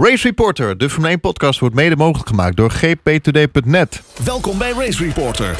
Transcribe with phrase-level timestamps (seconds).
[0.00, 4.02] Race Reporter, de Formule 1 podcast, wordt mede mogelijk gemaakt door gptoday.net.
[4.24, 5.58] Welkom bij Race Reporter,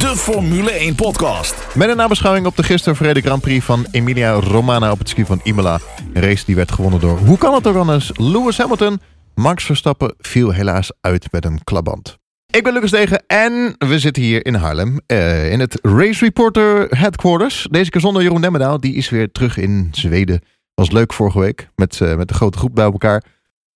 [0.00, 1.54] de Formule 1 podcast.
[1.74, 5.24] Met een nabeschouwing op de gisteren verreden Grand Prix van Emilia Romana op het ski
[5.24, 5.80] van Imola.
[6.12, 9.00] Een race die werd gewonnen door, hoe kan het ook anders, Lewis Hamilton.
[9.34, 12.18] Max Verstappen viel helaas uit met een klaband.
[12.46, 16.86] Ik ben Lucas Degen en we zitten hier in Haarlem eh, in het Race Reporter
[16.98, 17.66] Headquarters.
[17.70, 20.42] Deze keer zonder Jeroen Demmendaal, die is weer terug in Zweden.
[20.82, 23.24] Was leuk vorige week met, eh, met de grote groep bij elkaar.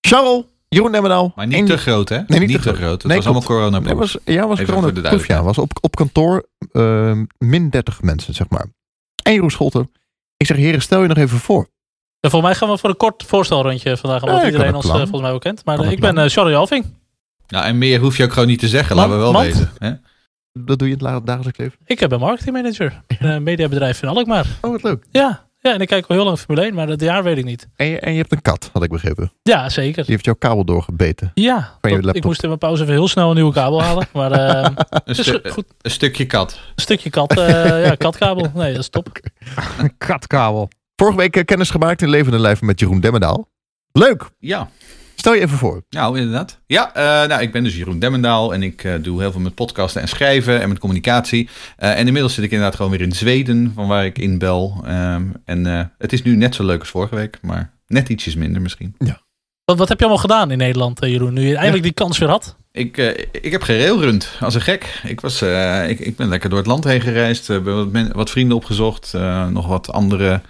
[0.01, 1.33] Charles, Jeroen Demmendaal.
[1.35, 2.21] Maar niet en- te groot, hè?
[2.27, 3.03] Nee, niet, te groot.
[3.03, 5.43] Het Nee, was allemaal corona Nee, was, ja, was Even corona proef, ja.
[5.43, 8.67] Was op, op kantoor eh, min 30 mensen, zeg maar.
[9.23, 9.91] En Jeroen Scholten.
[10.37, 11.69] Ik zeg, heren, stel je nog even voor.
[12.21, 14.85] Ja, volgens mij gaan we voor een kort voorstelrondje vandaag, omdat Ja, ik iedereen ons
[14.85, 15.65] eh, volgens mij wel kent.
[15.65, 16.85] Maar Kan eh, ik ben Charlie Alving.
[17.47, 19.73] Ja, en meer hoef je ook gewoon niet te zeggen, laten we wel weten.
[19.79, 19.93] Hè?
[20.53, 21.79] Dat doe je in het dagelijks leven.
[21.85, 24.47] Ik eh, ben marketingmanager in een mediabedrijf in Alkmaar.
[24.61, 25.05] Oh, wat leuk.
[25.11, 27.45] Ja, ja, en ik kijk al heel lang Formule 1, maar het jaar weet ik
[27.45, 27.69] niet.
[27.77, 29.33] En je, en je hebt een kat, had ik begrepen.
[29.43, 30.03] Ja, zeker.
[30.03, 31.31] Die heeft jouw kabel doorgebeten.
[31.35, 33.83] Ja, Van je tot- ik moest in mijn pauze even heel snel een nieuwe kabel
[33.83, 34.07] halen.
[34.13, 36.53] Maar eh, Een, het is stu- goed, een stukje kat.
[36.75, 38.51] een stukje kat, eh, ja, katkabel.
[38.55, 39.21] Nee, dat is top.
[39.99, 40.69] Katkabel.
[40.97, 43.49] Vorige week eh, kennis gemaakt in levende lijven met Jeroen Demmendaal.
[43.93, 44.25] Leuk.
[44.39, 44.69] Ja,
[45.19, 45.83] Stel je even voor.
[45.91, 46.61] nou inderdaad.
[46.67, 49.55] Ja, eh, nou, ik ben dus Jeroen Demmendaal en ik eh, doe heel veel met
[49.55, 51.49] podcasten en schrijven en met communicatie.
[51.77, 54.83] Eh, en inmiddels zit ik inderdaad gewoon weer in Zweden, van waar ik inbel.
[54.87, 58.35] Ehm en eh, het is nu net zo leuk als vorige week, maar net ietsjes
[58.35, 58.95] minder misschien.
[59.65, 61.33] Wat, wat heb je allemaal gedaan in Nederland, Jeroen?
[61.33, 62.57] Nu je eindelijk die kans weer had.
[62.73, 65.01] Ik, eh, ik heb gerailrund als een gek.
[65.05, 67.51] Ik, was, eh, ik, ik ben lekker door het land heen gereisd.
[67.51, 69.15] eh, ben wat, men- wat vrienden opgezocht.
[69.15, 70.41] eh, nog wat andere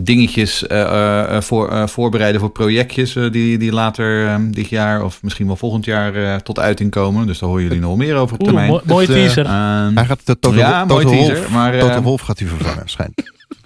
[0.00, 3.12] dingetjes eh, eh, eh, voor, eh, voorbereiden voor projectjes.
[3.12, 7.26] die, die later dit jaar of misschien wel volgend jaar eh, tot uiting komen.
[7.26, 8.80] Dus daar horen jullie nog meer over op Oeh, termijn.
[8.84, 9.44] mooie eh, teaser.
[9.44, 11.50] Ehm, Hij gaat de Toto, ja, Toto teaser.
[11.50, 13.22] Maar, eh, Toto Wolff gaat hij vervangen, schijnt.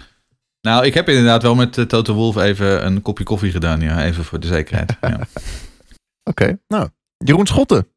[0.67, 3.79] nou, ik heb inderdaad wel met eh, Toto Wolf even een kopje koffie gedaan.
[3.81, 4.97] Ja, even voor de zekerheid.
[5.01, 5.19] Ja.
[6.29, 6.87] Oké, nou.
[7.17, 7.87] Jeroen Schotten.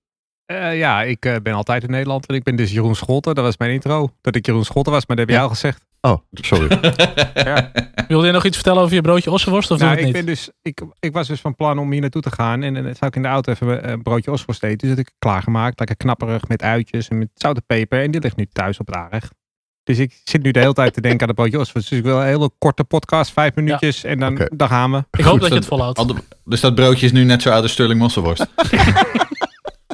[0.47, 3.35] Eh, ja, ik eh, ben altijd in Nederland en ik ben dus Jeroen Scholten.
[3.35, 4.11] Dat was mijn intro.
[4.21, 5.47] Dat ik Jeroen Scholten was, maar dat heb je Ja.
[5.49, 5.85] al gezegd.
[6.01, 6.67] Oh, sorry.
[8.09, 10.35] Wilde je nog iets vertellen over je broodje ossenworst of Nou, ik, het ben niet?
[10.37, 12.63] dus, ik, ik was dus van plan om hier naartoe te gaan.
[12.63, 14.79] En dan zou ik in de auto even een broodje osworst eten.
[14.79, 15.79] Dus dat heb ik klaargemaakt.
[15.79, 18.03] Lekker knapperig met uitjes en met zout en peper.
[18.03, 19.35] En die ligt nu thuis op het aanrecht.
[19.83, 21.89] Dus ik zit nu de hele tijd te denken aan de broodje osworst.
[21.89, 24.05] Dus ik wil een hele korte podcast, vijf minuutjes.
[24.05, 25.05] En dan, dan gaan we.
[25.11, 26.09] Ik hoop Goed, dat je het volhoudt.
[26.09, 26.15] De-
[26.45, 28.47] dus dat broodje is nu net zo oud als Sterling Mosselworst.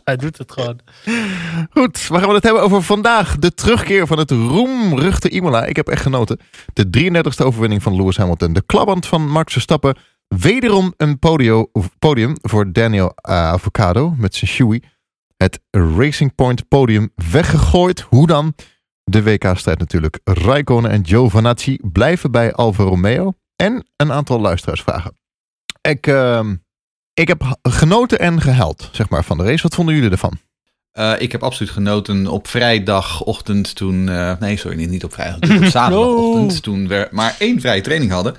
[0.04, 0.80] Hij doet het gewoon.
[1.70, 3.38] Goed, waar gaan we het hebben over vandaag?
[3.38, 5.64] De terugkeer van het roemruchte Imola.
[5.64, 6.38] Ik heb echt genoten.
[6.72, 8.52] De 33e overwinning van Lewis Hamilton.
[8.52, 9.96] De klaband van Max Verstappen.
[10.28, 14.82] Wederom een podio, podium voor Daniel eh, Avocado met zijn shoei.
[15.36, 18.00] Het Racing Point podium weggegooid.
[18.00, 18.54] Hoe dan?
[19.04, 20.20] De WK-strijd natuurlijk.
[20.24, 23.32] Raikkonen en Giovinazzi blijven bij Alfa Romeo.
[23.56, 25.16] En een aantal luisteraarsvragen.
[25.80, 26.54] Ik, ehm,
[27.14, 29.62] ik heb genoten en gehuild, zeg maar, van de race.
[29.62, 30.38] Wat vonden jullie ervan?
[30.92, 34.08] Eh, ik heb absoluut genoten op vrijdagochtend toen...
[34.08, 35.50] eh, nee, sorry, niet, op vrijdag.
[35.56, 38.34] Op zaterdagochtend toen we maar één vrije training hadden.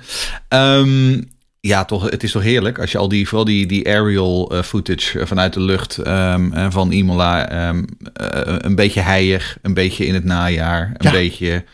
[0.48, 1.20] Ehm,
[1.60, 4.62] ja, toch, het is toch heerlijk als je al die, vooral die, die aerial eh,
[4.62, 7.48] footage vanuit de lucht ehm, eh, van Imola...
[7.48, 11.10] ehm, eh, een beetje heilig, een beetje in het najaar, een Ja.
[11.10, 11.64] beetje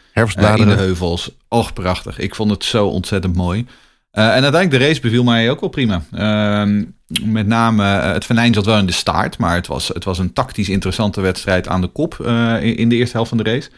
[0.56, 1.31] in de heuvels.
[1.49, 2.19] Och, prachtig.
[2.19, 3.67] Ik vond het zo ontzettend mooi.
[4.10, 6.03] Eh, en uiteindelijk de race beviel mij ook wel prima.
[6.12, 6.84] Ehm,
[7.25, 10.19] met name eh, het venijn zat wel in de staart, maar het was, het was
[10.19, 13.50] een tactisch interessante wedstrijd aan de kop eh, in, in de eerste helft van de
[13.50, 13.70] race.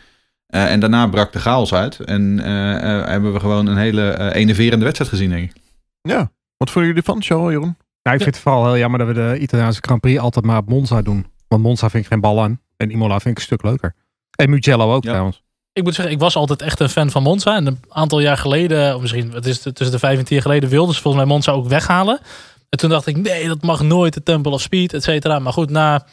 [0.46, 4.10] Eh, en daarna brak de chaos uit en eh, eh, hebben we gewoon een hele
[4.10, 5.56] eh, enerverende wedstrijd gezien, denk ik.
[6.00, 6.30] Ja.
[6.56, 7.76] Wat vonden jullie ervan, Charles, Jeroen?
[8.02, 10.56] Nou, ik vind het vooral heel jammer dat we de Italiaanse Grand Prix altijd maar
[10.58, 11.26] op Monza doen.
[11.48, 12.60] Want Monza vind ik geen bal aan.
[12.76, 13.94] En Imola vind ik een stuk leuker.
[14.36, 15.10] En Mugello ook Ja.
[15.10, 15.42] trouwens.
[15.72, 17.56] Ik moet zeggen, ik was altijd echt een fan van Monza.
[17.56, 20.44] En een aantal jaar geleden, of misschien het is tussen de vijf en tien jaar
[20.44, 22.20] geleden, wilden ze volgens mij Monza ook weghalen.
[22.68, 25.38] En toen dacht ik, nee, dat mag nooit, de Temple of Speed, et cetera.
[25.38, 26.06] Maar goed, na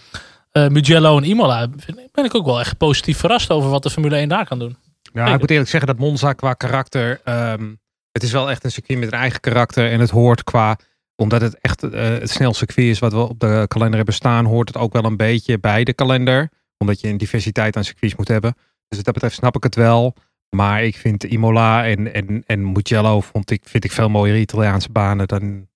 [0.52, 1.68] eh Mugello en Imola
[2.12, 4.78] ben ik ook wel echt positief verrast over wat de Formule 1 daar kan doen.
[5.02, 5.34] Ja, Zeker.
[5.34, 7.22] ik moet eerlijk zeggen dat Monza qua karakter...
[7.24, 7.74] ehm,
[8.12, 9.92] het is wel echt een circuit met een eigen karakter.
[9.92, 10.78] En het hoort qua...
[11.16, 14.46] Omdat het echt eh, het snel circuit is wat we op de kalender hebben staan...
[14.46, 16.50] hoort het ook wel een beetje bij de kalender.
[16.78, 18.56] Omdat je een diversiteit aan circuits moet hebben.
[18.90, 20.14] Dus wat dat betreft snap ik het wel.
[20.50, 24.92] Maar ik vind Imola en, en, en Mugello vond ik, vind ik veel mooiere Italiaanse
[24.92, 25.68] banen dan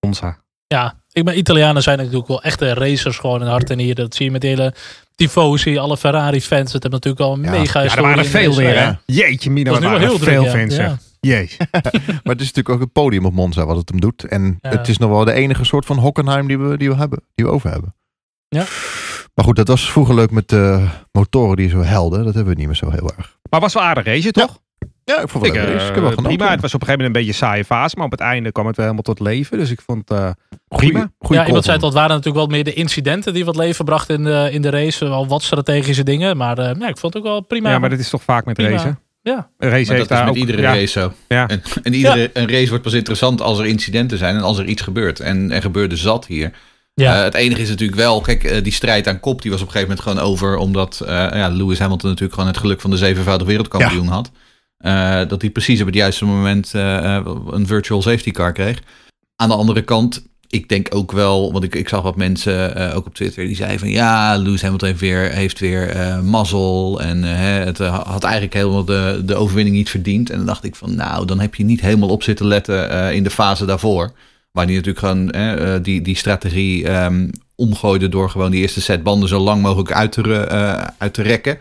[0.00, 0.42] Monza.
[0.66, 3.96] Ja, ik ben Italianen zijn natuurlijk wel echte racers gewoon in hart en nieren.
[3.96, 4.74] Dat zie je met de hele
[5.14, 6.72] tifosi, alle Ferrari-fans.
[6.72, 7.50] Het hebben natuurlijk al een Ja.
[7.50, 9.00] mega Ja, er waren veel weer, ja.
[9.06, 10.76] Jeetje, waren heel er veel druk, fans.
[10.76, 10.98] Ja.
[11.20, 11.56] Jeez.
[12.24, 14.24] Maar het is natuurlijk ook het podium op Monza wat het hem doet.
[14.24, 14.70] En Ja.
[14.70, 17.44] het is nog wel de enige soort van Hockenheim die we, die we, hebben, die
[17.46, 17.94] we over hebben.
[18.48, 18.64] Ja.
[19.38, 22.24] Maar goed, dat was vroeger leuk met de motoren die zo helden.
[22.24, 23.38] Dat hebben we niet meer zo heel erg.
[23.50, 24.58] Maar was wel aardig race, toch?
[25.04, 25.80] Ja, ik vond het Ik, wel eh, leuk.
[25.80, 26.36] Ik heb wel genoten.
[26.36, 26.50] prima.
[26.50, 27.96] Het was op een gegeven moment een beetje een saaie fase.
[27.96, 29.58] Maar op het einde kwam het wel helemaal tot leven.
[29.58, 30.30] Dus ik vond het eh,
[30.68, 31.10] Goeie- prima.
[31.18, 33.84] goeie ja, iemand zei call dat waren natuurlijk wel meer de incidenten die wat leven
[33.84, 35.04] brachten in de, in de race.
[35.08, 36.36] Wel wat strategische dingen.
[36.36, 37.70] Maar eh, ja, ik vond het ook wel prima.
[37.70, 38.70] Ja, maar dat is toch vaak met Prima.
[38.70, 38.98] racen.
[39.22, 39.50] Ja.
[39.58, 41.12] Een race Maar heeft dat is met ook, iedere ja, race zo.
[41.28, 41.48] Ja.
[41.48, 44.64] En, en iedere een race wordt pas interessant als er incidenten zijn en als er
[44.64, 45.20] iets gebeurt.
[45.20, 46.52] En er gebeurde zat hier.
[46.98, 47.16] Ja.
[47.16, 49.66] Eh, het enige is natuurlijk wel, kijk, eh, die strijd aan kop die was op
[49.66, 50.56] een gegeven moment gewoon over.
[50.56, 54.30] Omdat eh, ja, Lewis Hamilton natuurlijk gewoon het geluk van de zevenvoudig wereldkampioen had.
[55.28, 58.82] Dat hij precies op het juiste moment een virtual safety car kreeg.
[59.36, 63.06] Aan de andere kant, ik denk ook wel, want ik, ik zag wat mensen ook
[63.06, 67.78] op Twitter die zeiden van ja, Lewis Hamilton heeft weer, heeft weer mazzel en het
[67.78, 70.30] had eigenlijk helemaal de, de overwinning niet verdiend.
[70.30, 73.22] En dan dacht ik van nou, dan heb je niet helemaal op zitten letten in
[73.22, 74.12] de fase daarvoor.
[74.50, 79.02] Waar hij natuurlijk gewoon eh, die, die strategie ehm, omgooide door gewoon die eerste set
[79.02, 81.58] banden zo lang mogelijk uit te, eh, uit te rekken.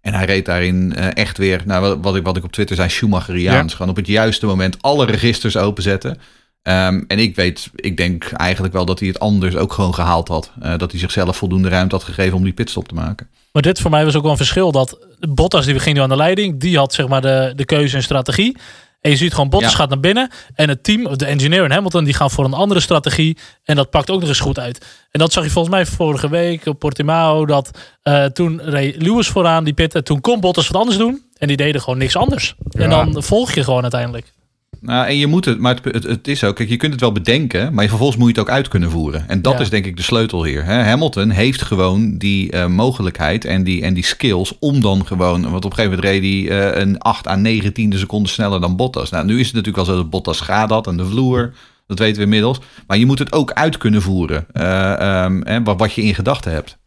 [0.00, 2.88] En hij reed daarin eh, echt weer, nou, wat- ik, wat ik op Twitter zei,
[2.88, 3.72] Schumacheriaans.
[3.74, 6.18] Gewoon op het juiste moment alle registers openzetten.
[6.62, 10.28] Ehm, en ik weet, ik denk eigenlijk wel dat hij het anders ook gewoon gehaald
[10.28, 10.50] had.
[10.60, 13.28] Eh, dat hij zichzelf voldoende ruimte had gegeven om die pitstop te maken.
[13.52, 14.72] Maar dit voor mij was ook wel een verschil.
[14.72, 14.98] Dat
[15.28, 16.60] Bottas, die ging nu aan de leiding.
[16.60, 18.56] Die had zeg maar de, de keuze en strategie.
[19.00, 19.76] En je ziet gewoon, Bottas Ja.
[19.76, 20.30] gaat naar binnen.
[20.54, 23.36] En het team, de engineer en Hamilton, die gaan voor een andere strategie.
[23.64, 24.86] En dat pakt ook nog eens goed uit.
[25.10, 27.46] En dat zag je volgens mij vorige week op Portimao.
[27.46, 27.70] Dat
[28.02, 30.04] eh, toen reed Lewis vooraan, die pitten.
[30.04, 31.22] Toen kon Bottas wat anders doen.
[31.36, 32.54] En die deden gewoon niks anders.
[32.70, 34.32] En dan volg je gewoon uiteindelijk.
[34.80, 37.00] Nou, en je moet het, maar het, het, het is ook, kijk, je kunt het
[37.00, 39.28] wel bedenken, maar je vervolgens moet je het ook uit kunnen voeren.
[39.28, 39.58] En dat Ja.
[39.60, 40.64] is denk ik de sleutel hier.
[40.64, 40.82] Hè?
[40.82, 45.64] Hamilton heeft gewoon die eh, mogelijkheid en die, en die skills om dan gewoon, want
[45.64, 48.76] op een gegeven moment reed hij eh, een 8 à 9 tiende seconden sneller dan
[48.76, 49.10] Bottas.
[49.10, 51.52] Nou, nu is het natuurlijk al zo dat Bottas gaat dat aan de vloer,
[51.86, 52.60] dat weten we inmiddels.
[52.86, 56.14] Maar je moet het ook uit kunnen voeren, eh, ehm, hè, wat, wat je in
[56.14, 56.78] gedachten hebt.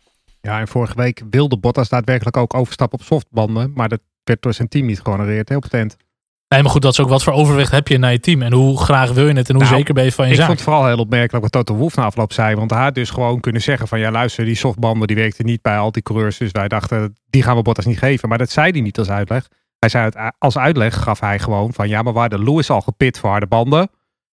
[0.42, 3.72] Ja, en vorige week wilde Bottas daadwerkelijk ook overstappen op softbanden.
[3.76, 5.98] Maar dat werd door zijn team niet gehonoreerd hè, op het eind.
[6.51, 8.42] Nee, maar goed, dat is ook wat voor overwicht heb je naar je team.
[8.42, 10.38] En hoe graag wil je het en hoe Nou, zeker ben je van je Ik
[10.38, 10.45] zaak.
[10.45, 12.56] vond het vooral heel opmerkelijk wat Toto Wolff na afloop zei.
[12.56, 15.62] Want hij had dus gewoon kunnen zeggen van ja luister, die softbanden die werkten niet
[15.62, 16.38] bij al die coureurs.
[16.38, 18.30] Dus wij dachten, die gaan we Bottas niet geven.
[18.30, 19.48] Maar dat zei hij niet als uitleg.
[19.80, 22.81] Hij zei het als uitleg gaf hij gewoon van ja, maar we hadden Lewis al
[22.81, 23.89] gepit voor harde banden.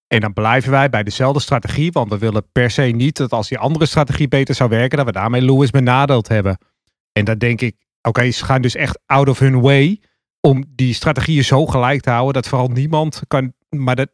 [0.07, 1.91] En dan blijven wij bij dezelfde strategie.
[1.91, 5.05] Want we willen per se niet dat als die andere strategie beter zou werken, dat
[5.05, 6.57] we daarmee Lewis benadeeld hebben.
[7.11, 9.99] En dan denk ik, oké, ze gaan dus echt out of hun way
[10.41, 13.53] om die strategieën zo gelijk te houden dat vooral niemand kan.
[13.69, 14.09] Maar dat,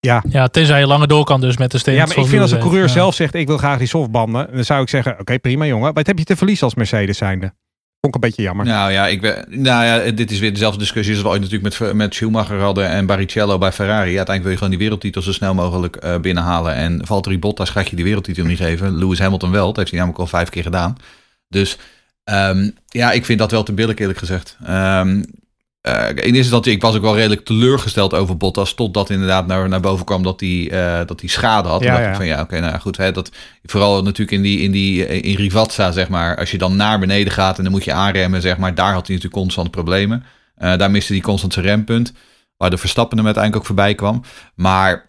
[0.00, 1.94] Ja, tenzij je langer door kan dus met de steen.
[1.94, 2.82] ja, maar ik vind als een coureur.
[2.82, 2.88] Ja.
[2.88, 6.06] zelf zegt ik wil graag die softbanden, dan zou ik zeggen oké prima jongen, wat
[6.06, 7.52] heb je te verliezen als Mercedes zijnde?
[8.00, 8.66] Vond ik een beetje jammer.
[8.66, 11.80] Nou ja, ik, we- nou ja, dit is weer dezelfde discussie als we ooit natuurlijk
[11.80, 14.10] met, met Schumacher hadden en Barrichello bij Ferrari.
[14.10, 16.74] Ja, uiteindelijk wil je gewoon die wereldtitel zo snel mogelijk eh, binnenhalen.
[16.74, 18.98] En Valtteri Bottas ga je die wereldtitel niet geven.
[18.98, 20.96] Lewis Hamilton wel, dat heeft hij namelijk al vijf keer gedaan.
[21.48, 21.78] Dus
[22.24, 24.56] ehm, ja, ik vind dat wel te billig eerlijk gezegd.
[24.66, 25.22] Ehm, eh,
[25.80, 28.74] in eerste instantie, ik was ook wel redelijk teleurgesteld over Bottas.
[28.74, 31.82] Totdat inderdaad naar, naar boven kwam dat hij, eh, dat hij schade had.
[31.82, 32.10] Ja, Toen dacht ja.
[32.10, 32.96] ik van ja, oké, nou ja, goed.
[32.96, 33.30] Hè, dat,
[33.64, 36.36] vooral natuurlijk in die, in die in Rivazza, zeg maar.
[36.36, 38.74] Als je dan naar beneden gaat en dan moet je aanremmen, zeg maar.
[38.74, 40.24] Daar had hij natuurlijk constant problemen.
[40.54, 42.12] Eh, daar miste hij constant zijn rempunt.
[42.56, 44.22] Waar de Verstappen hem uiteindelijk ook voorbij kwam.
[44.54, 45.06] Maar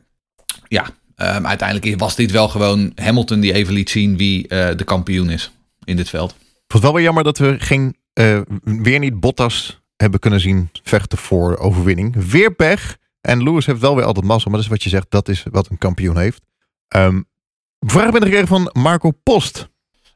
[0.68, 4.84] ja, ehm, uiteindelijk was dit wel gewoon Hamilton die even liet zien wie eh, de
[4.84, 5.52] kampioen is
[5.84, 6.32] in dit veld.
[6.32, 6.38] Ik
[6.68, 10.70] vond het wel weer jammer dat we geen, eh, weer niet Bottas hebben kunnen zien
[10.84, 12.16] vechten voor overwinning.
[12.30, 12.98] Weer pech.
[13.22, 14.52] En Lewis heeft wel weer altijd mazzel.
[14.52, 16.42] Maar dat is wat je zegt, dat is wat een kampioen heeft.
[16.88, 17.22] Ehm
[17.80, 19.70] vraag ben ik gekregen van Marco Post.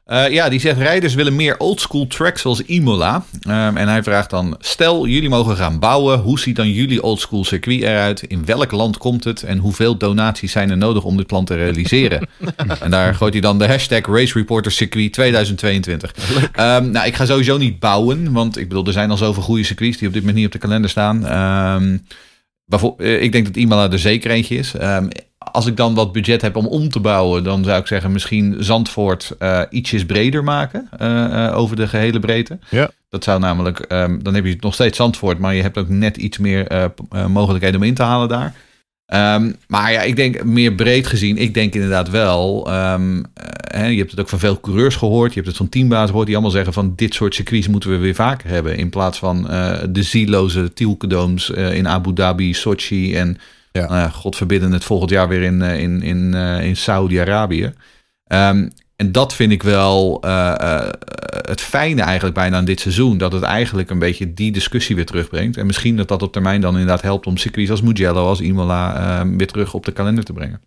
[0.04, 3.24] Eh, ja, die zegt rijders willen meer oldschool tracks zoals Imola.
[3.40, 6.18] Ehm, en hij vraagt dan, stel jullie mogen gaan bouwen.
[6.18, 8.22] Hoe ziet dan jullie oldschool circuit eruit?
[8.22, 9.42] In welk land komt het?
[9.42, 12.28] En hoeveel donaties zijn er nodig om dit plan te realiseren?
[12.80, 16.14] en daar gooit hij dan de hashtag Race Reporter Circuit 2022.
[16.52, 18.32] Ehm, nou, ik ga sowieso niet bouwen.
[18.32, 20.52] Want ik bedoel, er zijn al zoveel goede circuits die op dit moment niet op
[20.52, 21.26] de kalender staan.
[21.26, 21.98] Ehm, eh,
[22.96, 24.74] ik denk dat Imola er zeker eentje is.
[24.74, 28.12] Ehm, als ik dan wat budget heb om om te bouwen, dan zou ik zeggen
[28.12, 32.58] misschien Zandvoort eh, ietsjes breder maken eh, eh, over de gehele breedte.
[32.70, 32.90] Ja.
[33.14, 36.16] Dat zou namelijk, ehm, dan heb je nog steeds Zandvoort, maar je hebt ook net
[36.16, 38.54] iets meer eh, eh, mogelijkheden om in te halen daar.
[39.06, 42.66] Ehm, maar ja, ik denk meer breed gezien, ik denk inderdaad wel.
[42.70, 45.68] ehm, eh, hè, je hebt het ook van veel coureurs gehoord, je hebt het van
[45.68, 48.76] teambaas gehoord, die allemaal zeggen van dit soort circuits moeten we weer vaker hebben.
[48.76, 53.38] In plaats van eh, de zieloze Tielkedooms eh in Abu Dhabi, Sochi en
[53.72, 54.08] Ja.
[54.08, 57.72] God verbidden het volgend jaar weer in, in, in, in Saudi-Arabië.
[58.26, 60.88] Ehm, en dat vind ik wel eh, eh,
[61.28, 63.18] het fijne eigenlijk bijna aan dit seizoen.
[63.18, 65.56] Dat het eigenlijk een beetje die discussie weer terugbrengt.
[65.56, 68.96] En misschien dat dat op termijn dan inderdaad helpt om circuits als Mugello, als Imola
[68.96, 70.60] ehm, weer terug op de kalender te brengen.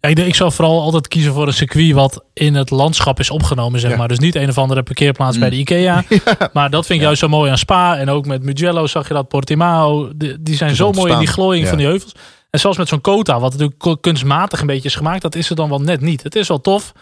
[0.00, 3.80] Ja, ik, zou vooral altijd kiezen voor een circuit wat in het landschap is opgenomen,
[3.80, 3.96] zeg Ja.
[3.96, 4.08] maar.
[4.08, 6.04] Dus niet een of andere parkeerplaats bij de Ikea.
[6.52, 7.98] Maar dat vind ik juist zo mooi aan Spa.
[7.98, 10.10] En ook met Mugello zag je dat, Portimao.
[10.14, 12.12] Die, die zijn zo mooi in die glooiing van die heuvels.
[12.50, 15.56] En zelfs met zo'n Kota, wat natuurlijk kunstmatig een beetje is gemaakt, dat is het
[15.56, 16.22] dan wel net niet.
[16.22, 16.92] Het is wel tof.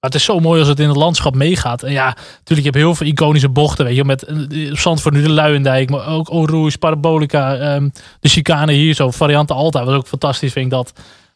[0.00, 1.82] Maar het is zo mooi als het in het landschap meegaat.
[1.82, 3.84] En ja, natuurlijk, je hebt heel veel iconische bochten.
[3.84, 7.88] Weet je, met eh, op Zandvoort nu de Luiendijk, maar ook Rouge, Parabolica, ehm,
[8.20, 9.10] de chicane hier zo.
[9.10, 10.92] Varianten Alta was ook fantastisch, vind ik dat.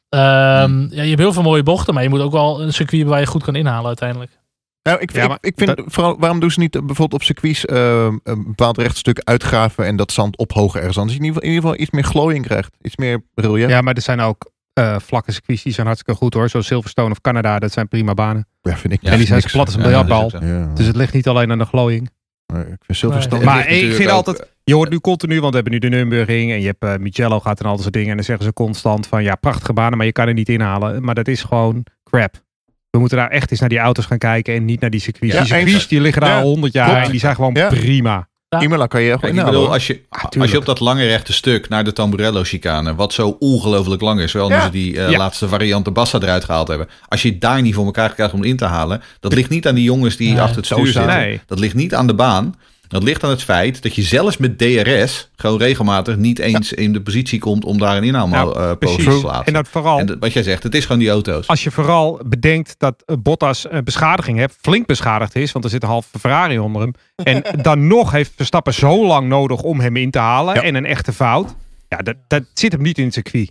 [0.08, 2.90] Ehm, ja, je hebt heel veel mooie bochten, maar je moet ook wel een circuit
[2.96, 4.38] hebben waar je goed kan inhalen uiteindelijk.
[4.82, 7.20] Nou, ik, Ja, ik, maar ik vind dat- vooral, waarom doen ze niet eh, bijvoorbeeld
[7.20, 11.16] op circuits eh, een bepaald rechtstuk uitgraven en dat zand ophogen ergens anders?
[11.18, 12.76] In ieder, geval, in ieder geval iets meer glooiing krijgt.
[12.82, 13.68] Iets meer relief.
[13.68, 14.50] Ja, maar er zijn ook
[14.80, 16.48] eh, vlakke circuits die zijn hartstikke goed hoor.
[16.48, 18.46] Zoals Silverstone of Canada, dat zijn prima banen.
[18.62, 18.98] Ja, vind ik.
[19.02, 20.32] Ja, en die zijn zo plat als een Ja, biljartbal.
[20.46, 20.70] Ja.
[20.74, 22.10] Dus het ligt niet alleen aan de glooiing.
[22.52, 23.36] Maar ik vind Silverstone...
[23.44, 23.54] Nee.
[23.54, 26.50] Maar ik vind ook- altijd, je hoort nu continu, want we hebben nu de Nürburgring
[26.50, 28.08] en je hebt eh Mugello gaat en al dat soort dingen.
[28.10, 31.02] En dan zeggen ze constant van ja, prachtige banen, maar je kan er niet inhalen.
[31.04, 32.42] Maar dat is gewoon crap.
[32.90, 35.34] We moeten daar echt eens naar die auto's gaan kijken en niet naar die circuits.
[35.34, 37.04] Ja, die circuits die liggen daar Ja, al 100 jaar klopt.
[37.04, 37.68] en die zijn gewoon Ja.
[37.68, 38.28] prima.
[38.58, 39.68] Imola kan je ik bedoel, hoor.
[39.68, 40.00] als je,
[40.38, 44.32] als je op dat lange rechte stuk naar de Tamburello-chicane, wat zo ongelooflijk lang is,
[44.32, 44.64] wel nu Ja.
[44.64, 45.18] ze die eh, Ja.
[45.18, 46.88] laatste variant de Bassa eruit gehaald hebben.
[47.08, 49.66] Als je het daar niet voor elkaar krijgt om in te halen, dat ligt niet
[49.68, 51.02] aan die jongens die Nee, achter het zo stuur staan.
[51.02, 51.20] zitten.
[51.20, 51.40] Nee.
[51.46, 52.54] Dat ligt niet aan de baan.
[52.90, 56.92] Dat ligt aan het feit dat je zelfs met DRS gewoon regelmatig niet eens in
[56.92, 59.04] de positie komt om daar een Nou, inhaalpost precies.
[59.14, 59.46] te plaatsen.
[59.46, 61.46] En dat vooral, En dat- wat jij zegt, het is gewoon die auto's.
[61.46, 65.70] als je vooral bedenkt dat eh, Bottas een beschadiging heeft, flink beschadigd is, want er
[65.70, 66.92] zit een halve Ferrari onder hem.
[67.16, 70.62] En dan nog heeft Verstappen zo lang nodig om hem in te halen Ja.
[70.62, 71.54] en een echte fout.
[71.90, 73.50] Ja, dat, dat zit hem niet in het circuit.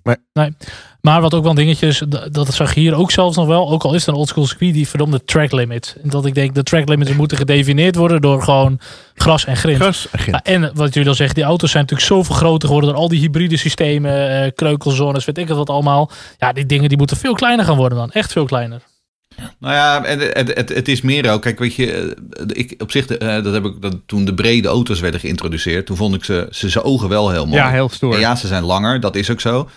[1.01, 3.47] Maar wat ook wel een dingetje is, dat, dat zag je hier ook zelfs nog
[3.47, 3.69] wel.
[3.69, 5.97] Ook al is het een oldschool circuit, die verdomde track limit.
[6.03, 8.79] En dat ik denk, de track limits moeten gedefinieerd worden door gewoon
[9.13, 9.81] gras en grind.
[9.81, 10.39] Gras en grind.
[10.43, 13.07] Ja, en wat jullie al zeggen, die auto's zijn natuurlijk zoveel groter geworden door al
[13.07, 16.11] die hybride systemen, eh, kreukelzones, weet ik het wat allemaal.
[16.37, 18.11] Ja, die dingen die moeten veel kleiner gaan worden dan.
[18.11, 18.81] Echt veel kleiner.
[19.59, 21.41] Nou ja, en het, het, het is meer ook.
[21.41, 24.67] Kijk, weet je, eh, ik, op zich, eh, dat heb ik dat, toen de brede
[24.67, 27.57] auto's werden geïntroduceerd, toen vond ik ze, ze, ze ogen wel heel mooi.
[27.57, 28.13] Ja, heel stoer.
[28.13, 29.69] En ja, ze zijn langer, dat is ook zo.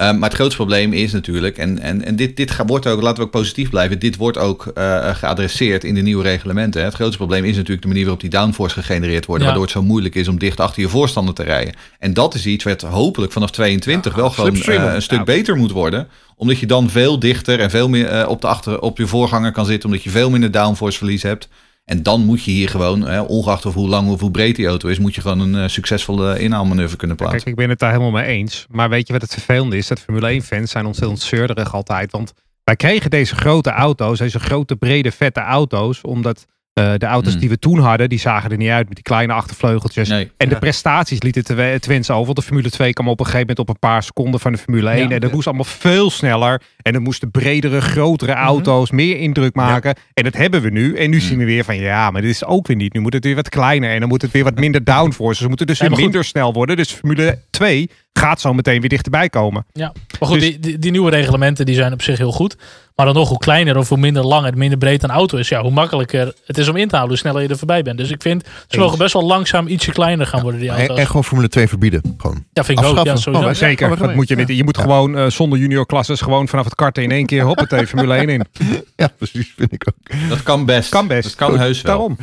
[0.00, 3.18] Um, maar het grootste probleem is natuurlijk, en, en, en dit, dit wordt ook, laten
[3.18, 6.84] we ook positief blijven, dit wordt ook uh, geadresseerd in de nieuwe reglementen.
[6.84, 9.52] Het grootste probleem is natuurlijk de manier waarop die downforce gegenereerd worden, ja.
[9.52, 11.74] waardoor het zo moeilijk is om dicht achter je voorstander te rijden.
[11.98, 15.56] En dat is iets wat hopelijk vanaf 22 ja, wel gewoon uh, een stuk beter
[15.56, 18.98] moet worden, omdat je dan veel dichter en veel meer uh, op, de achter, op
[18.98, 21.48] je voorganger kan zitten, omdat je veel minder downforce verlies hebt.
[21.90, 24.66] En dan moet je hier gewoon, hè, ongeacht of hoe lang of hoe breed die
[24.66, 27.38] auto is, moet je gewoon een uh, succesvolle inhaalmanoeuvre kunnen plaatsen.
[27.38, 28.66] Kijk, ik ben het daar helemaal mee eens.
[28.70, 29.86] Maar weet je wat het vervelende is?
[29.86, 32.12] Dat Formule 1-fans zijn ontzettend zeurderig altijd.
[32.12, 32.32] Want
[32.64, 37.40] wij kregen deze grote auto's, deze grote, brede, vette auto's, omdat uh, de auto's Hmm.
[37.40, 40.08] die we toen hadden, die zagen er niet uit met die kleine achtervleugeltjes.
[40.08, 40.30] Nee.
[40.36, 42.34] En de prestaties lieten te, wensen over.
[42.34, 44.90] De Formule 2 kwam op een gegeven moment op een paar seconden van de Formule
[44.90, 45.08] 1.
[45.08, 45.14] Ja.
[45.14, 46.62] en dat moest allemaal veel sneller.
[46.82, 48.40] En er moesten bredere, grotere Mhm.
[48.40, 49.94] auto's, meer indruk maken.
[50.14, 50.96] En dat hebben we nu.
[50.96, 52.92] En nu zien we weer van ja, maar dit is ook weer niet.
[52.92, 55.42] Nu moet het weer wat kleiner en dan moet het weer wat minder downforce.
[55.42, 56.76] Ze moeten dus weer minder snel worden.
[56.76, 59.66] Dus Formule 2 gaat zo meteen weer dichterbij komen.
[59.72, 62.56] Ja, maar goed, Dus- die, die, die nieuwe reglementen die zijn op zich heel goed.
[62.94, 65.48] Maar dan nog, hoe kleiner of hoe minder lang en minder breed een auto is,
[65.48, 67.98] ja, hoe makkelijker het is om in te halen, hoe sneller je er voorbij bent.
[67.98, 70.98] Dus ik vind, ze mogen best wel langzaam ietsje kleiner gaan worden, die En, auto's.
[70.98, 72.14] en gewoon Formule 2 verbieden.
[72.16, 72.44] Gewoon.
[72.52, 73.04] ja, vind ik ook.
[73.04, 73.48] Ja, sowieso.
[73.48, 74.48] Oh, Zeker, Ja, dat moet je niet.
[74.48, 78.14] Je moet gewoon eh, zonder juniorklasses gewoon vanaf het karten in één keer hoppatee Formule
[78.14, 78.44] 1 in.
[78.96, 80.28] Ja, precies, vind ik ook.
[80.28, 80.88] Dat kan best.
[80.90, 81.22] Kan best.
[81.22, 81.92] Dat kan heus wel.
[81.96, 82.16] Daarom.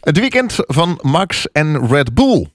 [0.00, 2.46] Het weekend van Max en Red Bull.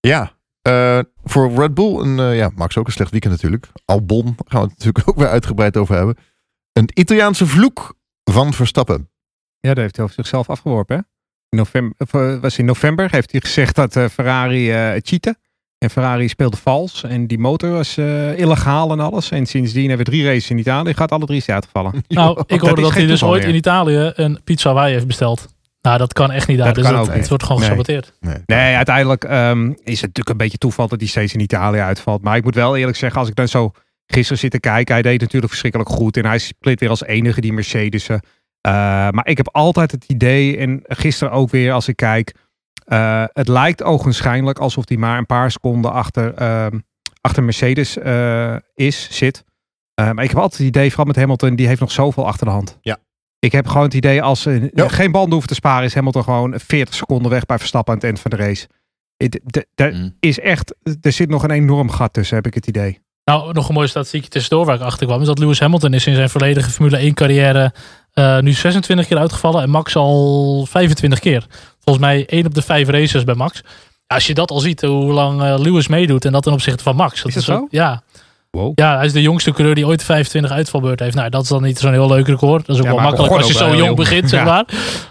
[0.00, 3.68] Ja, eh, voor Red Bull, een, eh, ja, Max ook een slecht weekend natuurlijk.
[3.84, 6.16] Albon gaan we het natuurlijk ook weer uitgebreid over hebben.
[6.72, 9.10] Een Italiaanse vloek van Verstappen.
[9.60, 10.96] Ja, dat heeft hij over zichzelf afgeworpen.
[10.96, 11.02] Hè?
[11.48, 15.36] In november, of, eh, was in november heeft hij gezegd dat eh, Ferrari eh cheatte.
[15.78, 17.02] En Ferrari speelde vals.
[17.02, 19.30] En die motor was eh, illegaal en alles.
[19.30, 20.94] En sindsdien hebben we drie races in Italië.
[20.94, 22.04] Gaat alle drie is hij uitgevallen.
[22.08, 23.50] Nou, ik hoorde dat, hij dus ooit meer.
[23.50, 25.48] in Italië een pizza Hawaii heeft besteld.
[25.82, 26.66] Nou, dat kan echt niet daar.
[26.66, 27.68] Dat dus kan dat, ook het wordt gewoon Nee.
[27.68, 28.12] gesaboteerd.
[28.20, 28.36] Nee.
[28.46, 32.22] Nee, uiteindelijk ehm, is het natuurlijk een beetje toeval dat hij steeds in Italië uitvalt.
[32.22, 33.70] Maar ik moet wel eerlijk zeggen, als ik dan zo
[34.06, 34.94] gisteren zit te kijken.
[34.94, 36.16] Hij deed natuurlijk verschrikkelijk goed.
[36.16, 38.20] En hij split weer als enige die Mercedes'en.
[38.60, 38.72] Eh,
[39.10, 42.34] maar ik heb altijd het idee, en gisteren ook weer als ik kijk.
[42.84, 46.78] eh, het lijkt ogenschijnlijk alsof hij maar een paar seconden achter, ehm,
[47.20, 49.44] achter Mercedes eh, is, zit.
[49.94, 52.52] Maar ik heb altijd het idee, vooral met Hamilton, die heeft nog zoveel achter de
[52.52, 52.78] hand.
[52.80, 52.98] Ja.
[53.42, 54.88] Ik heb gewoon het idee, als ze Ja.
[54.88, 58.08] geen banden hoeven te sparen, is Hamilton gewoon 40 seconden weg bij Verstappen aan het
[58.08, 58.66] eind van de race.
[59.74, 60.16] De- Mm.
[60.20, 63.00] is echt, er zit nog een enorm gat tussen, heb ik het idee.
[63.24, 65.20] Nou, nog een mooie statistiekje tussendoor waar ik achter kwam.
[65.20, 67.72] Is dat Lewis Hamilton is in zijn volledige Formule 1 carrière
[68.12, 69.62] eh, nu 26 keer uitgevallen.
[69.62, 71.46] En Max al 25 keer.
[71.80, 73.62] Volgens mij 1 op de 5 races bij Max.
[74.06, 76.24] Ja, als je dat al ziet, hoe lang eh, Lewis meedoet.
[76.24, 77.24] En dat ten opzichte van Max.
[77.24, 77.66] Is dat ook- zo?
[77.70, 78.02] Ja.
[78.56, 78.72] Wow.
[78.74, 81.14] Ja, hij is de jongste coureur die ooit de 25 uitvalbeurt heeft.
[81.14, 82.66] Nou, dat is dan niet zo'n heel leuk record.
[82.66, 84.46] Dat is ook Ja, wel makkelijk als je zo jong begint, zeg Ja.
[84.46, 84.64] maar.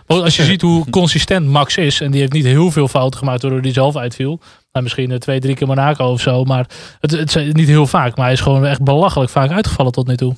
[0.07, 2.01] Maar als je ziet hoe consistent Max is.
[2.01, 4.39] En die heeft niet heel veel fouten gemaakt doordat hij zelf uitviel.
[4.71, 6.43] Nou, misschien eh, twee, drie keer Monaco of zo.
[6.43, 6.65] Maar
[6.99, 8.15] het, het is niet heel vaak.
[8.15, 10.35] Maar hij is gewoon echt belachelijk vaak uitgevallen tot nu toe.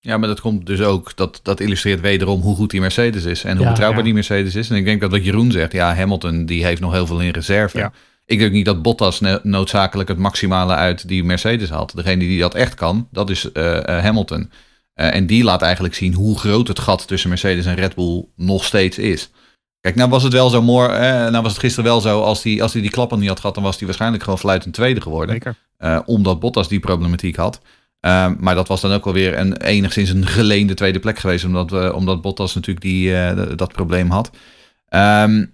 [0.00, 3.44] Ja, maar dat komt dus ook, dat, dat illustreert wederom hoe goed die Mercedes is.
[3.44, 4.04] En hoe Ja, betrouwbaar ja.
[4.04, 4.70] die Mercedes is.
[4.70, 7.30] En ik denk dat wat Jeroen zegt, ja, Hamilton die heeft nog heel veel in
[7.30, 7.78] reserve.
[7.78, 7.92] Ja.
[8.28, 11.96] Ik denk niet dat Bottas noodzakelijk het maximale uit die Mercedes haalt.
[11.96, 14.50] Degene die dat echt kan, dat is eh, eh, Hamilton.
[14.94, 18.24] Eh, en die laat eigenlijk zien hoe groot het gat tussen Mercedes en Red Bull
[18.36, 19.30] nog steeds is.
[19.80, 20.88] Kijk, nou was het wel zo mooi.
[20.88, 22.22] Eh, nou was het gisteren wel zo.
[22.22, 24.38] Als hij die, als die, die klappen niet had gehad, dan was hij waarschijnlijk gewoon
[24.38, 25.34] fluitend tweede geworden.
[25.34, 26.02] Zeker.
[26.04, 27.60] Omdat Bottas die problematiek had.
[28.00, 31.44] Ehm, maar dat was dan ook wel weer een, enigszins een geleende tweede plek geweest.
[31.44, 34.30] Omdat, omdat Bottas natuurlijk die, dat probleem had.
[34.88, 35.44] Ehm,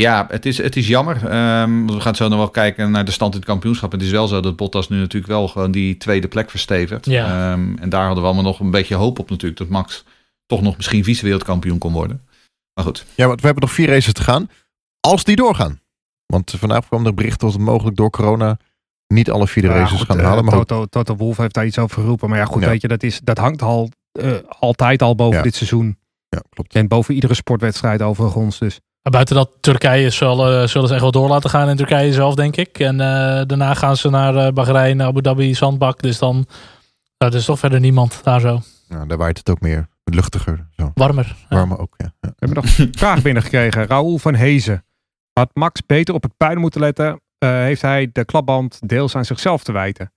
[0.00, 1.16] ja, het is, het is jammer.
[1.16, 3.92] Ehm, we gaan zo nog wel kijken naar de stand in het kampioenschap.
[3.92, 7.06] Het is wel zo dat Bottas nu natuurlijk wel gewoon die tweede plek verstevigt.
[7.06, 7.52] Ja.
[7.52, 9.58] Ehm, en daar hadden we allemaal nog een beetje hoop op natuurlijk.
[9.60, 10.04] Dat Max
[10.46, 12.22] toch nog misschien vice-wereldkampioen kon worden.
[12.74, 13.04] Maar goed.
[13.14, 14.50] Ja, want we hebben nog vier races te gaan.
[15.00, 15.80] Als die doorgaan.
[16.26, 18.58] Want vandaag kwam er bericht dat het mogelijk door corona
[19.06, 20.44] niet alle vier de Ja, races goed, gaan eh, halen.
[20.44, 22.28] Maar Toto, Toto Wolf heeft daar iets over geroepen.
[22.28, 22.68] Maar ja, goed, Ja.
[22.68, 25.42] weet je, dat, is, dat hangt al, eh, altijd al boven Ja.
[25.42, 25.98] dit seizoen.
[26.28, 26.74] ja, klopt.
[26.74, 28.58] En boven iedere sportwedstrijd overigens.
[28.58, 32.12] Dus Maar buiten dat, Turkije zullen, zullen ze echt wel door laten gaan in Turkije
[32.12, 32.78] zelf, denk ik.
[32.78, 36.02] En eh, daarna gaan ze naar eh, Bahrein, Abu Dhabi, Zandbak.
[36.02, 36.34] Dus dan
[37.18, 38.60] nou, er is toch verder niemand daar zo.
[38.88, 40.66] Nou, daar waait het ook meer luchtiger.
[40.76, 40.90] Zo.
[40.94, 41.36] Warmer.
[41.48, 41.56] Ja.
[41.56, 42.12] Warmer ook, ja.
[42.20, 42.28] ja.
[42.28, 43.86] we hebben nog een vraag binnengekregen.
[43.92, 44.84] Raoul van Hezen.
[45.32, 47.20] Had Max beter op het puin moeten letten?
[47.38, 50.12] Eh, heeft hij de klapband deels aan zichzelf te wijten?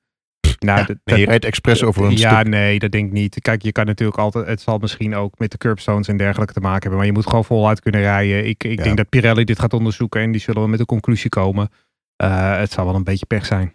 [0.59, 2.47] Nou, Ja, dat- nee, je dat- rijdt expres over een ja, stuk.
[2.47, 3.41] nee, dat denk ik niet.
[3.41, 4.47] Kijk, je kan natuurlijk altijd.
[4.47, 6.97] Het zal misschien ook met de curbstones en dergelijke te maken hebben.
[6.97, 8.47] Maar je moet gewoon voluit kunnen rijden.
[8.47, 8.83] Ik, ik Ja.
[8.83, 11.69] denk dat Pirelli dit gaat onderzoeken en die zullen wel met een conclusie komen.
[12.15, 13.73] Eh, het zal wel een beetje pech zijn.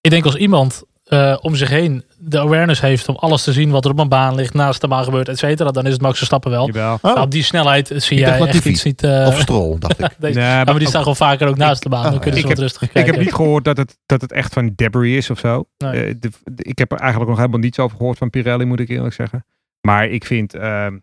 [0.00, 3.70] Ik denk als iemand eh, om zich heen de awareness heeft om alles te zien
[3.70, 6.00] wat er op een baan ligt, naast de baan gebeurt, et cetera, dan is het
[6.00, 6.66] Max Verstappen wel.
[6.66, 6.94] Jawel.
[6.94, 9.02] Oh, Nou, op die snelheid zie Ik jij echt iets niet...
[9.02, 10.10] eh, of strol, dacht ik.
[10.18, 12.04] deze- Nee, maar die staan gewoon vaker ook naast de baan.
[12.04, 12.46] Ah, Dan kunnen ja.
[12.46, 13.12] ze Ik wat rustig Ik kijken.
[13.14, 15.64] heb niet gehoord dat het, dat het echt van debris is of zo.
[15.78, 16.04] Nee.
[16.04, 18.80] Eh, de- de- ik heb er eigenlijk nog helemaal niets over gehoord van Pirelli, moet
[18.80, 19.44] ik eerlijk zeggen.
[19.80, 20.98] Maar ik vind, ehm,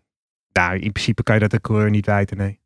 [0.52, 2.60] nou, in principe kan je dat de coureur niet wijten, nee.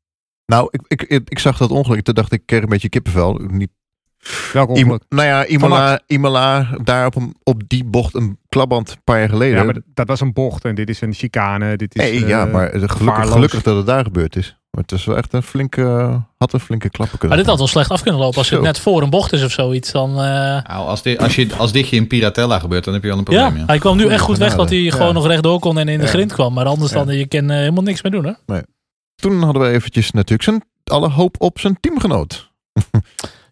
[0.46, 2.02] Nou, ik, ik, ik, ik zag dat ongeluk.
[2.02, 3.32] Toen dacht ik, ik kreeg een beetje kippenvel.
[3.50, 3.70] Niet,
[4.52, 4.68] Welk
[5.08, 9.28] nou ja, Imola, Imola daar op, een, op die bocht een klapband een paar jaar
[9.28, 9.56] geleden.
[9.58, 11.76] Ja, maar dat, was een bocht en dit is een chicane.
[11.76, 14.56] Dit is, nee, ja, eh, maar gelukkig, gelukkig dat het daar gebeurd is.
[14.70, 15.82] Maar het is wel echt een flinke,
[16.38, 18.38] had een flinke klappen kunnen Maar dit had wel slecht af kunnen lopen.
[18.38, 20.10] Als het net voor een bocht is of zoiets, dan...
[20.10, 23.08] eh, Nou, als, dit, als, je, als dit je in Piratella gebeurt, dan heb je
[23.08, 23.60] wel een ja, probleem.
[23.60, 23.66] Ja.
[23.66, 25.12] hij kwam nu echt goed weg dat hij gewoon Ja.
[25.12, 26.10] nog rechtdoor kon en in de Ja.
[26.10, 26.54] grind kwam.
[26.54, 27.04] Maar anders Ja.
[27.04, 28.58] dan, je kan eh, helemaal niks meer doen hè.
[29.14, 32.50] Toen hadden we eventjes natuurlijk zijn, alle hoop op zijn teamgenoot.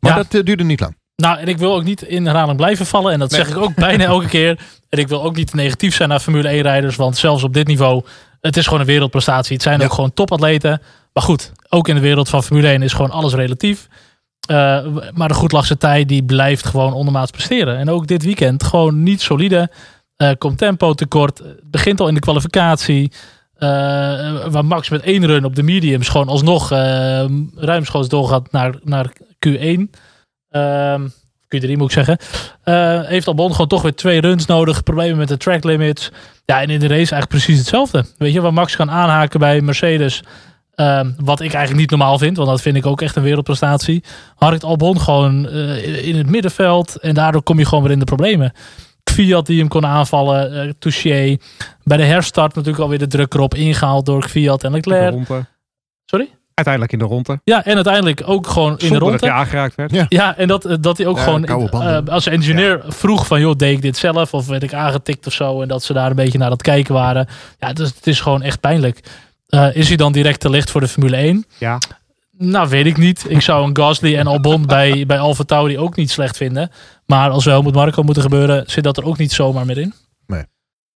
[0.00, 0.16] maar Ja.
[0.16, 0.96] dat eh, duurde niet lang.
[1.16, 3.12] Nou, en ik wil ook niet in herhaling blijven vallen.
[3.12, 3.40] En dat Nee.
[3.40, 4.58] zeg ik ook bijna elke keer.
[4.88, 6.96] En ik wil ook niet negatief zijn naar Formule 1 rijders.
[6.96, 8.04] Want zelfs op dit niveau,
[8.40, 9.52] het is gewoon een wereldprestatie.
[9.54, 9.84] Het zijn Ja.
[9.84, 10.80] ook gewoon topatleten.
[11.12, 13.88] Maar goed, ook in de wereld van Formule 1 is gewoon alles relatief.
[14.48, 17.76] Eh, maar de goedlachse tijd die blijft gewoon ondermaats presteren.
[17.76, 19.70] En ook dit weekend gewoon niet solide.
[20.16, 21.38] Eh, komt tempo tekort.
[21.38, 23.12] Het begint al in de kwalificatie.
[23.54, 23.68] Eh,
[24.48, 29.12] waar Max met één run op de mediums gewoon alsnog eh, ruimschoots doorgaat naar, naar
[29.46, 29.90] Q1.
[30.50, 31.06] Ehm,
[31.48, 32.18] Q3 moet ik zeggen.
[32.62, 34.82] Eh, heeft Albon gewoon toch weer twee runs nodig.
[34.82, 36.10] Problemen met de track limits.
[36.44, 38.04] Ja, en in de race eigenlijk precies hetzelfde.
[38.18, 40.22] Weet je, waar Max kan aanhaken bij Mercedes.
[40.74, 44.04] ehm, wat ik eigenlijk niet normaal vind, want dat vind ik ook echt een wereldprestatie.
[44.34, 46.96] Harkt Albon gewoon eh, in het middenveld.
[46.98, 48.52] En daardoor kom je gewoon weer in de problemen.
[49.10, 50.74] Fiat die hem kon aanvallen.
[50.78, 51.36] Touché.
[51.84, 55.14] Bij de herstart natuurlijk alweer de druk erop ingehaald door Fiat en Leclerc.
[56.04, 56.30] Sorry?
[56.56, 57.40] Uiteindelijk in de ronde.
[57.44, 59.26] Ja, en uiteindelijk ook gewoon in de Zonder dat ronde.
[59.26, 59.90] hij aangeraakt werd.
[59.90, 60.06] Ja.
[60.08, 63.56] Ja, en dat, eh, dat hij ook Ja, gewoon eh, als engineer vroeg van joh,
[63.56, 66.16] deed ik dit zelf of werd ik aangetikt of zo en dat ze daar een
[66.16, 67.26] beetje naar het kijken waren.
[67.58, 69.00] Ja, dus het is gewoon echt pijnlijk.
[69.46, 71.44] Eh, is hij dan direct te licht voor de Formule 1?
[71.58, 71.78] Ja.
[72.38, 73.24] Nou, weet ik niet.
[73.28, 76.70] Ik zou een Gasly en Albon bij, bij Alfa Tauri ook niet slecht vinden.
[77.06, 79.94] Maar als wel moet Marco moeten gebeuren, zit dat er ook niet zomaar meer in.
[80.26, 80.44] Nee,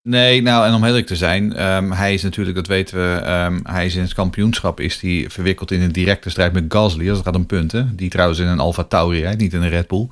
[0.03, 3.85] nou en om eerlijk te zijn, ehm, hij is natuurlijk, dat weten we, ehm, hij
[3.85, 7.07] is in het kampioenschap is hij verwikkeld in een directe strijd met Gasly.
[7.07, 7.93] Dat gaat om punten.
[7.95, 10.07] Die trouwens in een Alfa Tauri rijdt, niet in een Red Bull.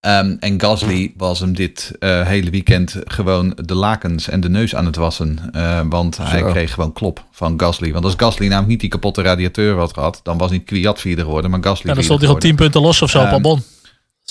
[0.00, 4.74] Ehm, en Gasly was hem dit eh, hele weekend gewoon de lakens en de neus
[4.74, 5.50] aan het wassen.
[5.88, 7.92] Want hij kreeg gewoon klop van Gasly.
[7.92, 11.22] Want als Gasly namelijk niet die kapotte radiateur had gehad, dan was niet Kwiat vierde
[11.22, 12.48] geworden, maar Gasly Ja, dan stond hij geworden.
[12.48, 13.77] 10 punten los of zo op is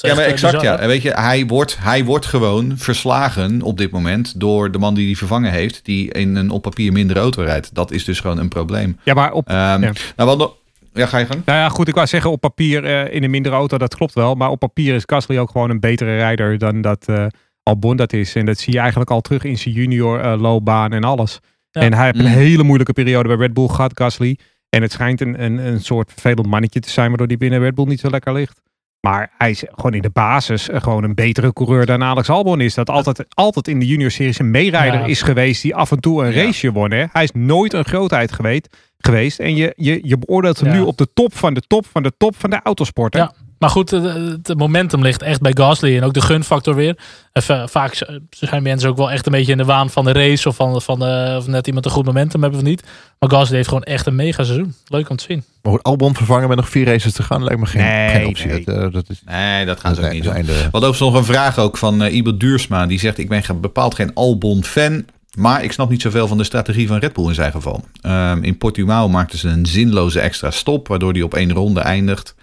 [0.02, 0.80] Ja, maar eh, exact bizar, ja.
[0.80, 4.94] En weet je, hij wordt, hij wordt gewoon verslagen op dit moment door de man
[4.94, 7.76] die hij vervangen heeft, die in een op papier mindere auto rijdt.
[7.76, 8.98] Dat is dus gewoon een probleem.
[9.04, 9.92] Ja, maar op, Ehm, Ja.
[10.16, 10.56] Nou, wat nog-
[10.94, 11.42] ja, ga je gang.
[11.46, 14.14] Nou ja, goed, ik wou zeggen op papier eh, in een mindere auto, dat klopt
[14.14, 14.36] wel.
[14.36, 17.26] Maar op papier is Gasly ook gewoon een betere rijder dan dat eh,
[17.64, 18.36] Albon dat is.
[18.36, 21.40] En dat zie je eigenlijk al terug in zijn junior eh, loopbaan en alles.
[21.72, 21.82] Ja.
[21.82, 22.32] En hij heeft een Mm.
[22.38, 24.38] hele moeilijke periode bij Red Bull gehad, Gasly.
[24.70, 27.76] En het schijnt een, een, een soort vervelend mannetje te zijn, waardoor hij binnen Red
[27.76, 28.62] Bull niet zo lekker ligt.
[29.08, 32.62] Maar hij is gewoon in de basis eh, gewoon een betere coureur dan Alex Albon
[32.62, 32.74] is.
[32.74, 35.06] Dat altijd, altijd in de junior series een meerijder Ja.
[35.06, 36.44] is geweest die af en toe een Ja.
[36.44, 36.92] raceje won.
[36.92, 37.06] Hè?
[37.12, 38.78] Hij is nooit een grootheid geweest.
[39.00, 39.40] geweest.
[39.40, 40.76] En je, je, je beoordeelt hem Ja.
[40.76, 43.14] nu op de top van de top van de top van de autosport.
[43.14, 43.20] Hè?
[43.20, 43.32] Ja.
[43.60, 46.98] Maar goed, het, momentum ligt echt bij Gasly en ook de gunfactor weer.
[47.32, 50.48] En vaak zijn mensen ook wel echt een beetje in de waan van de race
[50.48, 52.84] of van, van de, of net iemand een goed momentum hebben of niet.
[53.20, 54.76] Maar Gasly heeft gewoon echt een mega seizoen.
[54.88, 55.44] Leuk om te zien.
[55.62, 58.28] Maar goed, Albon vervangen met nog vier races te gaan lijkt me geen, Nee, geen
[58.28, 58.48] optie.
[58.48, 58.64] nee.
[58.64, 60.34] Dat, eh, dat is Nee, dat gaan ze ook niet doen.
[60.34, 62.86] hadden overigens nog een vraag ook van uh, Ibe Duursma.
[62.86, 65.06] Die zegt, ik ben bepaald geen Albon-fan.
[65.38, 67.86] Maar ik snap niet zoveel van de strategie van Red Bull in zijn geval.
[68.02, 70.88] Ehm, in Portimao maakten ze een zinloze extra stop.
[70.88, 72.36] Waardoor hij op één ronde eindigt.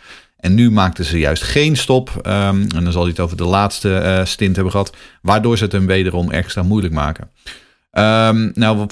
[0.44, 2.10] En nu maakten ze juist geen stop.
[2.22, 4.96] Ehm, en dan zal hij het over de laatste eh, stint hebben gehad.
[5.22, 7.30] Waardoor ze het hem wederom extra moeilijk maken.
[7.90, 8.86] Ehm, nou,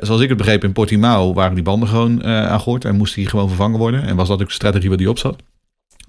[0.00, 2.84] zoals ik het begreep in Portimao waren die banden gewoon eh aan gort.
[2.84, 4.02] En moest die gewoon vervangen worden.
[4.02, 5.42] En was dat ook de strategie waar die op zat.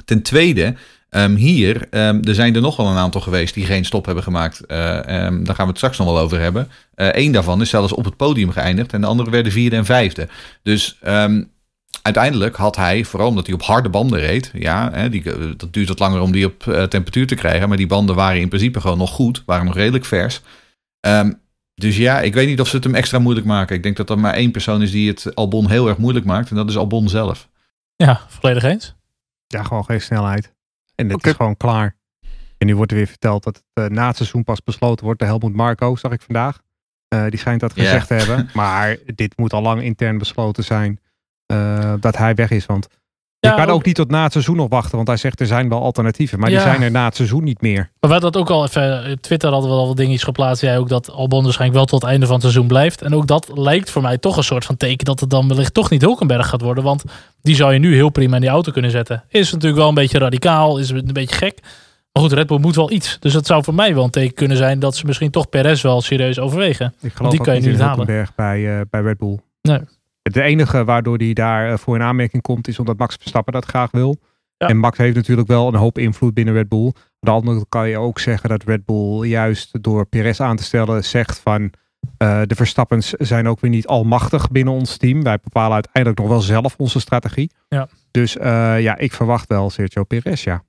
[0.05, 0.75] Ten tweede,
[1.09, 4.65] ehm, hier, er zijn er nog wel een aantal geweest die geen stop hebben gemaakt.
[4.65, 6.67] Ehm, daar gaan we het straks nog wel over hebben.
[6.95, 8.93] Eén daarvan is zelfs op het podium geëindigd.
[8.93, 10.27] En de andere werden vierde en vijfde.
[10.63, 10.99] Dus
[12.01, 14.51] uiteindelijk had hij, vooral omdat hij op harde banden reed.
[14.53, 17.67] Ja, hè, die, dat duurt wat langer om die op eh, temperatuur te krijgen.
[17.67, 19.43] Maar die banden waren in principe gewoon nog goed.
[19.45, 20.41] Waren nog redelijk vers.
[20.99, 21.31] Ehm,
[21.75, 23.75] dus ja, ik weet niet of ze het hem extra moeilijk maken.
[23.75, 26.49] Ik denk dat er maar één persoon is die het Albon heel erg moeilijk maakt.
[26.49, 27.49] En dat is Albon zelf.
[27.95, 28.95] Ja, volledig eens.
[29.47, 30.53] Ja, gewoon geen snelheid.
[30.95, 31.29] En het Oké.
[31.29, 31.95] is gewoon klaar.
[32.57, 35.19] En nu wordt er weer verteld dat het eh, na het seizoen pas besloten wordt.
[35.19, 36.61] De Helmoet Marco, zag ik vandaag.
[37.07, 38.49] Eh, die schijnt dat gezegd te hebben.
[38.53, 40.99] Maar dit moet al lang intern besloten zijn
[41.51, 42.65] eh, dat hij weg is.
[42.65, 42.87] Want
[43.39, 44.95] je Ja, kan ook ook- niet tot na het seizoen nog wachten.
[44.95, 46.39] Want hij zegt er zijn wel alternatieven.
[46.39, 47.75] Maar die zijn er na het seizoen niet meer.
[47.75, 49.11] Maar we hadden dat ook al even.
[49.11, 50.61] op Twitter hadden we al wat dingetjes geplaatst.
[50.61, 53.01] Jij ook dat Albon waarschijnlijk wel tot het einde van het seizoen blijft.
[53.01, 55.73] En ook dat lijkt voor mij toch een soort van teken dat het dan wellicht
[55.73, 56.83] toch niet Hulkenberg gaat worden.
[56.83, 57.03] Want
[57.41, 59.23] die zou je nu heel prima in die auto kunnen zetten.
[59.27, 61.59] Is natuurlijk wel een beetje radicaal, is een beetje gek.
[62.11, 63.17] Maar goed, Red Bull moet wel iets.
[63.19, 65.81] Dus het zou voor mij wel een teken kunnen zijn dat ze misschien toch Perez
[65.81, 66.93] wel serieus overwegen.
[67.01, 67.95] Ik geloof die kan je nu niet halen.
[67.95, 69.39] Hulkenberg bij, eh, bij Red Bull.
[69.61, 69.79] Nee.
[70.21, 73.65] De enige waardoor hij daar eh, voor in aanmerking komt is omdat Max Verstappen dat
[73.65, 74.19] graag wil.
[74.57, 74.67] Ja.
[74.67, 76.85] En Max heeft natuurlijk wel een hoop invloed binnen Red Bull.
[76.85, 80.55] Aan de andere kant kan je ook zeggen dat Red Bull juist door Perez aan
[80.55, 81.71] te stellen zegt van
[82.17, 85.23] eh, de Verstappens zijn ook weer niet almachtig binnen ons team.
[85.23, 87.51] Wij bepalen uiteindelijk nog wel zelf onze strategie.
[87.69, 87.87] Ja.
[88.11, 90.63] Dus eh, ja, ik verwacht wel Sergio Perez, ja.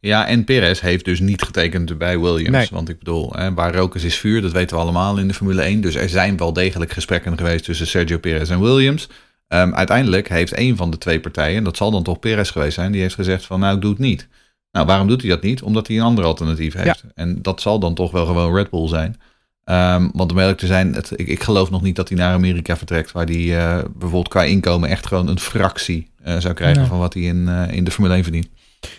[0.00, 2.50] Ja, en Perez heeft dus niet getekend bij Williams.
[2.56, 2.68] Nee.
[2.70, 4.42] Want ik bedoel, hè, waar rook is, is vuur.
[4.42, 5.80] Dat weten we allemaal in de Formule 1.
[5.80, 9.08] Dus er zijn wel degelijk gesprekken geweest tussen Sergio Perez en Williams.
[9.48, 12.74] Ehm, uiteindelijk heeft een van de twee partijen, en dat zal dan toch Perez geweest
[12.74, 14.28] zijn, die heeft gezegd van nou, ik doe het niet.
[14.72, 15.62] Nou, waarom doet hij dat niet?
[15.62, 17.04] Omdat hij een ander alternatief heeft.
[17.14, 19.20] En dat zal dan toch wel gewoon Red Bull zijn.
[19.64, 22.32] Ehm, want om eerlijk te zijn, het, ik, ik geloof nog niet dat hij naar
[22.32, 26.80] Amerika vertrekt, waar hij eh, bijvoorbeeld qua inkomen echt gewoon een fractie eh, zou krijgen
[26.80, 26.88] Nee.
[26.88, 28.48] van wat hij in, eh, in de Formule 1 verdient.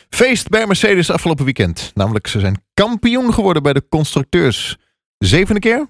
[0.10, 1.92] Feest bij Mercedes afgelopen weekend.
[1.94, 4.78] Namelijk, ze zijn kampioen geworden bij de constructeurs.
[5.18, 5.88] Zevende keer?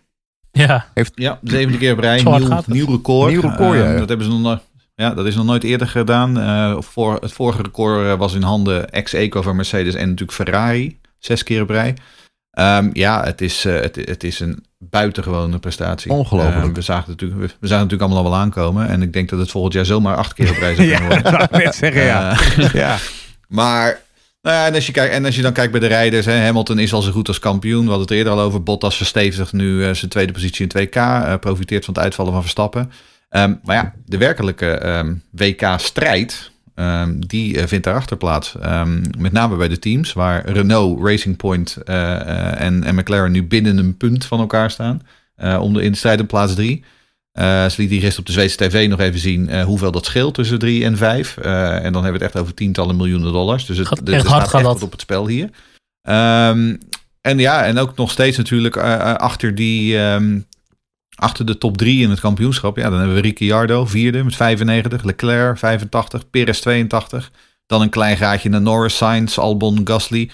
[0.51, 2.19] Ja, Ja, zevende keer op rij.
[2.19, 2.73] Zo hard Nieuw, gaat het.
[2.75, 3.31] nieuw record.
[3.31, 3.97] Nieuw record, ja, Eh, ja.
[3.99, 4.61] Dat hebben ze nog nooit.
[4.95, 6.39] Ja, dat is nog nooit eerder gedaan.
[6.39, 10.99] Eh, voor, het vorige record eh, was in handen ex-Eco van Mercedes en natuurlijk Ferrari.
[11.19, 11.93] Zes keer op rij.
[12.51, 16.11] Ehm, ja, het is, het, het is een buitengewone prestatie.
[16.11, 16.67] Ongelooflijk.
[16.67, 18.87] Eh, we, zagen het natuurlijk, we zagen het natuurlijk allemaal al wel aankomen.
[18.87, 21.07] En ik denk dat het volgend jaar zomaar acht keer op rij zou kunnen Ja,
[21.07, 21.23] worden.
[21.23, 22.37] dat wou ik net zeggen, ja.
[22.73, 22.97] Ja.
[23.49, 24.01] Maar
[24.41, 26.33] nou ja, en, als je kijkt, en als je dan kijkt bij de rijders, hè,
[26.33, 27.83] Hamilton is al zo goed als kampioen.
[27.83, 28.63] We hadden het eerder al over.
[28.63, 30.95] Bottas verstevigt nu eh, zijn tweede positie in 2K.
[30.95, 32.91] Eh, profiteert van het uitvallen van Verstappen.
[33.29, 38.55] Ehm, maar ja, de werkelijke ehm, WK-strijd, ehm, die eh, vindt daarachter plaats.
[39.17, 43.97] met name bij de teams, waar Renault, Racing Point en, en, McLaren nu binnen een
[43.97, 45.01] punt van elkaar staan.
[45.59, 46.83] om de, in de strijd op plaats drie
[47.43, 50.33] ze liet die gisteren op de Zweedse tv nog even zien eh, hoeveel dat scheelt
[50.33, 51.37] tussen drie en vijf.
[51.37, 53.65] Eh, en dan hebben we het echt over tientallen miljoenen dollars.
[53.65, 55.49] Dus het, Gaat echt er hard staat gaat echt wat op het spel hier.
[56.01, 56.75] Ehm,
[57.21, 59.97] en ja, en ook nog steeds natuurlijk eh, eh, achter die...
[59.97, 60.39] ehm,
[61.15, 62.77] achter de top drie in het kampioenschap.
[62.77, 65.03] Ja, dan hebben we Ricciardo, vierde met 95.
[65.03, 66.29] Leclerc, 85.
[66.29, 67.31] Perez, 82.
[67.65, 70.29] Dan een klein gaatje naar Norris, Sainz, Albon, Gasly.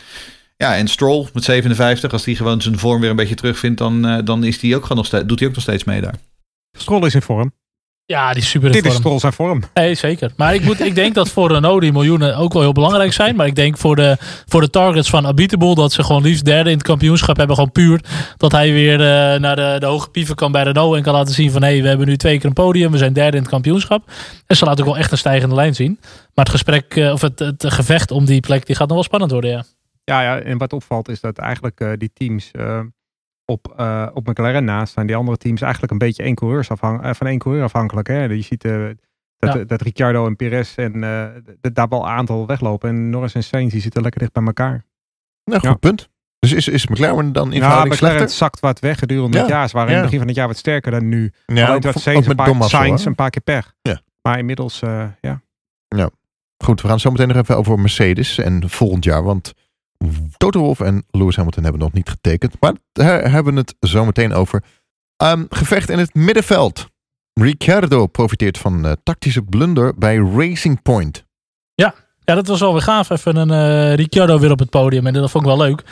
[0.57, 2.11] Ja, en Stroll met 57.
[2.11, 4.81] Als die gewoon zijn vorm weer een beetje terugvindt, dan, eh, dan is die ook
[4.81, 6.15] gewoon nog steeds, doet hij ook nog steeds mee daar.
[6.75, 7.53] Stroll is in vorm.
[8.05, 9.01] ja die is super in Dit is vorm.
[9.01, 9.61] Stroll zijn vorm.
[9.73, 10.31] Nee, zeker.
[10.35, 13.35] Maar ik, moet, ik denk dat voor Renault die miljoenen ook wel heel belangrijk zijn.
[13.35, 16.69] Maar ik denk voor de, voor de targets van Abiteboul dat ze gewoon liefst derde
[16.69, 17.55] in het kampioenschap hebben.
[17.55, 18.03] Gewoon puur
[18.37, 20.95] dat hij weer eh, naar de, de hoge pieven kan bij Renault.
[20.95, 22.91] En kan laten zien van hé, hey, we hebben nu twee keer een podium.
[22.91, 24.11] We zijn derde in het kampioenschap.
[24.47, 25.97] En ze laten ook wel echt een stijgende lijn zien.
[26.33, 29.05] Maar het gesprek, eh, of het, het gevecht om die plek, die gaat nog wel
[29.05, 29.63] spannend worden, ja.
[30.03, 32.51] Ja, ja, en wat opvalt is dat eigenlijk eh, die teams
[33.45, 35.05] op, eh, op McLaren naast staan.
[35.07, 38.07] Die andere teams eigenlijk een beetje één coureurs afhang eh, van één coureur afhankelijk.
[38.07, 38.23] Hè?
[38.23, 38.85] Je ziet eh,
[39.37, 39.63] dat, Ja.
[39.63, 41.25] dat Ricciardo en Perez en eh,
[41.61, 42.89] d- daar wel een aantal weglopen.
[42.89, 44.83] En Norris en Sainz die zitten lekker dicht bij elkaar.
[45.43, 45.75] Nou, goed Ja.
[45.75, 46.09] punt.
[46.39, 48.37] Dus is, is McLaren dan in Ja, verhouding McLaren slechter?
[48.37, 49.67] zakt wat weg gedurende Ja, het jaar.
[49.69, 50.01] Ze waren in ja.
[50.01, 51.31] het begin van het jaar wat sterker dan nu.
[51.45, 52.69] Ja, Alleen ook, dat ook Sainz een met paar.
[52.69, 53.73] Sainz een paar keer pech.
[53.81, 54.01] Ja.
[54.21, 55.41] Maar inmiddels, eh, ja.
[56.63, 59.23] Goed, we gaan het zo meteen nog even over Mercedes en volgend jaar.
[59.23, 59.53] Want
[60.37, 62.55] Toto Wolff en Lewis Hamilton hebben nog niet getekend.
[62.59, 64.63] Maar daar hebben we het zo meteen over.
[65.17, 66.87] Ehm, gevecht in het middenveld.
[67.33, 71.25] Ricciardo profiteert van eh, tactische blunder bij Racing Point.
[71.73, 73.09] Ja, dat was wel weer gaaf.
[73.09, 75.07] Even een eh, Ricciardo weer op het podium.
[75.07, 75.83] En dat vond ik wel leuk.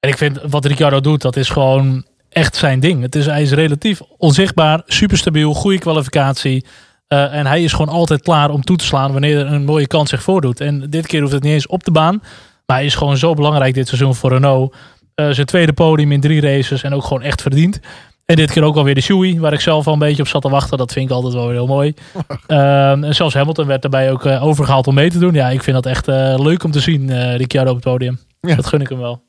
[0.00, 3.02] En ik vind wat Ricciardo doet, dat is gewoon echt zijn ding.
[3.02, 6.64] Het is, hij is relatief onzichtbaar, super stabiel, goede kwalificatie.
[7.06, 9.86] Eh, en hij is gewoon altijd klaar om toe te slaan wanneer er een mooie
[9.86, 10.60] kans zich voordoet.
[10.60, 12.22] En dit keer hoeft het niet eens op de baan.
[12.68, 14.74] Maar hij is gewoon zo belangrijk dit seizoen voor Renault.
[15.14, 17.80] Eh, zijn tweede podium in drie races en ook gewoon echt verdiend.
[18.24, 20.42] En dit keer ook alweer de Shoei, waar ik zelf al een beetje op zat
[20.42, 20.78] te wachten.
[20.78, 21.94] Dat vind ik altijd wel weer heel mooi.
[22.46, 25.34] Ehm, en zelfs Hamilton werd daarbij ook eh, overgehaald om mee te doen.
[25.34, 28.18] Ja, ik vind dat echt eh, leuk om te zien, eh Ricciardo op het podium.
[28.40, 28.54] Ja.
[28.54, 29.22] Dat gun ik hem wel.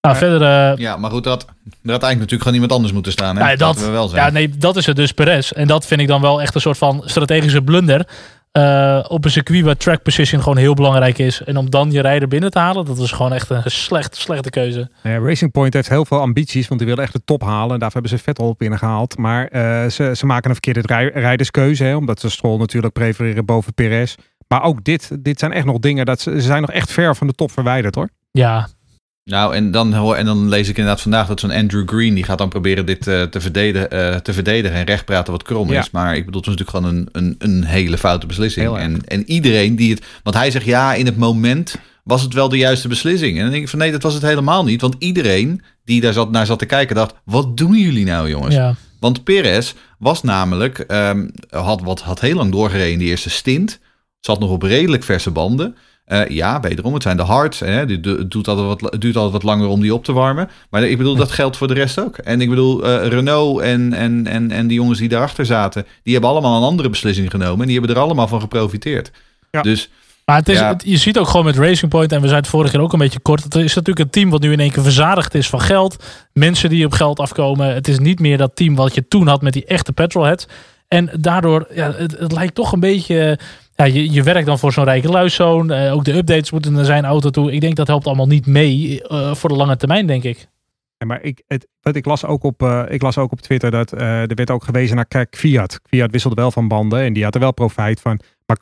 [0.00, 0.20] Nou, Ja.
[0.20, 0.42] verder...
[0.72, 1.52] eh, Ja, maar goed, dat, had
[1.84, 3.36] eigenlijk natuurlijk gewoon iemand anders moeten staan.
[3.36, 3.48] Hè?
[3.56, 4.24] Dat- Laten we wel zijn.
[4.24, 5.50] Ja, nee, dat is het dus Perez.
[5.50, 8.06] En dat vind ik dan wel echt een soort van strategische blunder.
[8.56, 11.42] Eh, op een circuit waar track position gewoon heel belangrijk is.
[11.44, 14.50] En om dan je rijder binnen te halen, dat is gewoon echt een slecht, slechte
[14.50, 14.90] keuze.
[15.02, 17.72] Nou ja, Racing Point heeft heel veel ambities, want die willen echt de top halen.
[17.72, 19.18] En daarvoor hebben ze Vettel op binnengehaald.
[19.18, 23.44] Maar eh, ze, ze maken een verkeerde rij- rijderskeuze, hè, omdat ze Stroll natuurlijk prefereren
[23.44, 24.14] boven Perez.
[24.48, 27.16] Maar ook dit, dit zijn echt nog dingen, dat ze, ze zijn nog echt ver
[27.16, 28.08] van de top verwijderd hoor.
[28.30, 28.68] Ja,
[29.30, 32.24] Nou, en dan, hoor, en dan lees ik inderdaad vandaag dat zo'n Andrew Green, die
[32.24, 35.80] gaat dan proberen dit eh, te, verdedigen, eh, te verdedigen en rechtpraten wat krom Ja.
[35.80, 35.90] is.
[35.90, 38.76] Maar ik bedoel, het is natuurlijk gewoon een, een, een hele foute beslissing.
[38.76, 42.48] En, en iedereen die het, want hij zegt ja, in het moment was het wel
[42.48, 43.36] de juiste beslissing.
[43.36, 44.80] En dan denk ik van nee, dat was het helemaal niet.
[44.80, 48.54] Want iedereen die daar zat, naar zat te kijken dacht, wat doen jullie nou jongens?
[48.54, 48.74] ja.
[49.00, 53.78] Want Perez was namelijk, ehm, had, wat, had heel lang doorgereden in die eerste stint.
[54.20, 55.76] Zat nog op redelijk verse banden.
[56.06, 57.60] Eh, ja, wederom, het zijn de hards.
[57.60, 57.66] Hè.
[57.70, 60.12] Het du- het doet altijd wat, het duurt altijd wat langer om die op te
[60.12, 60.48] warmen.
[60.70, 62.16] Maar ik bedoel, dat geldt voor de rest ook.
[62.18, 65.86] En ik bedoel, eh, Renault en, en, en, en die jongens die daarachter zaten...
[66.02, 67.60] die hebben allemaal een andere beslissing genomen.
[67.60, 69.10] En die hebben er allemaal van geprofiteerd.
[69.50, 69.62] Ja.
[69.62, 69.90] Dus
[70.24, 70.68] Maar het is, Ja.
[70.68, 72.92] het- je ziet ook gewoon met Racing Point, en we zijn het vorige keer ook
[72.92, 73.42] een beetje kort.
[73.44, 76.04] Het is natuurlijk een team wat nu in één keer verzadigd is van geld.
[76.32, 77.74] Mensen die op geld afkomen.
[77.74, 80.46] Het is niet meer dat team wat je toen had met die echte petrolheads.
[80.88, 83.38] En daardoor, ja, het, het lijkt toch een beetje...
[83.76, 85.70] Ja, je, je werkt dan voor zo'n rijke luiszoon.
[85.70, 87.52] Eh, ook de updates moeten naar zijn auto toe.
[87.52, 90.48] Ik denk dat helpt allemaal niet mee eh, voor de lange termijn, denk ik.
[90.98, 93.70] Ja, maar ik, het, wat ik, las ook op, eh, ik las ook op Twitter
[93.70, 95.80] dat er werd ook gewezen naar kijk, Fiat.
[95.88, 98.20] Fiat wisselde wel van banden en die had er wel profijt van.
[98.46, 98.58] Maar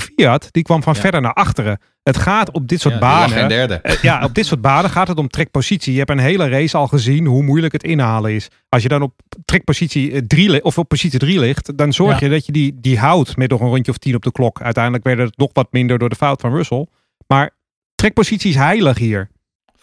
[0.50, 1.00] die kwam van Ja.
[1.00, 1.78] verder naar achteren.
[2.02, 3.48] Het gaat op dit soort ja, banen.
[3.48, 3.74] derde.
[3.74, 5.92] Eh, ja, op dit soort banen gaat het om trekpositie.
[5.92, 8.48] Je hebt een hele race al gezien hoe moeilijk het inhalen is.
[8.68, 12.26] Als je dan op trekpositie 3 of op positie 3 ligt, dan zorg Ja.
[12.26, 14.60] je dat je die, die houdt met nog een rondje of 10 op de klok.
[14.62, 16.86] Uiteindelijk werd het nog wat minder door de fout van Russell.
[17.26, 17.50] Maar
[17.94, 19.30] trekpositie is heilig hier.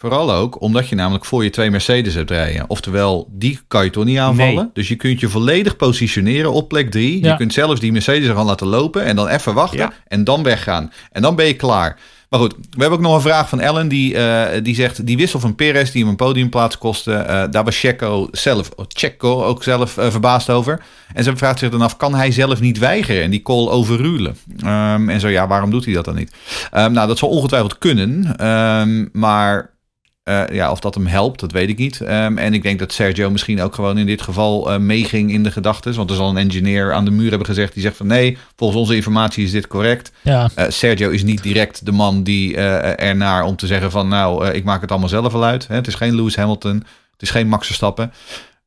[0.02, 2.64] Vooral ook omdat je namelijk voor je twee Mercedes hebt rijden.
[2.68, 4.54] Oftewel, die kan je toch niet aanvallen.
[4.54, 4.70] Nee.
[4.72, 7.22] Dus je kunt je volledig positioneren op plek 3.
[7.22, 7.30] Ja.
[7.30, 9.92] Je kunt zelfs die Mercedes er gewoon laten lopen en dan even wachten Ja.
[10.08, 10.92] en dan weggaan.
[11.12, 11.98] En dan ben je klaar.
[12.28, 15.06] Maar goed, we hebben ook nog een vraag van Ellen die, eh, die zegt...
[15.06, 17.12] die wissel van Perez die hem een podiumplaats kostte...
[17.14, 20.82] eh, daar was Checo zelf, oh, Checo ook zelf eh, verbaasd over.
[21.14, 23.22] En ze vraagt zich dan af, kan hij zelf niet weigeren...
[23.22, 24.36] en die call overrulen?
[24.64, 26.32] Ehm, en zo, ja, waarom doet hij dat dan niet?
[26.70, 28.36] Ehm, nou, dat zal ongetwijfeld kunnen.
[28.36, 29.70] Ehm, maar
[30.22, 32.00] eh, ja, of dat hem helpt, dat weet ik niet.
[32.00, 35.42] Ehm, en ik denk dat Sergio misschien ook gewoon in dit geval eh, meeging in
[35.42, 35.96] de gedachtes.
[35.96, 38.80] Want er zal een engineer aan de muur hebben gezegd die zegt van nee, volgens
[38.80, 40.12] onze informatie is dit correct.
[40.20, 44.50] Ja, Eh, Sergio is niet direct de man die ernaar om te zeggen van nou,
[44.50, 45.68] ik maak het allemaal zelf wel uit.
[45.68, 45.74] Hè?
[45.74, 46.76] Het is geen Lewis Hamilton,
[47.12, 48.12] het is geen Max Verstappen.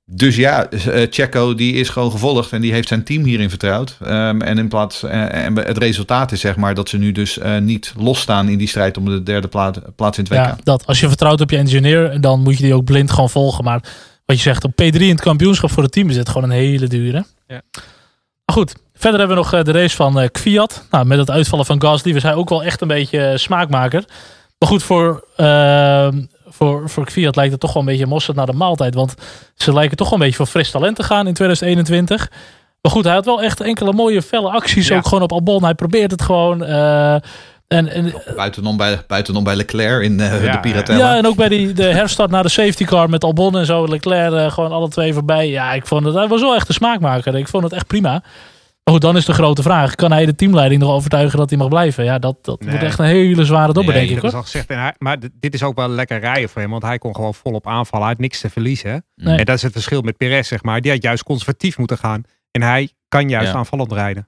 [0.08, 3.98] Dus ja, eh, Checo die is gewoon gevolgd en die heeft zijn team hierin vertrouwd.
[4.02, 7.38] Ehm, en in plaats, eh, en het resultaat is zeg maar dat ze nu dus
[7.38, 10.40] eh, niet losstaan in die strijd om de derde plaat, plaats in het WK.
[10.40, 10.86] ja, dat.
[10.86, 13.64] Als je vertrouwt op je engineer, dan moet je die ook blind gewoon volgen.
[13.64, 13.82] Maar
[14.26, 16.56] wat je zegt, op P3 in het kampioenschap voor het team is het gewoon een
[16.56, 17.26] hele dure.
[17.48, 17.62] Ja.
[18.46, 20.86] Maar goed, verder hebben we nog eh, de race van eh Kvyat.
[20.92, 24.04] Nou, met het uitvallen van Gasly was hij ook wel echt een beetje smaakmaker.
[24.60, 28.46] Maar goed, voor, ehm, voor, voor Kvyat lijkt het toch wel een beetje mosterd naar
[28.46, 28.94] de maaltijd.
[28.94, 29.16] Want
[29.56, 32.32] ze lijken toch wel een beetje voor fris talent te gaan in 2021.
[32.82, 34.88] Maar goed, hij had wel echt enkele mooie felle acties.
[34.88, 34.98] Ja.
[34.98, 35.64] Ook gewoon op Albon.
[35.64, 36.64] Hij probeert het gewoon.
[36.64, 37.14] eh,
[37.68, 40.98] en, en Buitenom bij, buitenom bij Leclerc in eh, Ja, de Piratella.
[41.12, 43.88] ja, en ook bij die, de herstart naar de safety car met Albon en zo.
[43.88, 45.50] Leclerc eh, gewoon alle twee voorbij.
[45.50, 47.36] Ja, ik vond het, hij was wel echt een smaakmaker.
[47.36, 48.22] Ik vond het echt prima.
[48.92, 49.96] Goed, dan is de grote vraag.
[49.96, 52.04] Kan hij de teamleiding nog overtuigen dat hij mag blijven?
[52.04, 52.70] Ja, dat, dat Nee.
[52.70, 54.36] wordt echt een hele zware dobber, Nee, denk ik hoor.
[54.36, 54.70] al gezegd.
[54.70, 56.72] En hij, maar dit is ook wel lekker rijden voor hem.
[56.72, 58.06] Want hij kon gewoon volop aanvallen.
[58.06, 59.06] Hij had niks te verliezen.
[59.16, 59.38] Nee.
[59.38, 60.82] En dat is het verschil met Perez, zeg maar.
[60.82, 62.24] Die had juist conservatief moeten gaan.
[62.52, 63.58] En hij kan juist Ja.
[63.58, 64.28] aanvallend rijden.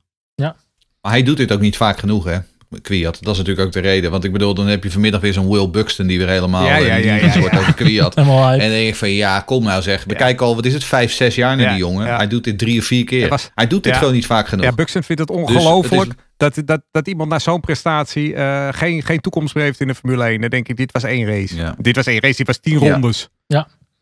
[1.01, 2.37] Maar hij doet dit ook niet vaak genoeg, hè?
[2.81, 3.17] Kwiat.
[3.21, 4.11] Dat is natuurlijk ook de reden.
[4.11, 6.75] Want ik bedoel, dan heb je vanmiddag weer zo'n Will Buxton die weer helemaal Ja,
[6.75, 7.59] ja, eh, ja, ja, wordt ja.
[7.59, 8.15] over Kwiat.
[8.17, 8.25] En
[8.59, 10.03] dan denk ik van, ja, kom nou zeg.
[10.07, 12.05] We kijken al, wat is het, vijf, zes jaar naar Ja, die jongen.
[12.07, 12.15] ja.
[12.17, 13.27] Hij doet dit drie of vier keer.
[13.29, 13.97] Was- hij doet dit ja.
[13.99, 14.65] gewoon niet vaak genoeg.
[14.65, 19.03] Ja, Buxton vindt het Dus ongelooflijk dat, dat, dat iemand na zo'n prestatie eh, geen,
[19.03, 20.41] geen toekomst meer heeft in de Formule 1.
[20.41, 21.55] Dan denk ik, dit was één race.
[21.55, 21.75] Ja.
[21.77, 22.91] Dit was één race, dit was tien Ja.
[22.91, 23.29] rondes.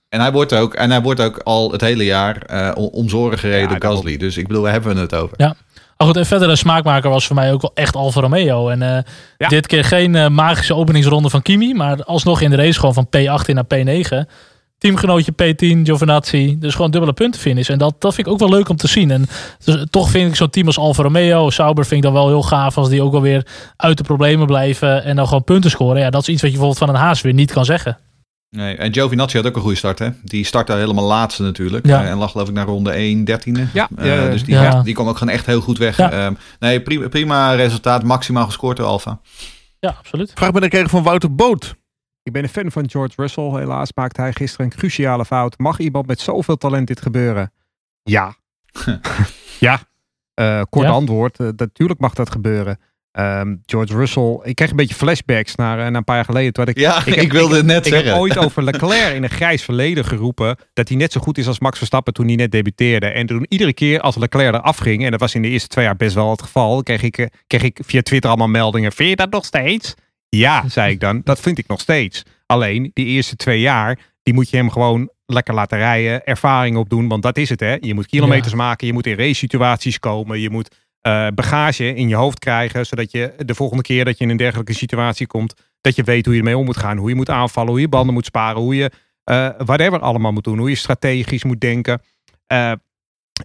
[0.09, 3.39] En hij wordt ook, en hij wordt ook al het hele jaar eh, om- zorgen
[3.39, 3.87] gereden Ja.
[3.89, 4.17] Gasly.
[4.17, 5.55] Dus ik bedoel, waar hebben we het over?
[5.97, 8.69] Maar goed, en verder de smaakmaker was voor mij ook wel echt Alfa Romeo.
[8.69, 9.03] En eh,
[9.37, 9.47] Ja.
[9.47, 13.07] dit keer geen eh, magische openingsronde van Kimi, maar alsnog in de race gewoon van
[13.17, 14.29] P18 naar P9.
[14.77, 16.55] Teamgenootje P10, Giovinazzi.
[16.59, 17.69] Dus gewoon dubbele puntenfinish.
[17.69, 19.11] En dat, dat vind ik ook wel leuk om te zien.
[19.11, 19.25] En
[19.63, 22.43] dus, toch vind ik zo'n team als Alfa Romeo, Sauber vind ik dan wel heel
[22.43, 23.45] gaaf als die ook alweer
[23.77, 26.01] uit de problemen blijven en dan gewoon punten scoren.
[26.01, 27.97] Ja, dat is iets wat je bijvoorbeeld van een Haas weer niet kan zeggen.
[28.55, 30.09] Nee, en Giovinazzi had ook een goede start, hè?
[30.23, 31.85] Die startte helemaal laatste natuurlijk.
[31.85, 32.03] Ja.
[32.03, 33.67] Eh, en lag geloof ik naar ronde 1, 13e.
[33.73, 34.81] Ja, Eh, ja, dus die, ja.
[34.81, 35.97] die kwam ook gewoon echt heel goed weg.
[35.97, 36.11] Ja.
[36.11, 38.03] Ehm, nee, prima, prima resultaat.
[38.03, 39.19] Maximaal gescoord door Alfa.
[39.79, 40.31] Ja, absoluut.
[40.35, 41.75] Vraag binnengekregen van Wouter Boot.
[42.23, 43.49] Ik ben een fan van George Russell.
[43.51, 45.57] Helaas maakte hij gisteren een cruciale fout.
[45.57, 47.51] Mag iemand met zoveel talent dit gebeuren?
[48.03, 48.35] Ja.
[49.59, 49.79] ja.
[50.33, 50.91] Eh, kort Ja?
[50.91, 51.37] antwoord.
[51.57, 52.79] Natuurlijk mag dat gebeuren.
[53.15, 54.39] Ehm, George Russell.
[54.43, 56.53] Ik kreeg een beetje flashbacks naar, eh, naar een paar jaar geleden.
[56.53, 58.11] Toen ik, Ja, ik, heb- wilde het net ik zeggen.
[58.11, 60.57] heb ooit over Leclerc in een grijs verleden geroepen.
[60.73, 63.05] Dat hij net zo goed is als Max Verstappen toen hij net debuteerde.
[63.07, 65.05] En toen iedere keer als Leclerc eraf ging.
[65.05, 66.83] En dat was in de eerste twee jaar best wel het geval.
[66.83, 68.91] Kreeg ik, eh, kreeg ik via Twitter allemaal meldingen.
[68.91, 69.93] Vind je dat nog steeds?
[70.29, 71.21] Ja, zei ik dan.
[71.23, 72.23] Dat vind ik nog steeds.
[72.45, 73.99] Alleen die eerste twee jaar.
[74.23, 76.23] Die moet je hem gewoon lekker laten rijden.
[76.25, 77.07] Ervaring opdoen.
[77.07, 77.77] Want dat is het hè.
[77.79, 78.87] Je moet kilometers maken.
[78.87, 80.39] Je moet in race situaties komen.
[80.39, 80.75] Je moet
[81.05, 82.85] eh, bagage in je hoofd krijgen.
[82.85, 86.25] Zodat je de volgende keer dat je in een dergelijke situatie komt dat je weet
[86.25, 86.97] hoe je ermee om moet gaan.
[86.97, 88.91] Hoe je moet aanvallen, hoe je banden moet sparen, hoe je
[89.23, 90.57] eh whatever allemaal moet doen.
[90.57, 92.01] Hoe je strategisch moet denken.
[92.47, 92.71] Eh,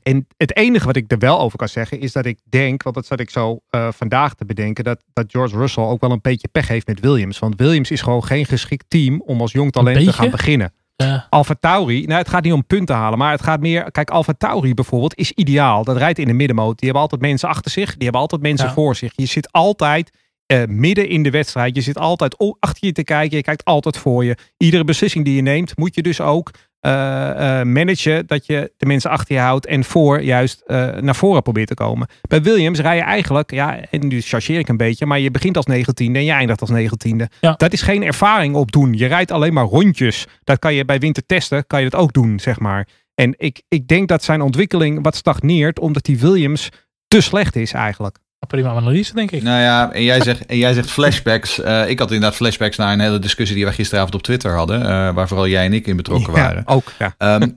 [0.03, 2.94] en het enige wat ik er wel over kan zeggen is dat ik denk, want
[2.94, 6.49] dat zat ik zo vandaag te bedenken, dat, dat George Russell ook wel een beetje
[6.49, 7.38] pech heeft met Williams.
[7.38, 10.73] Want Williams is gewoon geen geschikt team om als jong talent te gaan beginnen.
[11.05, 11.27] Ja.
[11.31, 14.33] Alfa Tauri, nou het gaat niet om punten halen, maar het gaat meer, kijk Alfa
[14.33, 15.85] Tauri bijvoorbeeld is ideaal.
[15.85, 16.79] Dat rijdt in de middenmoot.
[16.79, 18.73] Die hebben altijd mensen achter zich, die hebben altijd mensen Ja.
[18.73, 19.13] voor zich.
[19.15, 20.11] Je zit altijd
[20.47, 21.77] eh, midden in de wedstrijd.
[21.77, 24.37] Je zit altijd achter je te kijken, je kijkt altijd voor je.
[24.57, 29.35] Iedere beslissing die je neemt, moet je dus ook managen dat je de mensen achter
[29.35, 32.09] je houdt en voor juist eh, naar voren probeert te komen.
[32.29, 35.57] Bij Williams rij je eigenlijk, ja, en nu chargeer ik een beetje, maar je begint
[35.57, 37.29] als negentiende en je eindigt als negentiende.
[37.40, 37.55] Ja.
[37.57, 38.93] Dat is geen ervaring opdoen.
[38.93, 40.27] Je rijdt alleen maar rondjes.
[40.45, 42.88] Dat kan je bij winter testen, kan je dat ook doen, zeg maar.
[43.14, 46.69] En ik, ik denk dat zijn ontwikkeling wat stagneert, omdat die Williams
[47.09, 48.19] te slecht is eigenlijk.
[48.46, 49.42] Prima analyse, denk ik.
[49.42, 51.61] Nou ja, en jij zegt, en jij zegt flashbacks.
[51.61, 54.81] Eh, ik had inderdaad flashbacks naar een hele discussie die we gisteravond op Twitter hadden.
[54.83, 56.62] eh, waar vooral jij en ik in betrokken waren.
[56.66, 56.92] Ja, ook.
[56.98, 57.14] Ja.
[57.18, 57.48] Ehm,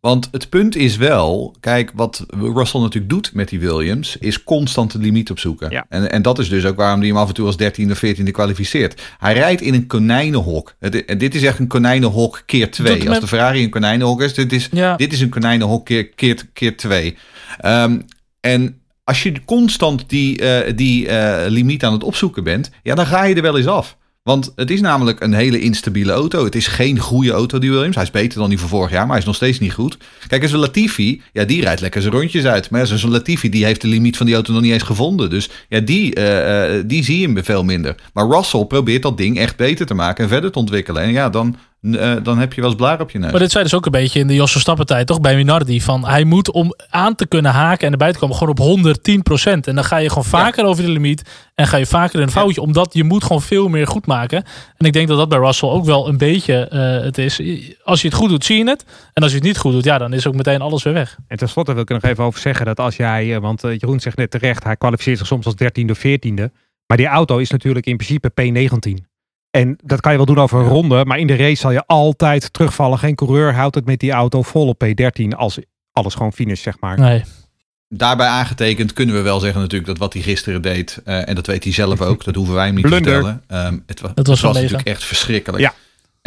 [0.00, 4.92] want het punt is wel, kijk, wat Russell natuurlijk doet met die Williams, is constant
[4.92, 5.70] de limiet opzoeken.
[5.70, 5.86] Ja.
[5.88, 8.02] En, en dat is dus ook waarom hij hem af en toe als 13e of
[8.06, 9.02] 14e kwalificeert.
[9.18, 10.74] Hij rijdt in een konijnenhok.
[10.80, 12.94] Het, en dit is echt een konijnenhok keer twee.
[13.00, 14.96] Als met- de Ferrari een konijnenhok is, dit is, Ja.
[14.96, 17.16] dit is een konijnenhok keer, keer, keer twee.
[17.58, 18.00] Ehm,
[18.40, 23.06] en als je constant die, eh, die eh, limiet aan het opzoeken bent, ja, dan
[23.06, 23.96] ga je er wel eens af.
[24.22, 26.44] Want het is namelijk een hele instabiele auto.
[26.44, 27.94] Het is geen goede auto, die Williams.
[27.94, 29.96] Hij is beter dan die van vorig jaar, maar hij is nog steeds niet goed.
[30.26, 32.70] Kijk, eens een Latifi, ja, die rijdt lekker zijn rondjes uit.
[32.70, 35.30] Maar zo'n Latifi, die heeft de limiet van die auto nog niet eens gevonden.
[35.30, 37.94] Dus ja, die, eh, die zie je veel minder.
[38.12, 41.02] Maar Russell probeert dat ding echt beter te maken en verder te ontwikkelen.
[41.02, 43.30] En ja, dan, eh, dan heb je wel eens blaar op je neus.
[43.30, 45.20] Maar dit zei dus ook een beetje in de Jos Verstappen tijd, toch?
[45.20, 45.80] Bij Minardi.
[45.80, 49.66] Van hij moet om aan te kunnen haken en erbij te komen gewoon op 110%.
[49.68, 51.22] En dan ga je gewoon vaker over de limiet.
[51.54, 52.60] En ga je vaker een foutje.
[52.60, 54.44] Omdat je moet gewoon veel meer goed maken.
[54.76, 57.40] En ik denk dat dat bij Russell ook wel een beetje eh, het is.
[57.84, 58.84] Als je het goed doet, zie je het.
[59.12, 61.18] En als je het niet goed doet, ja, dan is ook meteen alles weer weg.
[61.26, 64.00] En tenslotte wil ik er nog even over zeggen dat als jij, eh, want Jeroen
[64.00, 66.50] zegt net terecht, hij kwalificeert zich soms als 13e of 14e.
[66.86, 69.07] Maar die auto is natuurlijk in principe P19.
[69.58, 71.86] En dat kan je wel doen over een ronde, maar in de race zal je
[71.86, 72.98] altijd terugvallen.
[72.98, 75.58] Geen coureur houdt het met die auto vol op P13 als
[75.92, 76.98] alles gewoon finish, zeg maar.
[76.98, 77.24] Nee.
[77.88, 81.46] Daarbij aangetekend kunnen we wel zeggen natuurlijk dat wat hij gisteren deed, eh, en dat
[81.46, 83.12] weet hij zelf ook, dat hoeven wij hem niet Blunder.
[83.20, 83.42] te vertellen.
[83.66, 85.62] Ehm, het, wa- Dat was het was natuurlijk echt verschrikkelijk.
[85.62, 85.72] Ja.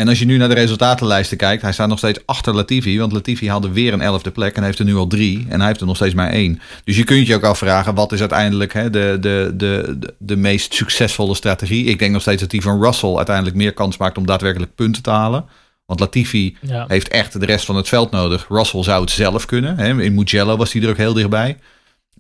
[0.02, 3.12] En als je nu naar de resultatenlijsten kijkt, hij staat nog steeds achter Latifi, want
[3.12, 5.80] Latifi haalde weer een elfde plek en heeft er nu al drie en hij heeft
[5.82, 6.62] er nog steeds maar één.
[6.84, 10.36] Dus je kunt je ook afvragen, wat is uiteindelijk hè, de, de, de, de, de
[10.36, 11.86] meest succesvolle strategie?
[11.86, 15.04] Ik denk nog steeds dat die van Russell uiteindelijk meer kans maakt om daadwerkelijk punten
[15.04, 15.46] te halen.
[15.86, 16.86] Want Latifi Ja.
[16.88, 18.46] heeft echt de rest van het veld nodig.
[18.50, 19.78] Russell zou het zelf kunnen.
[19.78, 20.02] Hè.
[20.02, 21.58] In Mugello was hij er ook heel dichtbij.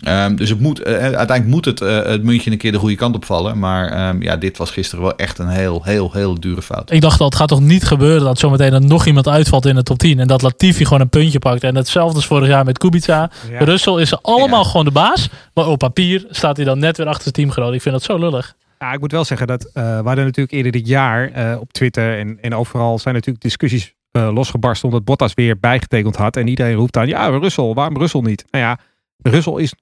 [0.01, 2.95] Ehm, dus het moet, eh, uiteindelijk moet het, eh, het muntje een keer de goede
[2.95, 3.59] kant opvallen.
[3.59, 6.91] Maar ehm, ja, dit was gisteren wel echt een heel, heel, heel dure fout.
[6.91, 9.75] Ik dacht al, het gaat toch niet gebeuren dat zometeen er nog iemand uitvalt in
[9.75, 10.19] de top 10.
[10.19, 11.63] En dat Latifi gewoon een puntje pakt.
[11.63, 13.31] En hetzelfde is vorig jaar met Kubica.
[13.49, 13.59] Ja.
[13.63, 14.69] Russell is er allemaal Ja.
[14.69, 15.29] gewoon de baas.
[15.53, 17.73] Maar op papier staat hij dan net weer achter het teamgenoot.
[17.73, 18.53] Ik vind dat zo lullig.
[18.79, 21.73] Ja, ik moet wel zeggen dat eh we hadden natuurlijk eerder dit jaar eh, op
[21.73, 26.35] Twitter en, en overal zijn natuurlijk discussies eh, losgebarsten omdat Bottas weer bijgetekend had.
[26.37, 28.45] En iedereen roept aan, ja, Russell, waarom Russell niet?
[28.51, 28.77] Nou ja,
[29.21, 29.73] Russell is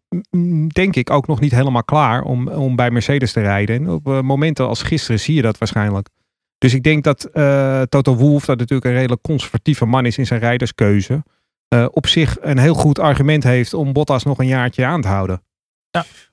[0.68, 3.76] denk ik ook nog niet helemaal klaar om, om bij Mercedes te rijden.
[3.76, 6.10] En op eh, momenten als gisteren zie je dat waarschijnlijk.
[6.58, 10.26] Dus ik denk dat eh, Toto Wolff, dat natuurlijk een redelijk conservatieve man is in
[10.26, 11.24] zijn rijderskeuze,
[11.68, 15.08] eh, op zich een heel goed argument heeft om Bottas nog een jaartje aan te
[15.08, 15.44] houden.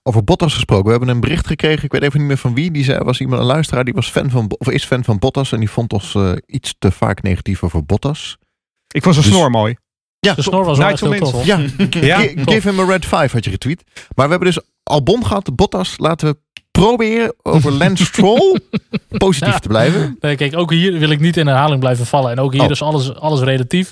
[0.03, 0.85] Over Bottas gesproken.
[0.85, 1.85] We hebben een bericht gekregen.
[1.85, 2.71] Ik weet even niet meer van wie.
[2.71, 3.85] Die zei, was iemand een luisteraar.
[3.85, 5.53] Die was fan van, of is fan van Bottas.
[5.53, 8.37] En die vond ons iets te vaak negatief over Bottas.
[8.89, 9.77] Ik vond zijn Dus- snor mooi.
[10.19, 11.45] Ja, De snor was wel echt heel tof.
[11.45, 11.59] Ja,
[11.91, 13.83] Ja, Gi- give him a red five had je retweet.
[14.15, 15.57] Maar we hebben dus Albon gehad.
[15.57, 15.95] Bottas.
[15.99, 16.37] Laten we
[16.71, 18.59] proberen over Lance Stroll
[19.09, 19.59] positief Ja.
[19.59, 20.17] te blijven.
[20.21, 22.31] Nee, kijk, ook hier wil ik niet in herhaling blijven vallen.
[22.31, 22.71] En ook hier Oh.
[22.71, 23.91] is alles, alles relatief.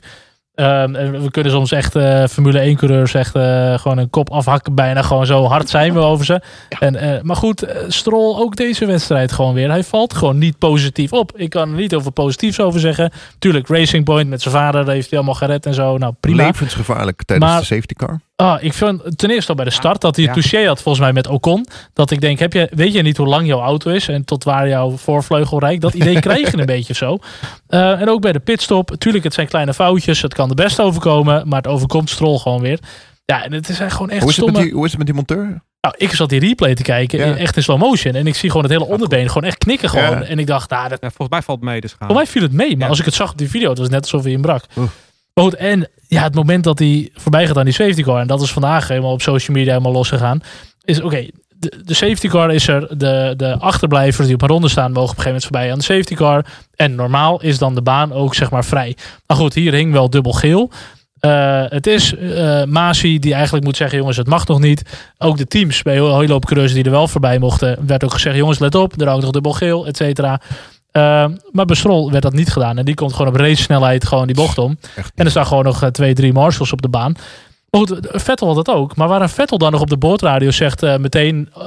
[0.55, 4.30] Ehm, en we kunnen soms echt eh, Formule 1 coureurs echt eh, gewoon een kop
[4.30, 4.74] afhakken.
[4.74, 6.40] Bijna gewoon zo hard zijn we over ze.
[6.78, 9.70] En, eh, maar goed, Stroll ook deze wedstrijd gewoon weer.
[9.70, 11.32] Hij valt gewoon niet positief op.
[11.36, 13.11] Ik kan er niet over positiefs over zeggen.
[13.38, 15.98] Tuurlijk, Racing Point met zijn vader heeft hij allemaal gered en zo.
[15.98, 16.44] Nou, prima.
[16.46, 18.20] Levensgevaarlijk tijdens Maar- de safety car.
[18.37, 20.41] Ah, ik vind ten eerste al bij de start dat hij een Ja.
[20.41, 21.66] touché had volgens mij met Ocon.
[21.93, 24.45] Dat ik denk, heb je, weet je niet hoe lang jouw auto is en tot
[24.45, 25.82] waar jouw voorvleugel reikt?
[25.82, 27.18] Dat idee krijg je een beetje zo.
[27.66, 28.95] Eh, en ook bij de pitstop.
[28.99, 30.22] Tuurlijk, het zijn kleine foutjes.
[30.22, 32.78] Het kan de best overkomen, maar het overkomt Stroll gewoon weer.
[33.24, 34.53] Ja, en het is gewoon echt Hoe is, het stomme...
[34.53, 35.62] met die, hoe is het met die monteur?
[35.80, 37.37] Nou, ik zat die replay te kijken, Ja.
[37.37, 38.14] echt in slow motion.
[38.14, 40.11] En ik zie gewoon het hele onderbeen gewoon echt knikken gewoon.
[40.18, 40.22] Ja.
[40.22, 42.07] En ik dacht, nou, dat Ja, volgens mij valt het mee dus gaan.
[42.09, 42.89] voor mij viel het mee, maar Ja.
[42.89, 44.64] als ik het zag op die video, het was net alsof hij hem brak.
[45.35, 48.26] Maar goed, en ja, het moment dat hij voorbij gaat aan die safety car, en
[48.26, 50.41] dat is vandaag helemaal op social media helemaal losgegaan,
[50.85, 51.26] is oké,
[51.85, 55.16] de, safety car is er, de, de achterblijvers die op een ronde staan mogen op
[55.16, 56.45] een gegeven moment voorbij aan de safety car.
[56.76, 58.97] En normaal is dan de baan ook zeg maar vrij.
[59.26, 60.70] Maar goed, hier hing wel dubbel geel.
[61.20, 64.82] Eh, het is eh Masi die eigenlijk moet zeggen: jongens, het mag nog niet.
[65.18, 68.59] Ook de teams bij hoop coureurs die er wel voorbij mochten, werd ook gezegd: jongens,
[68.59, 70.41] let op, er hangt nog dubbel geel, et cetera.
[70.95, 72.78] Eh, maar bij Stroll werd dat niet gedaan.
[72.78, 74.78] En die komt gewoon op race snelheid gewoon die bocht om.
[75.14, 77.16] En er staan gewoon nog eh, twee, drie marshals op de baan.
[77.70, 78.97] Maar goed, Vettel had dat ook.
[78.97, 81.64] Maar waar een Vettel dan nog op de boordradio zegt eh, meteen eh,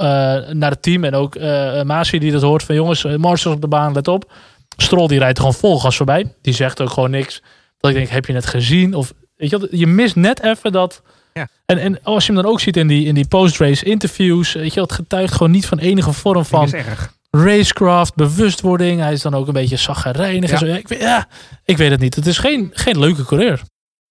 [0.52, 1.04] naar het team.
[1.04, 1.38] En ook
[1.84, 4.32] Masi die dat hoort van jongens, marshals op de baan, let op.
[4.76, 6.34] Stroll die rijdt gewoon vol gas voorbij.
[6.42, 7.42] Die zegt ook gewoon niks.
[7.80, 8.94] Dat ik denk, heb je het gezien?
[8.94, 11.02] Of weet je, je mist net even dat.
[11.32, 11.48] Ja.
[11.66, 14.74] En, en als je hem dan ook ziet in die, in die post-race interviews, weet
[14.74, 17.16] je, het getuigt gewoon niet van enige vorm Dat van is erg.
[17.44, 19.00] Racecraft, bewustwording.
[19.00, 20.50] Hij is dan ook een beetje zaggerijnig.
[20.50, 20.54] Ja.
[20.54, 20.66] en Zo.
[20.66, 21.28] Ja, ik, weet, ja,
[21.64, 22.14] ik weet het niet.
[22.14, 23.62] Het is geen, geen leuke coureur.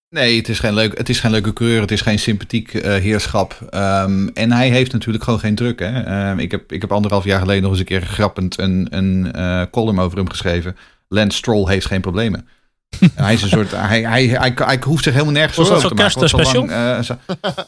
[0.09, 1.81] Nee, het is geen, leuk, het is geen leuke coureur.
[1.81, 3.67] Het is geen sympathiek eh, heerschap.
[3.69, 5.79] Ehm, en hij heeft natuurlijk gewoon geen druk.
[5.79, 6.01] Hè?
[6.03, 9.31] Ehm, ik, heb, ik heb anderhalf jaar geleden nog eens een keer grappend een, een
[9.33, 10.77] eh, column over hem geschreven.
[11.07, 12.47] Lance Stroll heeft geen problemen.
[13.15, 13.71] hij is een soort.
[13.71, 15.97] Hij, hij, hij, hij, hoeft zich helemaal nergens over te maken.
[15.97, 16.67] want kerstspecial?
[16.67, 17.63] zolang, eh,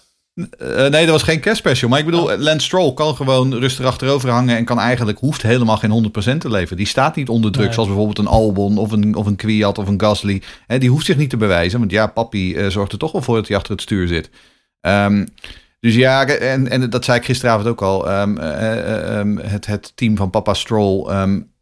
[0.58, 1.90] Eh, nee, dat was geen kerstspecial.
[1.90, 5.78] Maar ik bedoel, Lance Stroll kan gewoon rustig achterover hangen en kan eigenlijk, hoeft helemaal
[5.78, 6.78] geen 100% te leveren.
[6.78, 7.74] Die staat niet onder druk, Nee.
[7.74, 10.42] zoals bijvoorbeeld een Albon of een, of een Kwiat of een Gasly.
[10.68, 13.22] Hè, die hoeft zich niet te bewijzen, want ja, papi eh, zorgt er toch wel
[13.22, 14.30] voor dat hij achter het stuur zit.
[14.82, 15.26] Ehm,
[15.80, 18.10] dus ja, en, en dat zei ik gisteravond ook al.
[18.10, 21.08] ehm, eh, eh, ehm, het, het team van papa Stroll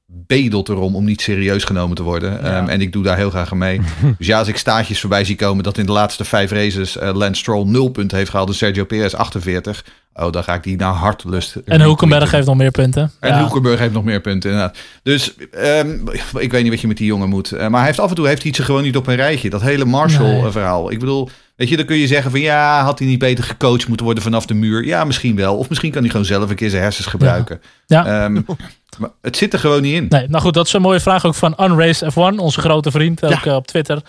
[0.09, 2.43] bedelt erom om niet serieus genomen te worden.
[2.43, 3.81] Ehm, en ik doe daar heel graag aan mee.
[4.17, 7.15] dus ja, als ik staartjes voorbij zie komen dat in de laatste vijf races eh,
[7.15, 9.85] Lance Stroll 0 punten heeft gehaald en Sergio Perez 48.
[10.13, 11.55] Oh, dan ga ik die naar hartelust.
[11.65, 13.11] En Hulkenberg heeft nog meer punten.
[13.19, 13.37] En Ja.
[13.37, 14.77] Hulkenberg heeft nog meer punten, inderdaad.
[15.03, 15.97] Dus ehm,
[16.37, 17.51] ik weet niet wat je met die jongen moet.
[17.51, 19.49] Eh, maar hij heeft af en toe heeft hij ze gewoon niet op een rijtje.
[19.49, 19.93] Dat hele Nee.
[19.93, 20.91] Marshall-verhaal.
[20.91, 22.39] Ik bedoel, weet je, dan kun je zeggen van...
[22.39, 24.85] ja, had hij niet beter gecoacht moeten worden vanaf de muur?
[24.85, 25.57] Ja, misschien wel.
[25.57, 27.61] Of misschien kan hij gewoon zelf een keer zijn hersens gebruiken.
[27.85, 28.05] Ja.
[28.05, 28.33] Ehm,
[28.99, 30.05] maar het zit er gewoon niet in.
[30.09, 33.23] Nee, nou goed, dat is een mooie vraag ook van Unraced F1, onze grote vriend,
[33.23, 34.01] ook eh, op Twitter.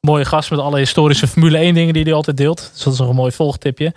[0.00, 2.70] Mooie gast met alle historische Formule 1 dingen die hij altijd deelt.
[2.72, 3.94] Dus dat is nog een mooi volgtipje.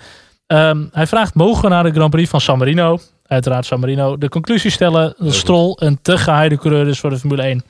[0.47, 4.17] Ehm, hij vraagt, mogen we naar de Grand Prix van San Marino, uiteraard San Marino,
[4.17, 7.63] de conclusie stellen dat Stroll een te geheide coureur is voor de Formule 1?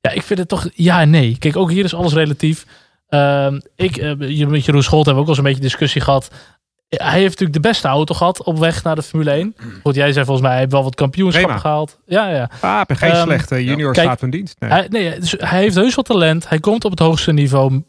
[0.00, 1.36] Ja, ik vind het toch ja en nee.
[1.38, 2.66] Kijk, ook hier is alles relatief.
[3.08, 6.00] Ehm, ik, eh, je- met Jeroen Scholt hebben we ook al eens een beetje discussie
[6.00, 6.28] gehad.
[6.88, 9.54] Hij heeft natuurlijk de beste auto gehad op weg naar de Formule 1.
[9.82, 11.68] Goed, jij zei volgens mij, hij heeft wel wat kampioenschappen Prima.
[11.68, 11.98] gehaald.
[12.06, 12.50] Ja, ja.
[12.60, 14.56] Ah, ik geen Ehm, slechte junior kijk, staat van dienst.
[14.58, 14.70] Nee.
[14.70, 16.48] Hij, nee, dus hij heeft heus wel talent.
[16.48, 17.82] Hij komt op het hoogste niveau.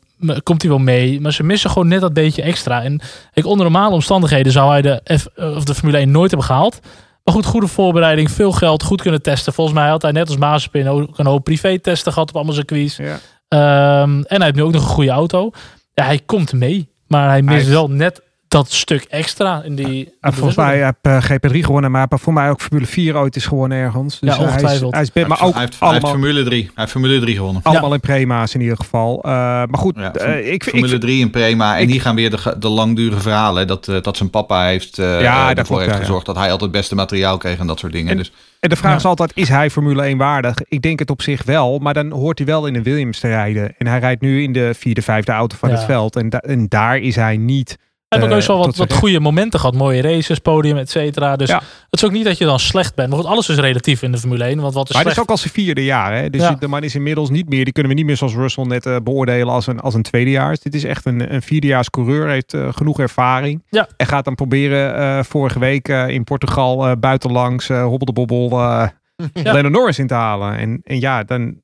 [0.43, 1.21] Komt hij wel mee.
[1.21, 2.83] Maar ze missen gewoon net dat beetje extra.
[2.83, 3.01] En
[3.33, 6.47] ik, onder normale omstandigheden zou hij de, F, eh, of de Formule 1 nooit hebben
[6.47, 6.79] gehaald.
[7.23, 8.31] Maar goed, goede voorbereiding.
[8.31, 8.83] Veel geld.
[8.83, 9.53] Goed kunnen testen.
[9.53, 12.95] Volgens mij had hij net als Mazepin ook een hoop privé-testen gehad op allemaal circuits.
[12.97, 13.19] Ja.
[13.49, 15.49] Ehm, en hij heeft nu ook nog een goede auto.
[15.93, 16.89] Ja, hij komt mee.
[17.07, 20.13] Maar hij mist Hij- wel net dat stuk extra in die.
[20.21, 23.45] heeft volgens mij heb uh, GP3 gewonnen, maar voor mij ook Formule 4 ooit is
[23.45, 24.19] gewonnen ergens.
[24.19, 24.93] Dus Ja, hij is, ongetwijfeld.
[24.93, 26.61] hij is, maar heeft- ook hij heeft, hij heeft allemaal, Formule 3.
[26.63, 27.61] Hij heeft Formule 3 gewonnen.
[27.63, 29.21] allemaal in prema's in ieder geval.
[29.23, 31.75] Eh, maar goed, Ja, eh, ik, Formule ik, 3 in Prema.
[31.77, 33.67] En ik- hier gaan weer de, de langdurige verhalen.
[33.67, 36.01] Dat, eh, dat zijn papa heeft, eh Ja, eh, ervoor heeft ja, ja.
[36.03, 38.11] gezorgd dat hij altijd het beste materiaal kreeg en dat soort dingen.
[38.11, 38.97] En- dus en de vraag Ja.
[38.97, 40.55] is altijd, is hij Formule 1 waardig?
[40.67, 43.27] Ik denk het op zich wel, maar dan hoort hij wel in een Williams te
[43.27, 43.73] rijden.
[43.77, 45.75] En hij rijdt nu in de vierde, vijfde auto van Ja.
[45.75, 46.15] het veld.
[46.15, 47.77] En, da- en daar is hij niet...
[48.09, 49.75] Hij heeft ook eh, wel wat, wat goede momenten gehad.
[49.75, 51.35] Mooie races, podium, et cetera.
[51.35, 51.57] Dus Ja.
[51.57, 53.09] het is ook niet dat je dan slecht bent.
[53.09, 54.59] Maar goed, alles is relatief in de Formule 1.
[54.59, 56.13] Want wat is Maar het is ook al zijn vierde jaar.
[56.15, 56.29] Hè?
[56.29, 56.51] Dus Ja.
[56.59, 57.63] de man is inmiddels niet meer.
[57.63, 60.59] Die kunnen we niet meer zoals Russell net eh, beoordelen als een, als een tweedejaars.
[60.59, 62.27] Dit is echt een, een vierdejaars coureur.
[62.29, 63.63] Heeft eh, genoeg ervaring.
[63.69, 63.87] Ja.
[63.97, 68.91] En gaat dan proberen vorige week in Portugal buitenlangs uh, hobbel de bobbel Ja.
[69.33, 70.57] Lennon Norris in te halen.
[70.57, 71.55] En, en ja, dan,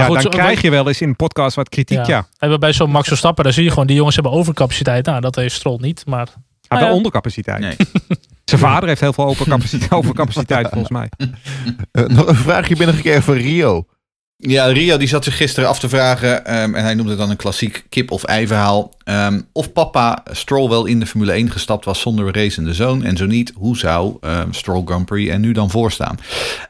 [0.00, 1.96] ja, goed, dan zo- krijg je wel eens in een podcast wat kritiek.
[2.06, 2.26] Ja.
[2.38, 2.48] Ja.
[2.50, 5.06] En bij zo'n Max Verstappen, daar zie je gewoon, die jongens hebben overcapaciteit.
[5.06, 6.02] Nou, dat heeft Stroll niet.
[6.06, 6.34] Maar Hij
[6.68, 6.86] Ah, ja.
[6.86, 7.60] wel ondercapaciteit.
[7.60, 7.76] nee.
[8.44, 11.08] Zijn vader heeft heel veel overcapaciteit, overcapaciteit volgens mij.
[11.92, 13.86] Eh, nog een vraagje binnengekregen van Rio.
[14.36, 17.30] Ja, Rio die zat zich gisteren af te vragen, ehm, en hij noemde het dan
[17.30, 18.94] een klassiek kip of ei verhaal.
[19.04, 23.04] ehm, of papa Stroll wel in de Formule 1 gestapt was zonder racende zoon.
[23.04, 26.18] En zo niet, hoe zou ehm, Stroll Grand Prix er nu dan voor staan?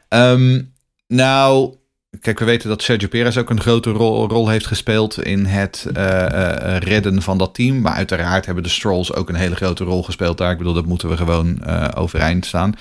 [0.07, 0.61] Ehm,
[1.07, 1.75] nou,
[2.21, 5.87] kijk, we weten dat Sergio Perez ook een grote rol, rol heeft gespeeld in het
[5.93, 7.81] eh, eh, redden van dat team.
[7.81, 10.51] Maar uiteraard hebben de Strolls ook een hele grote rol gespeeld daar.
[10.51, 12.73] Ik bedoel, dat moeten we gewoon eh, overeind staan.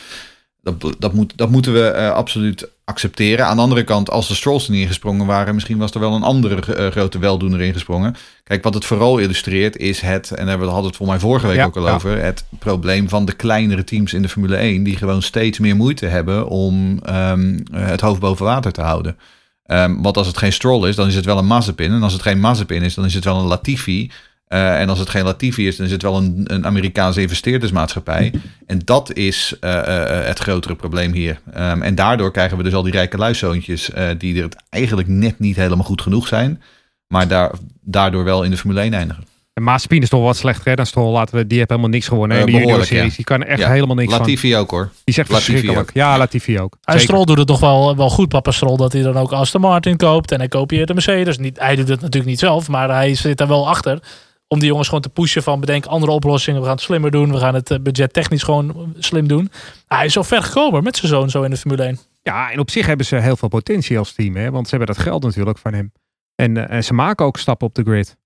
[0.74, 3.46] Dat, dat, moet, dat moeten we eh, absoluut accepteren.
[3.46, 6.14] Aan de andere kant, als de Strolls er niet ingesprongen waren, misschien was er wel
[6.14, 8.16] een andere eh, grote weldoener ingesprongen.
[8.44, 11.18] Kijk, wat het vooral illustreert is het, en daar hebben we hadden het voor mij
[11.18, 11.94] vorige week Ja, ook al ja.
[11.94, 15.76] over, het probleem van de kleinere teams in de Formule 1, die gewoon steeds meer
[15.76, 19.16] moeite hebben om ehm, eh, het hoofd boven water te houden.
[19.64, 21.92] Ehm, want als het geen Stroll is, dan is het wel een Mazepin.
[21.92, 24.10] En als het geen Mazepin is, dan is het wel een Latifi.
[24.47, 28.32] Eh, en als het geen Latifi is, dan is het wel een, een Amerikaanse investeerdersmaatschappij.
[28.66, 31.40] En dat is eh, eh, het grotere probleem hier.
[31.53, 35.38] Ehm, en daardoor krijgen we dus al die rijke luiszoontjes eh, die er eigenlijk net
[35.38, 36.62] niet helemaal goed genoeg zijn.
[37.07, 39.24] Maar daar, daardoor wel in de Formule 1 eindigen.
[39.55, 41.12] En Maaspien is toch wat slechter hè, dan Stroll.
[41.12, 42.38] Laten we, die heeft helemaal niks gewonnen.
[42.38, 43.11] In de junior behoorlijk, series.
[43.11, 43.16] ja.
[43.16, 43.70] Die kan er echt Ja.
[43.70, 44.20] helemaal niks van.
[44.20, 44.90] Latifi ook hoor.
[45.05, 45.88] Die zegt Latifi verschrikkelijk.
[45.90, 45.94] ook.
[45.97, 46.72] Ja, Latifi ook.
[46.72, 47.01] En Zeker.
[47.01, 49.97] Stroll doet het toch wel, wel goed, papa Stroll, dat hij dan ook Aston Martin
[49.97, 50.32] koopt.
[50.32, 51.38] En hij kopieert de Mercedes.
[51.38, 53.99] Niet, hij doet het natuurlijk niet zelf, maar hij zit daar wel achter.
[54.49, 56.61] Om die jongens gewoon te pushen van bedenk andere oplossingen.
[56.61, 57.32] We gaan het slimmer doen.
[57.32, 59.51] We gaan het eh, budget technisch gewoon slim doen.
[59.86, 61.99] Hij is zo ver gekomen met zijn zoon zo in de Formule 1.
[62.22, 64.36] Ja, en op zich hebben ze heel veel potentie als team.
[64.36, 64.51] Hè?
[64.51, 65.92] Want ze hebben dat geld natuurlijk van hem.
[66.34, 68.16] En, eh, en ze maken ook stappen op de grid.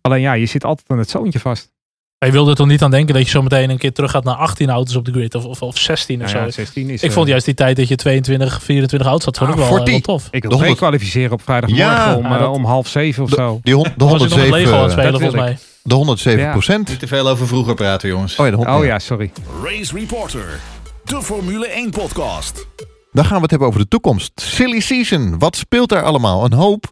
[0.00, 1.70] Alleen ja, je zit altijd aan het zoontje vast.
[2.18, 4.10] Maar je wilde er toch niet aan denken dat je zo meteen een keer terug
[4.10, 5.34] gaat naar 18 auto's op de grid.
[5.34, 6.44] Of, of, of 16 of Nou zo.
[6.44, 9.38] ja, 16 is, ik eh, vond juist die tijd dat je 22, 24 auto's had.
[9.38, 10.06] Vond ik Ah, wel, eh, 40.
[10.06, 10.24] wel tof.
[10.30, 12.16] Ik wil de twee 100 kwalificeren op vrijdagmorgen Ja.
[12.16, 13.60] om, eh, dat- om half zeven of De, zo.
[13.62, 15.58] die de Was ik nog met 107, Lego aan het eh, spelen volgens mij.
[15.82, 16.88] de 107 procent.
[16.88, 18.36] Niet te veel over vroeger praten jongens.
[18.36, 19.30] Oh ja, Oh ja, sorry.
[19.64, 20.60] Race Reporter,
[21.04, 22.66] de Formule 1 podcast.
[23.12, 24.32] Dan gaan we het hebben over de toekomst.
[24.34, 25.38] Silly season.
[25.38, 26.44] Wat speelt daar allemaal?
[26.44, 26.84] Een hoop.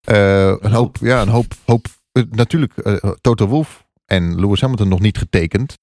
[0.00, 0.96] eh, een hoop.
[1.00, 1.52] Ja, een hoop.
[1.66, 5.78] hoop eh, natuurlijk, eh, Toto Wolff en Lewis Hamilton nog niet getekend.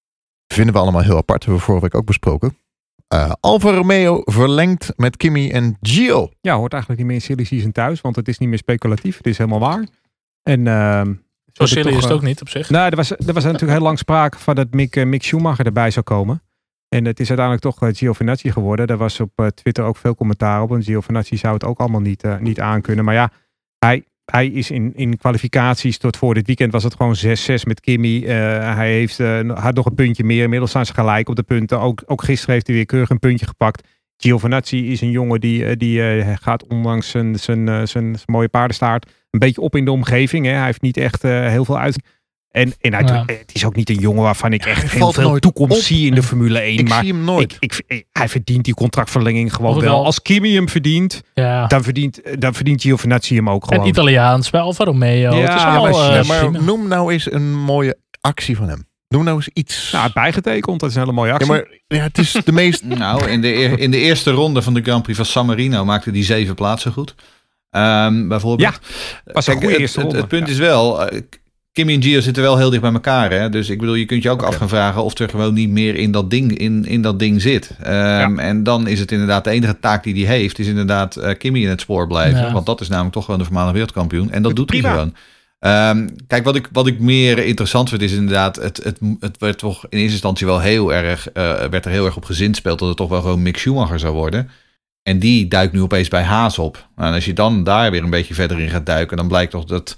[0.48, 1.44] Vinden we allemaal heel apart.
[1.44, 2.58] Hebben we vorige week ook besproken.
[3.08, 6.30] Eh Alfa Romeo verlengt met Kimi en Gio.
[6.42, 8.02] Ja, hoort eigenlijk niet meer in silly season thuis.
[8.02, 9.18] Want het is niet meer speculatief.
[9.18, 9.88] Het is helemaal waar.
[10.44, 11.14] En ehm,
[11.52, 12.70] Zo silly toch, is het eh, ook niet op zich.
[12.70, 15.66] Nou, er was, er was natuurlijk heel lang sprake van dat Mick, eh, Mick Schumacher
[15.66, 16.42] erbij zou komen.
[16.96, 18.88] En het is uiteindelijk toch eh, Giovinazzi geworden.
[18.88, 20.72] Daar was op Twitter ook veel commentaar op.
[20.72, 23.06] En Giovinazzi zou het ook allemaal niet, eh, niet aankunnen.
[23.06, 23.32] Maar ja,
[23.78, 27.28] hij, hij is in, in kwalificaties tot voor dit weekend was het gewoon 6-6
[27.64, 28.24] met Kimmy.
[28.24, 28.30] Eh,
[28.76, 30.44] hij heeft, eh, had nog een puntje meer.
[30.44, 31.80] Inmiddels staan ze gelijk op de punten.
[31.80, 33.88] Ook, ook gisteren heeft hij weer keurig een puntje gepakt.
[34.18, 39.12] Giovinazzi is een jongen die, eh, die gaat ondanks zijn, zijn, zijn, zijn mooie paardenstaart
[39.30, 40.46] een beetje op in de omgeving.
[40.46, 40.52] Hè.
[40.52, 42.04] Hij heeft niet echt heel veel uit.
[42.56, 43.24] En, en hij, Ja.
[43.26, 45.84] het is ook niet een jongen waarvan ik echt hij heel veel toekomst op.
[45.84, 46.78] zie in de Formule 1.
[46.78, 47.58] Ik maar zie hem nooit.
[47.60, 49.82] ik, ik, hij verdient die contractverlenging gewoon wel.
[49.84, 51.68] wel- Als Kimi hem verdient, Ja.
[51.68, 53.88] dan verdient, dan verdient Giovinazzi hem ook En gewoon.
[53.88, 55.36] Italiaans bij Alfa Romeo.
[55.36, 58.56] Ja, het is ja, allemaal, maar- eh, Ja, maar noem nou eens een mooie actie
[58.56, 58.88] van hem.
[59.08, 59.92] Noem nou eens iets.
[59.92, 61.52] Nou, bijgetekend, dat is een hele mooie ja, actie.
[61.52, 62.84] maar ja, het is de meest...
[62.98, 65.86] Nou, in de, eer- in de eerste ronde van de Grand Prix van San Marino
[65.86, 67.16] maakte die zeven plaatsen goed.
[67.70, 68.80] Ehm, bijvoorbeeld.
[69.24, 70.20] was een goede het, eerste het, ronde.
[70.22, 70.54] het punt Ja.
[70.54, 71.10] is wel,
[71.76, 73.32] Kimi en Gio zitten wel heel dicht bij elkaar.
[73.32, 73.50] Hè?
[73.50, 75.96] Dus ik bedoel, je kunt je ook af gaan vragen of er gewoon niet meer
[75.96, 77.72] in dat ding, in, in dat ding zit.
[77.82, 81.38] Ehm, En dan is het inderdaad de enige taak die hij heeft, is inderdaad eh,
[81.38, 82.40] Kimi in het spoor blijven.
[82.40, 82.52] Ja.
[82.52, 84.32] Want dat is namelijk toch gewoon de voormalige wereldkampioen.
[84.32, 84.88] En dat doet Prima.
[84.88, 85.16] hij gewoon.
[85.60, 89.58] Ehm, kijk, wat ik, wat ik meer interessant vind is inderdaad, het, het, het werd
[89.58, 92.88] toch in eerste instantie wel heel erg, eh, werd er heel erg op gezinspeeld dat
[92.88, 94.50] het toch wel gewoon Mick Schumacher zou worden.
[95.04, 96.88] En die duikt nu opeens bij Haas op.
[96.96, 99.52] Nou, en als je dan daar weer een beetje verder in gaat duiken, dan blijkt
[99.52, 99.96] toch dat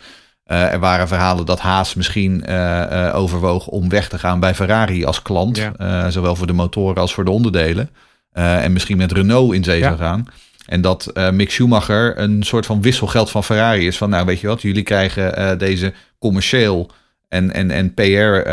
[0.48, 4.56] Eh, er waren verhalen dat Haas misschien eh, eh, overwoog om weg te gaan bij
[4.56, 5.58] Ferrari als klant.
[5.58, 6.10] Ja.
[6.10, 7.89] Zowel voor de motoren als voor de onderdelen.
[8.32, 9.88] En misschien met Renault in zee Ja.
[9.88, 10.26] zou gaan.
[10.66, 13.98] En dat Mick Schumacher een soort van wisselgeld van Ferrari is.
[13.98, 16.91] Van nou weet je wat, jullie krijgen deze commercieel
[17.30, 18.50] en, en, en PR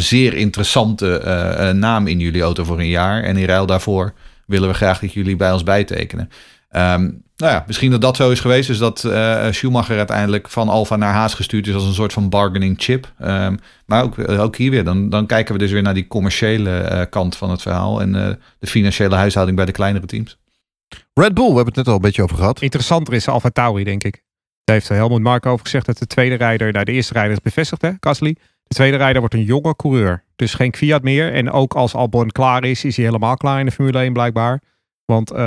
[0.00, 3.22] zeer interessante naam in jullie auto voor een jaar.
[3.22, 4.12] En in ruil daarvoor
[4.46, 6.30] willen we graag dat jullie bij ons bijtekenen.
[6.72, 8.68] Ehm, nou ja, misschien dat dat zo is geweest.
[8.68, 12.28] Dus dat eh, Schumacher uiteindelijk van Alfa naar Haas gestuurd is als een soort van
[12.28, 13.12] bargaining chip.
[13.18, 13.56] Ehm,
[13.86, 16.78] maar ook, eh, ook hier weer, dan, dan kijken we dus weer naar die commerciële
[16.78, 18.00] eh, kant van het verhaal.
[18.00, 20.38] En eh, de financiële huishouding bij de kleinere teams.
[21.14, 22.62] Red Bull, we hebben het net al een beetje over gehad.
[22.62, 24.22] Interessanter is Alfa Tauri, denk ik.
[24.64, 27.40] Daar heeft Helmut Marko over gezegd dat de tweede rijder, nou de eerste rijder is
[27.40, 28.36] bevestigd, hè, Gasly.
[28.62, 30.24] De tweede rijder wordt een jonge coureur.
[30.36, 31.32] Dus geen Fiat meer.
[31.32, 34.62] En ook als Albon klaar is, is hij helemaal klaar in de Formule 1 blijkbaar.
[35.12, 35.38] Want, eh,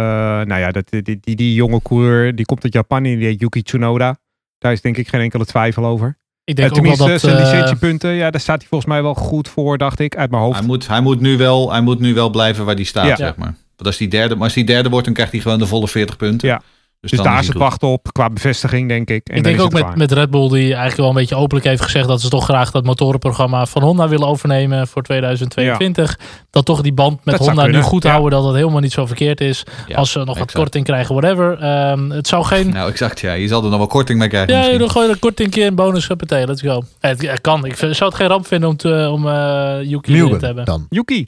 [0.41, 3.61] nou ja, dat, die, die, die jonge coureur, die komt uit Japan, die heet Yuki
[3.61, 4.17] Tsunoda.
[4.57, 6.17] Daar is denk ik geen enkele twijfel over.
[6.43, 7.35] Ik denk Eh, ook wel tenminste, dat...
[7.35, 10.29] zijn eh, licentiepunten, ja, daar staat hij volgens mij wel goed voor, dacht ik, uit
[10.31, 10.57] mijn hoofd.
[10.57, 13.15] Hij moet, hij, moet nu wel, hij moet nu wel blijven waar hij staat, Ja.
[13.15, 13.55] zeg maar.
[13.75, 15.87] Want als die derde, maar als die derde wordt, dan krijgt hij gewoon de volle
[15.87, 16.47] 40 punten.
[16.47, 16.61] Ja.
[17.09, 19.27] Dus, Dus daar is het wachten op, qua bevestiging, denk ik.
[19.27, 19.97] En ik dan denk ook met, klaar.
[19.97, 22.71] met Red Bull, die eigenlijk wel een beetje openlijk heeft gezegd dat ze toch graag
[22.71, 26.19] dat motorenprogramma van Honda willen overnemen voor 2022.
[26.49, 28.09] Dat toch die band met Dat Honda nu goed ja.
[28.09, 29.63] houden, dat het helemaal niet zo verkeerd is.
[29.87, 31.57] Ja, Als ze nog wat korting krijgen, whatever.
[31.59, 32.69] Ehm, het zou geen...
[32.69, 33.33] Nou, exact, ja.
[33.33, 34.79] Je zal er nog wel korting mee krijgen ja, misschien.
[34.79, 36.81] dan gooi je een korting een bonus, huppatee, let's go.
[36.99, 37.65] Ja, Het, het kan.
[37.65, 40.65] Ik vind- zou het geen ramp vinden om, te, om eh Yuki erin te hebben.
[40.65, 40.85] dan.
[40.89, 41.25] Yuki.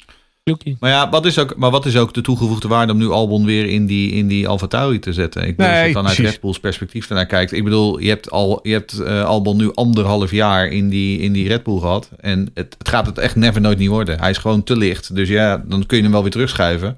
[0.47, 0.77] Yuki.
[0.79, 3.45] Maar ja, wat is ook, maar wat is ook de toegevoegde waarde om nu Albon
[3.45, 5.47] weer in die, in die Alfa Tauri te zetten?
[5.47, 6.31] Ik bedoel, als je vanuit precies.
[6.31, 7.51] Red Bulls perspectief ernaar kijkt.
[7.51, 11.31] Ik bedoel, je hebt, al, je hebt eh, Albon nu anderhalf jaar in die, in
[11.31, 12.09] die Red Bull gehad.
[12.19, 14.19] En het, het gaat het echt never nooit niet worden.
[14.19, 15.15] Hij is gewoon te licht.
[15.15, 16.97] Dus ja, dan kun je hem wel weer terugschuiven.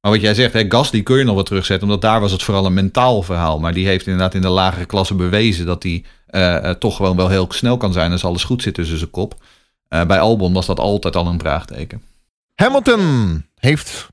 [0.00, 1.88] Maar wat jij zegt, hè, Gasly kun je nog wat terugzetten.
[1.88, 3.58] Omdat daar was het vooral een mentaal verhaal.
[3.58, 7.16] Maar die heeft inderdaad in de lagere klasse bewezen dat hij eh, eh, toch gewoon
[7.16, 9.34] wel heel snel kan zijn als alles goed zit tussen zijn kop.
[9.88, 12.02] Eh, bij Albon was dat altijd al een vraagteken.
[12.64, 14.08] Hamilton heeft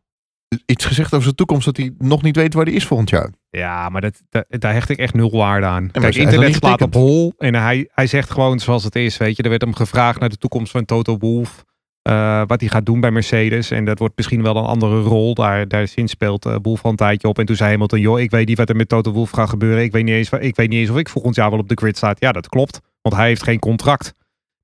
[0.66, 3.30] iets gezegd over zijn toekomst dat hij nog niet weet waar hij is volgend jaar.
[3.50, 5.92] Ja, maar dat, dat- daar hecht ik echt nul waarde aan.
[5.92, 7.34] Kijk, internet slaat op hol.
[7.38, 9.44] En hij, hij zegt gewoon zoals het is, weet je.
[9.44, 11.66] Er werd hem gevraagd naar de toekomst van Toto Wolff.
[12.02, 13.72] eh, wat hij gaat doen bij Mercedes.
[13.72, 15.34] En dat wordt misschien wel een andere rol.
[15.34, 17.40] Daar, daar speelt eh Wolff al een tijdje op.
[17.40, 19.84] En toen zei Hamilton, joh, ik weet niet wat er met Toto Wolff gaat gebeuren.
[19.84, 21.76] Ik weet, niet eens, ik weet niet eens of ik volgend jaar wel op de
[21.76, 22.16] grid sta.
[22.20, 22.80] Ja, dat klopt.
[23.02, 24.14] Want hij heeft geen contract.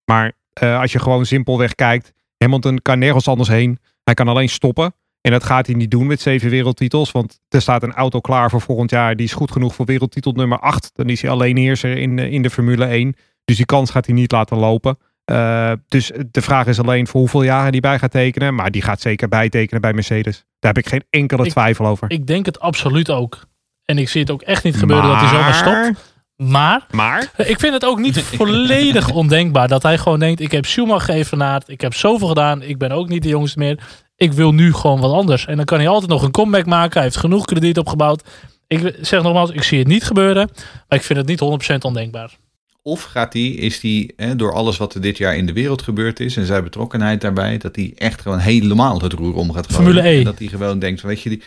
[0.06, 2.12] Maar eh, als je gewoon simpelweg kijkt.
[2.44, 3.80] Hamilton kan nergens anders heen.
[4.04, 4.96] Hij kan alleen stoppen.
[5.22, 7.12] En dat gaat hij niet doen met zeven wereldtitels.
[7.12, 9.16] Want er staat een auto klaar voor volgend jaar.
[9.16, 10.90] Die is goed genoeg voor wereldtitel nummer 8.
[10.94, 13.16] Dan is hij alleen heerser in, de- in de Formule 1.
[13.46, 14.98] Dus die kans gaat hij niet laten lopen.
[15.26, 18.56] Eh, dus de vraag is alleen voor hoeveel jaren hij bij gaat tekenen.
[18.56, 20.46] Maar die gaat zeker bijtekenen bij Mercedes.
[20.60, 22.10] Daar heb ik geen enkele Ik- twijfel over.
[22.12, 23.40] Ik denk het absoluut ook.
[23.86, 26.13] En ik zie het ook echt niet gebeuren dat hij zomaar stopt.
[26.36, 27.32] Maar Maar?
[27.38, 31.70] ik vind het ook niet volledig ondenkbaar dat hij gewoon denkt: ik heb Schumacher geëvenaard,
[31.70, 33.80] ik heb zoveel gedaan, ik ben ook niet de jongste meer.
[34.16, 35.46] Ik wil nu gewoon wat anders.
[35.46, 36.94] En dan kan hij altijd nog een comeback maken.
[36.94, 38.24] Hij heeft genoeg krediet opgebouwd.
[38.68, 40.50] Ik zeg nogmaals, ik zie het niet gebeuren,
[40.88, 42.38] maar ik vind het niet 100% ondenkbaar.
[42.82, 45.82] Of gaat die, is die hè, door alles wat er dit jaar in de wereld
[45.82, 49.68] gebeurd is en zijn betrokkenheid daarbij, dat hij echt gewoon helemaal het roer om gaat
[49.72, 49.84] gooien.
[49.84, 50.18] Formule E.
[50.18, 51.44] En dat hij gewoon denkt, weet je, die,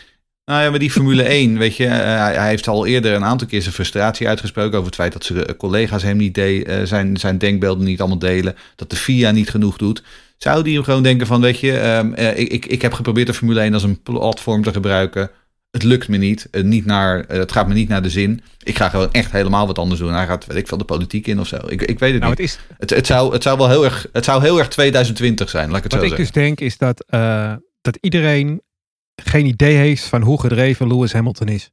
[0.46, 3.46] nou ja, maar die Formule 1, weet je, eh, hij, heeft al eerder een aantal
[3.46, 6.82] keer zijn frustratie uitgesproken over het feit dat zijn eh, collega's hem niet de, eh,
[6.84, 10.02] zijn, zijn denkbeelden niet allemaal delen, dat de FIA niet genoeg doet.
[10.36, 13.26] Zou die hem gewoon denken van, weet je, ehm, eh, ik, ik, ik heb geprobeerd
[13.26, 15.30] de Formule 1 als een platform te gebruiken.
[15.70, 16.48] Het lukt me niet.
[16.62, 18.42] niet naar, het gaat me niet naar de zin.
[18.62, 20.12] Ik ga gewoon echt helemaal wat anders doen.
[20.12, 21.56] Hij gaat, weet ik veel, de politiek in of zo.
[21.56, 22.40] Ik, ik weet het Nou, niet.
[22.40, 25.50] het is, Het, het, zou, het zou wel heel erg, het zou heel erg 2020
[25.50, 26.34] zijn, laat ik het wat zo ik zeggen.
[26.34, 27.04] dus denk is dat,
[27.80, 28.60] dat iedereen
[29.24, 31.70] geen idee heeft van hoe gedreven Lewis Hamilton is.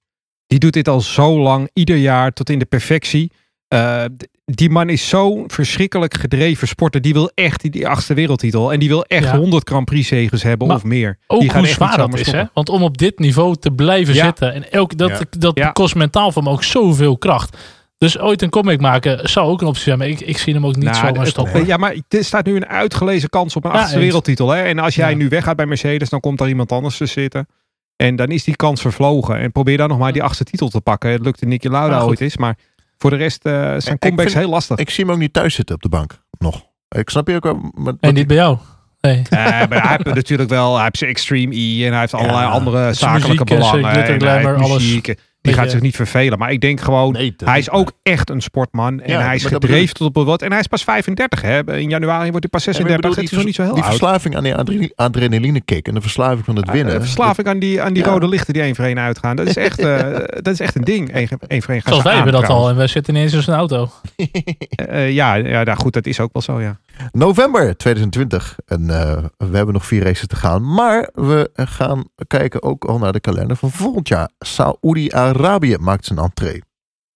[0.47, 3.31] Die doet dit al zo lang, ieder jaar tot in de perfectie.
[3.67, 4.03] Eh,
[4.45, 7.01] die man is zo'n verschrikkelijk gedreven sporter.
[7.01, 8.73] Die wil echt die, die achtste wereldtitel.
[8.73, 9.37] En die wil echt Ja.
[9.37, 11.17] 100 Grand Prix zegens hebben Maar of meer.
[11.27, 12.31] Ook die gaat hoe echt niet zwaar dat is, hè?
[12.31, 12.51] stoppen.
[12.53, 14.25] Want om op dit niveau te blijven Ja.
[14.25, 14.53] zitten.
[14.53, 15.19] En elk, dat, Ja.
[15.29, 15.71] dat Ja.
[15.71, 17.57] kost mentaal voor hem ook zoveel kracht.
[18.03, 19.97] Dus ooit een comeback maken zou ook een optie zijn.
[19.97, 21.65] Maar ik, ik zie hem ook niet Nou, zomaar het- stoppen.
[21.65, 24.49] Ja, maar er staat nu een uitgelezen kans op een Ja, achtste wereldtitel.
[24.49, 24.61] Hè?
[24.61, 25.15] En als jij Ja.
[25.17, 27.47] nu weggaat bij Mercedes, dan komt daar iemand anders te zitten.
[27.95, 29.37] En dan is die kans vervlogen.
[29.37, 31.09] En probeer dan nog maar die achtste titel te pakken.
[31.11, 32.37] Het lukte Nicky Lauda ooit eens.
[32.37, 32.55] Maar
[32.97, 34.77] voor de rest eh, zijn ik comebacks vind- heel lastig.
[34.77, 36.21] Ik zie hem ook niet thuis zitten op de bank.
[36.39, 36.63] Nog.
[36.89, 37.71] Ik snap je ook wel.
[37.73, 38.57] maar- En niet bij jou.
[39.01, 39.21] Nee.
[39.29, 42.45] Eh, maar hij heeft natuurlijk wel, hij heeft zijn Extreme E en hij heeft allerlei
[42.45, 43.91] andere zakelijke muziek en belangen.
[43.91, 45.01] glitter en hij heeft glamour, alles.
[45.43, 46.39] Die gaat zich niet vervelen.
[46.39, 48.99] Maar ik denk gewoon, Nee, dat hij is ook echt een sportman.
[49.01, 50.41] En Ja, hij is dat gedreven tot op het wat.
[50.41, 51.41] En hij is pas 35.
[51.41, 51.77] Hè?
[51.77, 52.95] In januari wordt hij pas Nee, maar 36.
[52.95, 53.91] ik bedoel, Het is nog niet zo heel Die oud.
[53.91, 56.93] verslaving aan die adre- adrenaline kick en de verslaving van het winnen.
[56.93, 58.09] Eh, verslaving aan die, aan die Ja.
[58.09, 59.35] rode lichten die één voor één uitgaan.
[59.35, 60.09] Dat is echt, eh,
[60.41, 61.07] dat is echt een ding.
[61.15, 63.33] Eén één voor één gaan Zoals wij aan, hebben dat al en wij zitten ineens
[63.33, 63.89] in zijn auto.
[64.75, 66.77] Eh, eh, ja, ja, nou goed, dat is ook wel zo, ja.
[67.11, 68.57] November 2020.
[68.65, 70.73] En eh, we hebben nog vier races te gaan.
[70.73, 74.29] Maar we gaan kijken ook al naar de kalender van volgend jaar.
[74.39, 76.61] Saoedi-Arabië maakt zijn entree.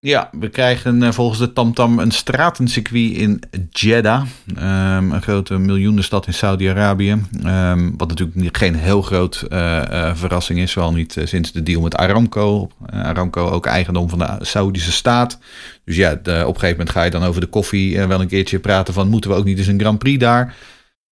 [0.08, 4.26] Ja, we krijgen eh, volgens de TamTam een stratencircuit in Jeddah.
[4.56, 7.22] Ehm, een grote miljoenenstad in Saudi-Arabië.
[7.44, 10.74] Ehm, wat natuurlijk geen heel groot eh, eh, verrassing is.
[10.74, 12.70] Vooral niet sinds de deal met Aramco.
[12.90, 15.40] Aramco ook eigendom van de Saudische staat.
[15.86, 18.60] Dus ja, op een gegeven moment ga je dan over de koffie wel een keertje
[18.60, 19.08] praten van...
[19.08, 20.56] moeten we ook niet eens een Grand Prix daar?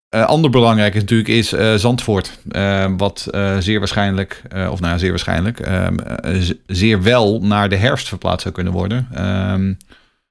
[0.10, 2.40] Eh, ander belangrijk is natuurlijk is eh, Zandvoort.
[2.50, 3.28] Eh, wat
[3.60, 8.42] zeer waarschijnlijk, of nou ja, zeer waarschijnlijk, ehm, eh, zeer wel naar de herfst verplaatst
[8.42, 9.08] zou kunnen worden.
[9.14, 9.74] Ehm,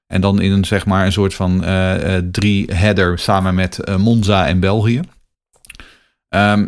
[0.07, 4.47] en dan in een, zeg maar, een soort van eh, eh, drie-header samen met Monza
[4.47, 5.01] en België.
[6.29, 6.67] Ehm,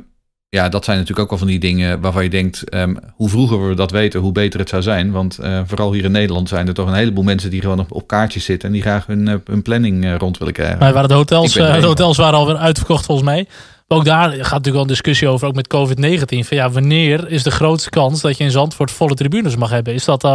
[0.58, 3.70] ja, dat zijn natuurlijk ook wel van die dingen waarvan je denkt, ehm, hoe vroeger
[3.70, 5.12] we dat weten, hoe beter het zou zijn.
[5.12, 7.92] Want eh, vooral hier in Nederland zijn er toch een heleboel mensen die gewoon op,
[7.92, 10.80] op kaartjes zitten en die graag hun, eh, hun planning eh, rond willen krijgen.
[10.80, 13.48] Maar waren de hotels, de hotels waren alweer uitverkocht volgens mij.
[13.88, 16.46] Maar ook daar gaat natuurlijk al een discussie over, ook met COVID-19.
[16.46, 19.94] Van ja, wanneer is de grootste kans dat je in Zandvoort volle tribunes mag hebben?
[19.94, 20.28] Is dat,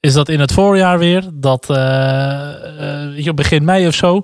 [0.00, 1.24] is dat in het voorjaar weer?
[1.32, 1.66] Dat
[3.14, 4.22] weet je, begin mei of zo?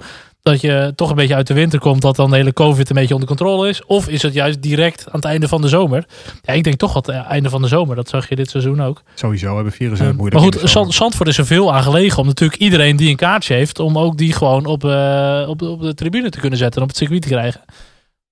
[0.48, 2.96] Dat je toch een beetje uit de winter komt, dat dan de hele COVID een
[2.96, 3.84] beetje onder controle is?
[3.84, 6.04] Of is het juist direct aan het einde van de zomer?
[6.42, 7.96] Ja, ik denk toch het eh, einde van de zomer.
[7.96, 9.02] Dat zag je dit seizoen ook.
[9.14, 10.42] Sowieso hebben virussen Eh, het moeilijk.
[10.42, 10.72] maar goed, de zomer.
[10.92, 13.98] Zand- Zandvoort is er veel aan gelegen om natuurlijk iedereen die een kaartje heeft, om
[13.98, 16.88] ook die gewoon op, eh, op, de, op de tribune te kunnen zetten en op
[16.88, 17.60] het circuit te krijgen.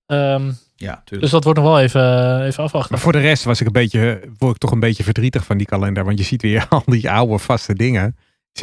[0.05, 0.45] Ehm,
[0.75, 1.21] Ja, tuurlijk.
[1.21, 2.91] dus dat wordt nog wel even, even afwachten.
[2.91, 5.57] Maar voor de rest was ik een beetje, word ik toch een beetje verdrietig van
[5.57, 6.05] die kalender.
[6.05, 8.03] Want je ziet weer al die oude vaste dingen.
[8.03, 8.13] Er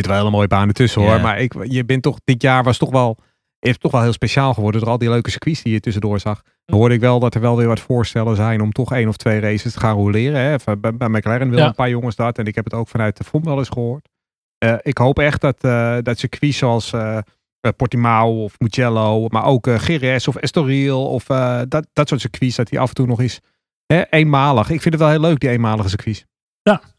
[0.00, 1.20] zitten wel hele mooie banen tussen hoor.
[1.20, 3.16] Maar ik, je bent toch, dit jaar was toch wel,
[3.66, 4.80] heeft toch wel heel speciaal geworden.
[4.80, 6.42] Door al die leuke circuits die je tussendoor zag.
[6.64, 9.16] Dan hoorde ik wel dat er wel weer wat voorstellen zijn om toch één of
[9.16, 10.40] twee races te gaan roleren.
[10.40, 10.76] Hè.
[10.78, 11.66] Bij, bij McLaren wil Ja.
[11.66, 12.38] een paar jongens dat.
[12.38, 14.08] En ik heb het ook vanuit de FOM wel eens gehoord.
[14.58, 17.18] Eh, ik hoop echt dat, eh dat circuits zoals eh,
[17.76, 21.24] Portimao of Mugello, maar ook GRS of Estoril of
[21.68, 23.40] dat, dat soort circuits, dat die af en toe nog eens
[23.86, 24.70] hè, eenmalig.
[24.70, 26.24] Ik vind het wel heel leuk, die eenmalige circuits.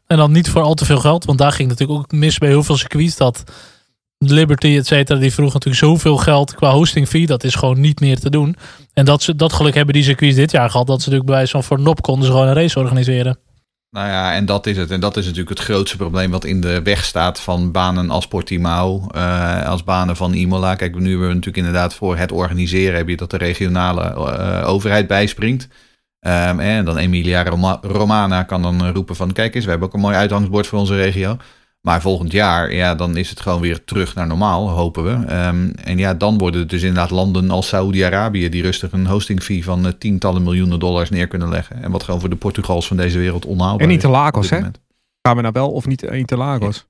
[0.06, 2.48] En dan niet voor al te veel geld, want daar ging natuurlijk ook mis bij
[2.48, 3.16] heel veel circuits.
[3.16, 3.44] Dat
[4.18, 7.26] Liberty, et cetera, die vroeg natuurlijk zoveel geld qua hosting fee.
[7.26, 8.56] Dat is gewoon niet meer te doen.
[8.92, 10.86] En dat, ze, dat geluk hebben die circuits dit jaar gehad.
[10.86, 13.38] Dat ze natuurlijk bij zo'n voor Nop konden ze gewoon een race organiseren.
[13.90, 14.90] Nou ja, en dat is het.
[14.90, 18.28] En dat is natuurlijk het grootste probleem wat in de weg staat van banen als
[18.28, 20.74] Portimao, eh, als banen van Imola.
[20.74, 24.68] Kijk, nu hebben we natuurlijk inderdaad voor het organiseren heb je dat de regionale eh,
[24.68, 25.68] overheid bijspringt.
[26.20, 29.94] Ehm, en dan Emilia Roma- Romana kan dan roepen van kijk eens, we hebben ook
[29.94, 31.36] een mooi uitgangsbord voor onze regio.
[31.86, 35.26] Maar volgend jaar, ja, dan is het gewoon weer terug naar normaal, hopen we.
[35.26, 38.48] Ehm, en ja, dan worden het dus inderdaad landen als Saoedi-Arabië...
[38.48, 41.82] die rustig een hosting fee van eh, tientallen miljoenen dollars neer kunnen leggen.
[41.82, 43.92] En wat gewoon voor de Portugals van deze wereld onhaalbaar En.
[43.92, 44.70] Interlagos, op dit hè?
[45.22, 46.86] Gaan we nou wel of niet Interlagos?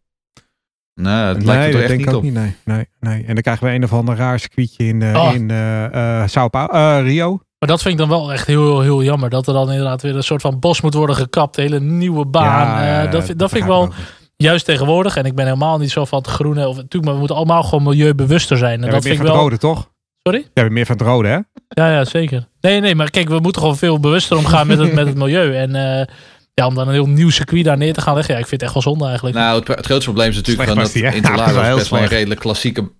[0.94, 2.22] Nee, het nee, lijkt er dat echt denk niet ik ook op.
[2.22, 2.34] niet.
[2.34, 3.24] Nee, nee, nee.
[3.26, 5.34] En dan krijgen we een of ander raar circuitje in, eh Oh.
[5.34, 7.30] in eh eh, Sao Paulo, eh, Rio.
[7.58, 9.30] Maar dat vind ik dan wel echt heel, heel, heel jammer.
[9.30, 11.56] Dat er dan inderdaad weer een soort van bos moet worden gekapt.
[11.56, 12.84] Een hele nieuwe baan.
[12.84, 14.24] Ja, Eh, dat, vind- dat vind ik wel ook niet.
[14.36, 15.16] Juist tegenwoordig.
[15.16, 16.68] En ik ben helemaal niet zo van het groene.
[16.68, 18.80] Of, natuurlijk, maar we moeten allemaal gewoon milieubewuster zijn.
[18.80, 19.34] En Ja, dat meer vind ik van wel.
[19.34, 19.90] het rode, toch?
[20.22, 20.40] Sorry?
[20.40, 21.38] We hebben meer van het rode, hè?
[21.68, 22.48] Ja, ja, zeker.
[22.60, 25.54] Nee, nee, maar kijk, we moeten gewoon veel bewuster omgaan met het, met het milieu.
[25.56, 26.06] En eh,
[26.54, 28.34] ja, om dan een heel nieuw circuit daar neer te gaan leggen.
[28.34, 29.36] Ja, ik vind het echt wel zonde eigenlijk.
[29.36, 31.02] Nou, het, het grootste probleem is natuurlijk was dat?
[31.14, 32.90] Interlagos Ja, best wel een redelijk klassieke...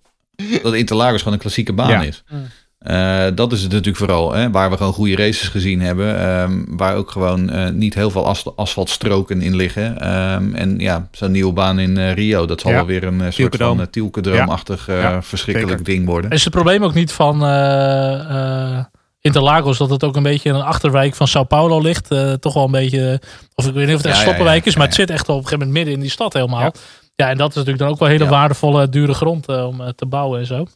[0.63, 2.03] Dat Interlagos gewoon een klassieke baan Ja.
[2.03, 2.25] is.
[2.87, 6.19] Eh, dat is het natuurlijk vooral, hè, waar we gewoon goede races gezien hebben.
[6.21, 10.01] ehm, waar ook gewoon eh, niet heel veel as asfaltstroken in liggen.
[10.01, 12.77] Ehm, en ja, zo'n nieuwe baan in eh, Rio, dat zal Ja.
[12.77, 15.93] wel weer een soort van uh, Tielkedroom-achtig eh, Ja, verschrikkelijk zeker.
[15.95, 16.31] ding worden.
[16.31, 18.85] Is het probleem ook niet van eh, eh,
[19.21, 22.11] Interlagos dat het ook een beetje in een achterwijk van Sao Paulo ligt?
[22.11, 23.21] Eh, toch wel een beetje,
[23.55, 25.01] of ik weet niet of het echt Ja, ja, sloppenwijk ja, is, maar ja, het
[25.01, 26.61] zit echt op een gegeven moment midden in die stad helemaal.
[26.61, 26.73] Ja,
[27.17, 27.29] Ja.
[27.29, 28.31] en dat is natuurlijk dan ook wel hele Ja.
[28.31, 30.67] waardevolle, dure grond om te bouwen en zo.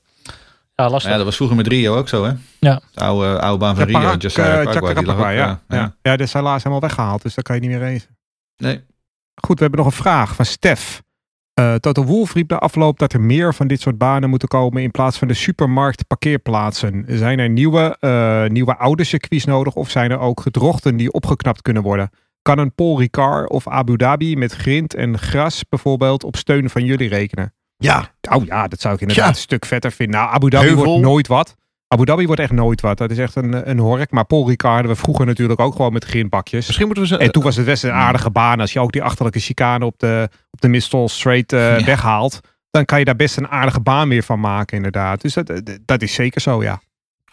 [0.80, 1.10] Ja, lastig.
[1.10, 2.32] Ja, dat was vroeger met Rio ook zo, hè?
[2.58, 2.80] Ja.
[2.94, 5.60] De oude, oude baan van Ja, Rio, Parag, Josiah Paraguay, die lag ook, Chacarapagua, ja.
[5.68, 5.94] Ja.
[6.02, 8.16] Ja, dat is helaas helemaal weggehaald, dus daar kan je niet meer racen.
[8.56, 8.80] Nee.
[9.34, 11.02] Goed, we hebben nog een vraag van Stef.
[11.54, 14.82] Eh Toto Wolff riep na afloop dat er meer van dit soort banen moeten komen
[14.82, 17.04] in plaats van de supermarkt parkeerplaatsen.
[17.08, 21.62] Zijn er nieuwe, eh, nieuwe oude circuits nodig of zijn er ook gedrochten die opgeknapt
[21.62, 22.10] kunnen worden?
[22.42, 26.84] Kan een Paul Ricard of Abu Dhabi met grind en gras bijvoorbeeld op steun van
[26.84, 27.54] jullie rekenen?
[27.82, 29.30] Ja, Oh ja, dat zou ik inderdaad Ja.
[29.30, 30.20] een stuk vetter vinden.
[30.20, 30.84] Nou, Abu Dhabi Heuvel.
[30.84, 31.56] wordt nooit wat.
[31.88, 32.98] Abu Dhabi wordt echt nooit wat.
[32.98, 34.10] Dat is echt een, een hork.
[34.10, 36.66] Maar Paul Ricard hadden we vroeger natuurlijk ook gewoon met grindbakjes.
[36.66, 37.16] Misschien moeten we ze...
[37.18, 38.60] En toen was het best een aardige baan.
[38.60, 41.84] Als je ook die achterlijke chicane op de, op de Mistol Straight eh, Ja.
[41.84, 42.40] weghaalt.
[42.70, 45.20] Dan kan je daar best een aardige baan weer van maken inderdaad.
[45.20, 46.80] Dus dat, dat is zeker zo, ja.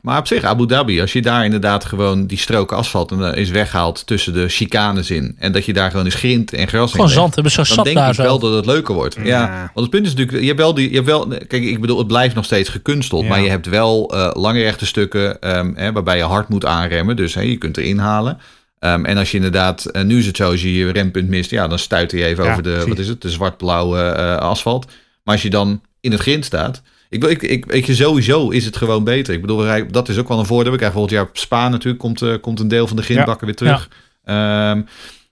[0.08, 3.50] Maar op zich, Abu Dhabi, als je daar inderdaad gewoon die stroken asfalt eh, is
[3.50, 5.36] weghaalt tussen de chicanes in.
[5.40, 7.66] En dat je daar gewoon eens grind en gras in Gewoon legt, zand hebben ze
[7.66, 8.22] zo Dan denk daar ik zo.
[8.22, 9.16] wel dat het leuker wordt.
[9.16, 9.24] Ja.
[9.24, 9.60] Ja.
[9.74, 11.98] want het punt is natuurlijk, je hebt wel die, je hebt wel, kijk, ik bedoel,
[11.98, 13.30] het blijft nog steeds gekunsteld, Ja.
[13.30, 17.16] maar je hebt wel eh, lange rechte stukken ehm, hè, waarbij je hard moet aanremmen,
[17.16, 18.38] dus hè, je kunt erin halen.
[18.80, 21.50] Ehm, en als je inderdaad, eh, nu is het zo, als je je rempunt mist,
[21.52, 22.90] ja, dan stuiter je even Ja, over de, precies.
[22.90, 24.86] wat is het, de zwart-blauwe eh, asfalt.
[25.24, 28.50] Maar als je dan in het grind staat, ik, wil- ik, ik, weet je, sowieso
[28.50, 29.34] is het gewoon beter.
[29.34, 30.72] Ik bedoel, dat is ook wel een voordeel.
[30.72, 33.46] We krijgen volgend jaar op Spa natuurlijk, komt, eh, komt een deel van de grindbakken
[33.46, 33.90] weer terug.
[34.24, 34.82] Ehm,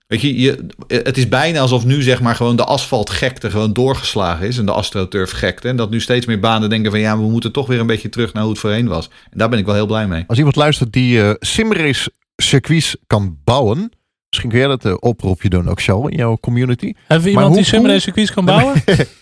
[0.08, 4.48] weet je, je, het is bijna alsof nu zeg maar gewoon de asfaltgekte gewoon doorgeslagen
[4.48, 4.58] is.
[4.58, 5.68] En de astroturf gekte.
[5.68, 8.10] En dat nu steeds meer banen denken van ja, we moeten toch weer een beetje
[8.10, 9.10] terug naar hoe het voorheen was.
[9.32, 10.24] En daar ben ik wel heel blij mee.
[10.28, 13.92] Als iemand luistert die eh simrace circuits kan bouwen.
[14.36, 16.94] Misschien kun jij dat eh, oproepje doen ook, Charles, in jouw community.
[17.08, 18.82] Hebben we iemand hoe die simrace circuits kan bouwen?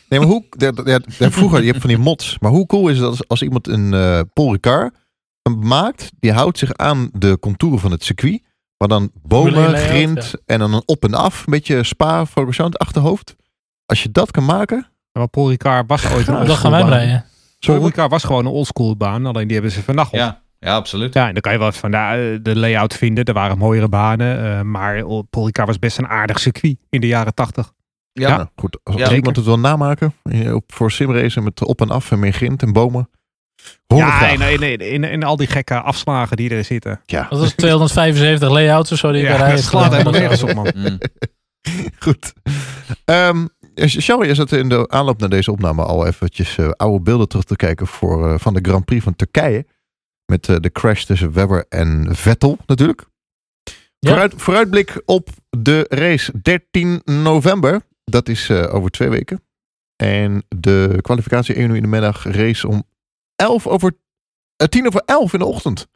[0.09, 0.43] Nee, maar hoe...
[1.17, 2.37] vroeger, je hebt van die mods.
[2.39, 4.95] Maar hoe cool is het als, als iemand een eh Ricard
[5.59, 6.11] maakt.
[6.19, 8.41] Die houdt zich aan de contouren van het circuit.
[8.77, 11.39] Maar dan bomen, 1 layout, grind en dan een op en af.
[11.39, 13.35] Een beetje spa, Ferguson achterhoofd.
[13.85, 14.87] Als je dat kan maken...
[15.11, 17.25] Maar Paul Ricard was ooit een dan gaan wij rijden.
[17.59, 19.25] Paul Ricard was gewoon een oldschool baan.
[19.25, 20.07] Alleen die hebben ze.
[20.11, 20.42] Ja.
[20.63, 21.15] Ja, ja absoluut.
[21.15, 23.23] en dan kan je wel van de, de layout vinden.
[23.25, 24.43] Er waren mooiere banen.
[24.57, 27.71] eh, maar Paul Ricard was best een aardig circuit in de jaren tachtig.
[28.11, 28.77] Ja, Ja, goed.
[28.83, 32.19] Als, Ja, iemand het wil namaken eh, op, voor simracen met op en af en
[32.19, 33.09] meer grind en bomen.
[33.87, 34.31] Ja, graag.
[34.39, 37.01] en, en, en, en al die gekke afslagen die er zitten.
[37.05, 39.55] Ja, Dat is 275 layouts of zo die je kan Ja, rijden.
[39.61, 40.71] dat slaat helemaal nergens op, man.
[40.75, 40.97] Mm.
[41.99, 42.33] goed.
[43.05, 43.45] Ehm
[43.75, 47.43] Charles, je zat in de aanloop naar deze opname al eventjes eh, oude beelden terug
[47.45, 49.65] te kijken voor, eh, van de Grand Prix van Turkije.
[50.33, 53.05] Met eh, de crash tussen Webber en Vettel natuurlijk.
[53.99, 54.09] Ja.
[54.09, 57.81] Vooruit, vooruitblik op de race 13 november.
[58.03, 59.43] Dat is eh, over twee weken.
[59.95, 62.23] En de kwalificatie 1 uur in de middag.
[62.23, 62.83] Race om
[63.35, 63.95] 11 over,
[64.55, 65.87] eh, 10 over 11 in de ochtend.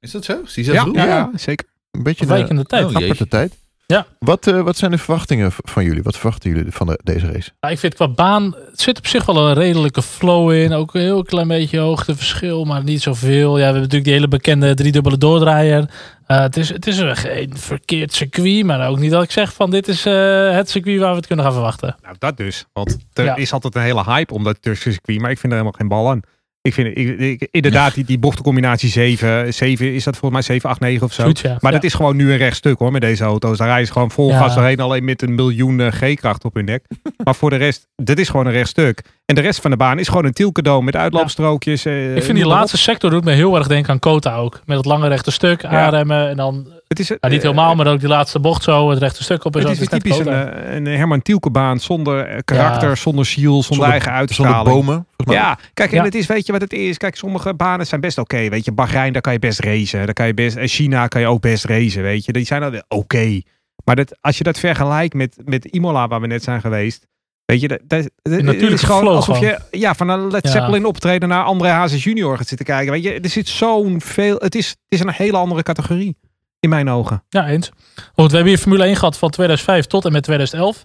[0.00, 0.40] Is dat zo?
[0.42, 1.30] Is zo Ja, ja, Ja.
[1.34, 1.68] zeker.
[1.90, 2.84] een beetje Een de tijd.
[2.84, 2.92] Oh,
[3.28, 3.63] tijd.
[3.86, 4.06] Ja.
[4.18, 6.02] Wat, eh, wat zijn de verwachtingen van jullie?
[6.02, 7.50] Wat verwachten jullie van de, deze race?
[7.60, 10.72] Ja, ik vind qua baan, het zit op zich wel een redelijke flow in.
[10.72, 13.50] Ook een heel klein beetje hoogteverschil, maar niet zoveel.
[13.50, 15.90] Ja, we hebben natuurlijk die hele bekende driedubbele doordraaier.
[16.26, 19.52] Eh, het, is, het is een geen verkeerd circuit, maar ook niet dat ik zeg
[19.52, 21.96] van dit is eh, het circuit waar we het kunnen gaan verwachten.
[22.02, 22.64] Nou, dat dus.
[22.72, 23.36] Want er Ja.
[23.36, 25.20] is altijd een hele hype om dat Turkse circuit.
[25.20, 26.20] Maar ik vind er helemaal geen bal aan.
[26.66, 29.54] Ik vind ik, ik- inderdaad die, die bochtencombinatie 7.
[29.54, 31.20] 7 is dat volgens mij 7, 8, 9 of zo.
[31.22, 31.56] Zoiets, ja.
[31.60, 31.78] Maar Ja.
[31.78, 33.58] dat is gewoon nu een rechtstuk hoor met deze auto's.
[33.58, 34.38] Daar rijden ze gewoon vol Ja.
[34.38, 34.80] gas doorheen.
[34.80, 36.84] Alleen met een miljoen eh, G-kracht op hun nek.
[37.24, 39.00] maar voor de rest, dit is gewoon een rechtstuk.
[39.26, 41.84] En de rest van de baan is gewoon een tielcadeau met uitloopstrookjes.
[41.84, 44.60] eh, Ik vind die laatste sector doet me heel erg denken aan Kota ook.
[44.64, 46.73] Met het lange rechte stuk, aanremmen en dan.
[46.88, 49.56] Het is, nou, niet helemaal, maar ook die laatste bocht zo, het rechte stuk op
[49.56, 52.94] en Het is net typisch een, eh, een Herman Tielke baan zonder eh, karakter, Ja.
[52.94, 54.18] zonder ziel, zonder, Zonder- eigen Zonder
[54.54, 54.64] uitstraling.
[54.64, 55.06] bomen.
[55.16, 55.36] volgens mij.
[55.36, 56.04] Ja, kijk, en Ja.
[56.04, 56.96] het is, weet je wat het is?
[56.96, 58.48] Kijk, sommige banen zijn best oké.
[58.48, 60.04] weet je, Bahrein, daar kan je best racen.
[60.04, 62.32] Daar kan je best, en China kan je ook best racen, weet je.
[62.32, 63.40] Die zijn dan weer oké.
[63.84, 67.06] Maar dat, als je dat vergelijkt met, met Imola, waar we net zijn geweest.
[67.44, 69.56] Weet je, dat, dat, dat het is gewoon alsof gewoon.
[69.70, 70.50] je ja, van een Led Ja.
[70.50, 72.92] Zeppelin optreden naar André Hazes junior gaat zitten kijken.
[72.92, 74.36] Weet je, er zit zo'n veel.
[74.38, 76.16] Het is, het is een hele andere categorie.
[76.64, 77.22] In mijn ogen.
[77.28, 77.70] Ja, eens.
[78.14, 80.84] Goed, we hebben hier Formule 1 gehad van 2005 tot en met 2011.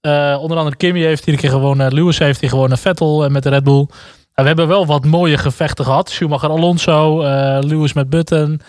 [0.00, 1.92] Eh, onder andere Kimi heeft hier een keer gewonnen.
[1.94, 2.78] Lewis heeft hier gewonnen.
[2.78, 3.86] Vettel eh, met de Red Bull.
[4.34, 6.10] We hebben wel wat mooie gevechten gehad.
[6.10, 7.22] Schumacher Alonso.
[7.22, 8.60] eh, Lewis met Button.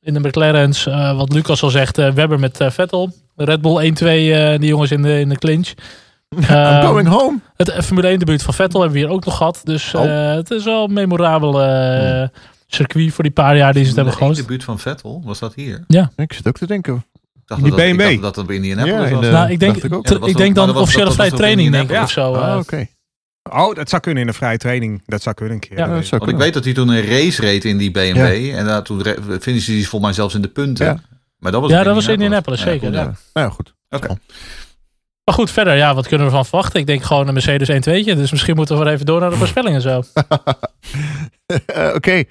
[0.00, 0.84] In de McLaren's.
[1.16, 1.98] wat Lucas al zegt.
[1.98, 3.10] eh, Webber met Vettel.
[3.36, 4.32] Red Bull 1-2.
[4.34, 5.68] eh, die jongens in de, in de clinch.
[6.36, 7.38] I'm Ehm, going home.
[7.56, 9.60] Het Formule 1 debuut van Vettel hebben we hier ook nog gehad.
[9.64, 10.34] Dus Oh.
[10.34, 11.60] het is wel memorabel
[12.68, 14.40] circuit voor die paar jaar die ze het hebben De gehost.
[14.40, 15.84] debuut van Vettel, was dat hier?
[16.16, 16.94] Ik zit ook te denken.
[16.94, 17.00] Ik
[17.44, 18.10] dacht Die dat, dat- ik BMW.
[18.10, 19.24] dacht dat dat op Indianapolis Ja, in was.
[19.24, 20.08] de- nou, ik denk, ik ook.
[20.08, 22.32] Ja, ik denk dan officiële vrije training, in denk ik, of zo.
[22.34, 22.58] Ah, eh.
[22.58, 22.86] oké.
[23.50, 25.02] Oh, dat zou kunnen in een vrije training.
[25.06, 25.78] Dat zou kunnen een keer.
[25.78, 28.54] Ja, dat zou Want ik weet dat hij toen een race reed in die BMW.
[28.54, 29.02] En daar toen
[29.40, 30.86] finishte hij volgens mij zelfs in de punten.
[30.86, 31.00] Ja.
[31.38, 33.00] Maar dat was Ja, in dat was Indianapolis, zeker, goed, ja.
[33.02, 33.14] Ja.
[33.32, 33.74] Nou ja, goed.
[33.90, 34.06] Oké.
[35.24, 36.80] Maar goed, verder, ja, wat kunnen we van verwachten?
[36.80, 38.14] Ik denk gewoon een Mercedes 1-2'tje.
[38.16, 40.02] Dus misschien moeten we even door naar de voorspellingen zo.
[41.94, 42.24] Oké.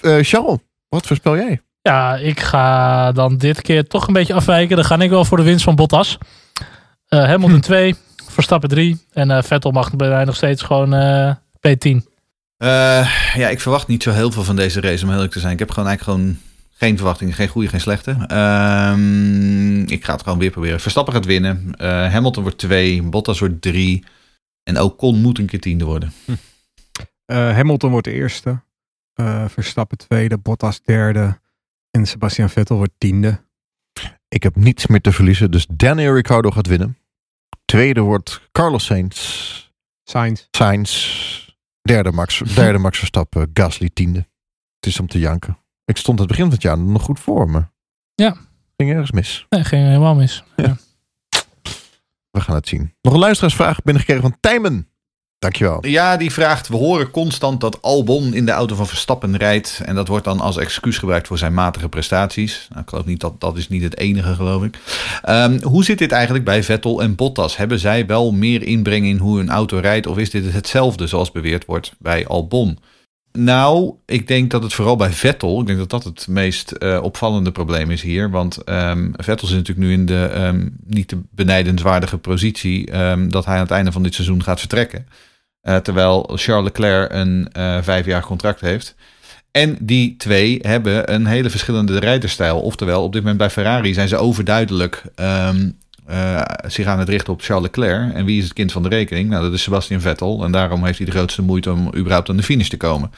[0.00, 1.62] Eh, Charles, wat voorspel jij?
[1.82, 4.76] Ja, ik ga dan dit keer toch een beetje afwijken.
[4.76, 6.18] Dan ga ik wel voor de winst van Bottas.
[7.08, 7.94] Eh Hamilton 2,
[8.28, 9.06] Verstappen 3.
[9.12, 11.34] En eh, Vettel mag bij mij nog steeds gewoon eh,
[11.68, 12.10] P10.
[12.56, 15.40] Eh, ja, ik verwacht niet zo heel veel van deze race, om heel eerlijk te
[15.40, 15.52] zijn.
[15.52, 16.38] Ik heb gewoon eigenlijk gewoon
[16.70, 17.34] geen verwachtingen.
[17.34, 18.16] Geen goede, geen slechte.
[18.26, 20.80] Ehm, ik ga het gewoon weer proberen.
[20.80, 21.72] Verstappen gaat winnen.
[21.76, 23.02] Eh, Hamilton wordt 2.
[23.02, 24.04] Bottas wordt 3.
[24.62, 26.12] En Ocon moet een keer tiende worden.
[27.24, 28.62] Eh, Hamilton wordt de eerste.
[29.20, 31.40] Eh, Verstappen tweede, Bottas derde
[31.90, 33.44] en Sebastian Vettel wordt tiende.
[34.28, 36.98] Ik heb niets meer te verliezen, dus Daniel Ricciardo gaat winnen.
[37.64, 39.68] Tweede wordt Carlos Sainz.
[40.04, 40.46] Sainz.
[40.50, 41.28] Sainz.
[41.82, 43.50] Derde Max, derde Max Verstappen.
[43.54, 44.18] Gasly tiende.
[44.74, 45.58] Het is om te janken.
[45.84, 47.64] Ik stond het begin van het jaar nog goed voor me.
[48.14, 48.36] Ja.
[48.76, 49.46] Ging ergens mis.
[49.48, 50.44] Nee, ging helemaal mis.
[50.56, 50.76] Ja.
[52.30, 52.94] We gaan het zien.
[53.02, 54.89] Nog een luisteraarsvraag binnengekregen van Tijmen.
[55.40, 55.86] Dankjewel.
[55.86, 59.80] Ja, die vraagt: We horen constant dat Albon in de auto van Verstappen rijdt.
[59.84, 62.66] En dat wordt dan als excuus gebruikt voor zijn matige prestaties.
[62.70, 64.78] Nou, ik geloof niet dat dat is niet het enige, geloof ik.
[65.22, 67.56] Ehm, hoe zit dit eigenlijk bij Vettel en Bottas?
[67.56, 70.06] Hebben zij wel meer inbreng in hoe een auto rijdt?
[70.06, 72.78] Of is dit hetzelfde zoals beweerd wordt bij Albon?
[73.32, 77.00] Nou, ik denk dat het vooral bij Vettel, ik denk dat dat het meest eh,
[77.02, 78.30] opvallende probleem is hier.
[78.30, 82.90] Want ehm, Vettel zit natuurlijk nu in de ehm, niet te benijdenswaardige positie
[83.28, 85.06] dat hij aan het einde van dit seizoen gaat vertrekken.
[85.60, 88.94] Eh, terwijl Charles Leclerc een uh, vijfjaar contract heeft.
[89.50, 92.60] En die twee hebben een hele verschillende rijderstijl.
[92.60, 95.78] Oftewel, op dit moment bij Ferrari zijn ze overduidelijk um,
[96.66, 98.14] zich aan het richten op Charles Leclerc.
[98.14, 99.28] En wie is het kind van de rekening?
[99.28, 100.44] Nou, dat is Sebastian Vettel.
[100.44, 103.10] En daarom heeft hij de grootste moeite om überhaupt aan de finish te komen.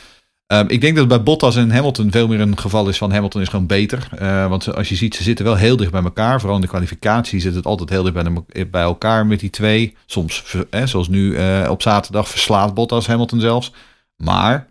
[0.52, 3.12] Um, ik denk dat het bij Bottas en Hamilton veel meer een geval is van
[3.12, 4.08] Hamilton is gewoon beter.
[4.22, 6.38] Uh, want als je ziet, ze zitten wel heel dicht bij elkaar.
[6.38, 9.50] Vooral in de kwalificatie zit het altijd heel dicht bij, de, bij elkaar met die
[9.50, 9.96] twee.
[10.06, 11.36] Soms, eh, zoals nu
[11.68, 13.72] op zaterdag, verslaat Bottas Hamilton zelfs.
[14.16, 14.68] Maar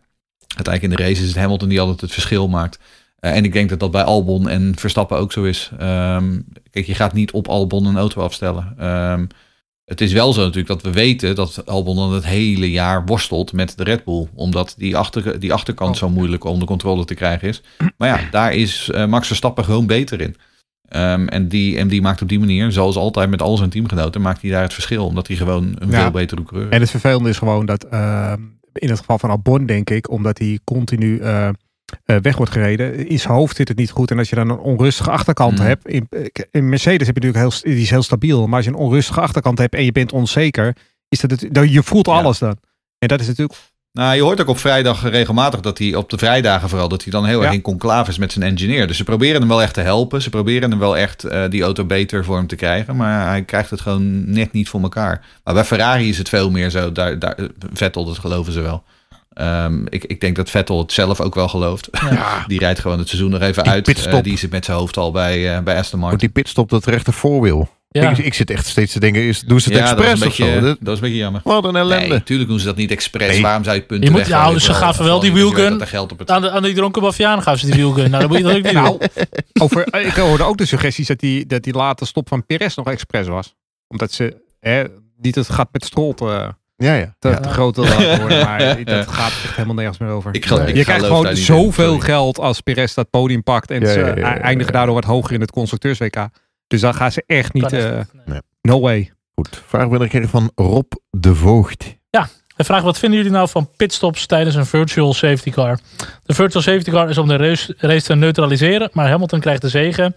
[0.55, 2.79] uiteindelijk in de race is het Hamilton die altijd het verschil maakt.
[3.19, 5.71] En ik denk dat dat bij Albon en Verstappen ook zo is.
[5.81, 8.87] Um, kijk, je gaat niet op Albon een auto afstellen.
[8.87, 9.27] Um,
[9.91, 13.53] het is wel zo natuurlijk dat we weten dat Albon dan het hele jaar worstelt
[13.53, 14.27] met de Red Bull.
[14.33, 15.97] Omdat die, achter, die achterkant oh.
[15.97, 17.61] zo moeilijk onder controle te krijgen is.
[17.97, 20.35] Maar ja, daar is uh, Max Verstappen gewoon beter in.
[20.95, 24.21] Um, en, die, en die maakt op die manier, zoals altijd met al zijn teamgenoten,
[24.21, 25.05] maakt hij daar het verschil.
[25.05, 26.01] Omdat hij gewoon een ja.
[26.01, 26.75] veel betere coureur is.
[26.75, 28.33] En het vervelende is gewoon dat uh,
[28.73, 31.19] in het geval van Albon, denk ik, omdat hij continu...
[31.19, 31.49] Uh, uh,
[32.05, 33.07] weg wordt gereden.
[33.07, 34.11] In zijn hoofd zit het niet goed.
[34.11, 35.65] En als je dan een onrustige achterkant mm.
[35.65, 35.87] hebt.
[35.87, 36.09] In,
[36.51, 38.47] in, Mercedes heb je natuurlijk heel, die is heel stabiel.
[38.47, 40.75] Maar als je een onrustige achterkant hebt en je bent onzeker.
[41.09, 42.47] Is dat het, je voelt alles ja.
[42.47, 42.57] dan.
[42.97, 43.59] En dat is natuurlijk...
[43.93, 47.11] Nou, je hoort ook op vrijdag regelmatig dat hij op de vrijdagen vooral, dat hij
[47.11, 47.45] dan heel ja.
[47.45, 48.87] erg in conclave is met zijn engineer.
[48.87, 50.21] Dus ze proberen hem wel echt te helpen.
[50.21, 52.95] Ze proberen hem wel echt uh, die auto beter voor hem te krijgen.
[52.95, 55.25] Maar hij krijgt het gewoon net niet voor elkaar.
[55.43, 56.91] Maar bij Ferrari is het veel meer zo.
[56.91, 57.37] Daar, daar,
[57.73, 58.83] Vettel, dat geloven ze wel.
[59.39, 61.87] Um, ik, ik, denk dat Vettel het zelf ook wel gelooft.
[61.91, 62.43] Ja.
[62.47, 64.07] die rijdt gewoon het seizoen nog even die uit.
[64.07, 66.17] Uh, die zit met zijn hoofd al bij, uh, bij Aston Martin.
[66.17, 67.69] die pitstop dat rechter voorwiel.
[67.89, 68.09] Ja.
[68.09, 70.33] Ik, ik, zit echt steeds te denken, is, doen ze het ja, expres dat of
[70.33, 70.59] zo?
[70.59, 71.41] Dat, dat is een beetje jammer.
[71.43, 72.07] Wat een ellende.
[72.07, 73.27] Nee, natuurlijk doen ze dat niet expres.
[73.27, 73.41] Nee.
[73.41, 75.85] Waarom zou je punten je moet, Ja, dus ze gaven wel die wheelgun.
[76.25, 78.09] Aan, de, aan die dronken baviaan gaven ze die wheelgun.
[78.09, 78.99] nou, dat moet je dat ook niet nou,
[79.53, 82.87] over, Ik hoorde ook de suggesties dat die, dat die late stop van Perez nog
[82.87, 83.55] expres was.
[83.87, 84.83] Omdat ze hè,
[85.17, 86.53] niet het gat met strol te...
[86.81, 87.15] Ja, ja.
[87.19, 87.39] Te, ja.
[87.39, 88.43] te groot te laten worden.
[88.45, 90.35] Maar dat gaat echt helemaal nergens meer over.
[90.35, 90.67] Ik, nee.
[90.67, 93.71] ik je krijgt gewoon zoveel geld als Perez dat podium pakt.
[93.71, 96.27] En ja, ze ja, ja, eindigen daardoor wat hoger in het constructeurs-WK.
[96.67, 97.73] Dus dan gaan ze echt niet...
[97.73, 98.39] Uh, nee.
[98.61, 99.11] No way.
[99.35, 99.61] Goed.
[99.67, 101.97] Vraag binnengekregen van Rob de Voogd.
[102.09, 105.79] Ja, de vraag wat vinden jullie nou van pitstops tijdens een virtual safety car?
[106.23, 108.89] De virtual safety car is om de race, race te neutraliseren.
[108.93, 110.15] Maar Hamilton krijgt de zegen.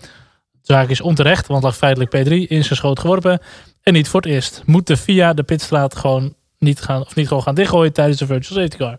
[0.51, 3.41] De zaak is onterecht, want lag feitelijk P3 in zijn schoot geworpen.
[3.83, 4.63] En niet voor het eerst.
[4.65, 6.35] Moet de VIA de pitstraat gewoon
[6.65, 8.99] niet gaan, of niet gewoon gaan dichtgooien tijdens de virtual safety car.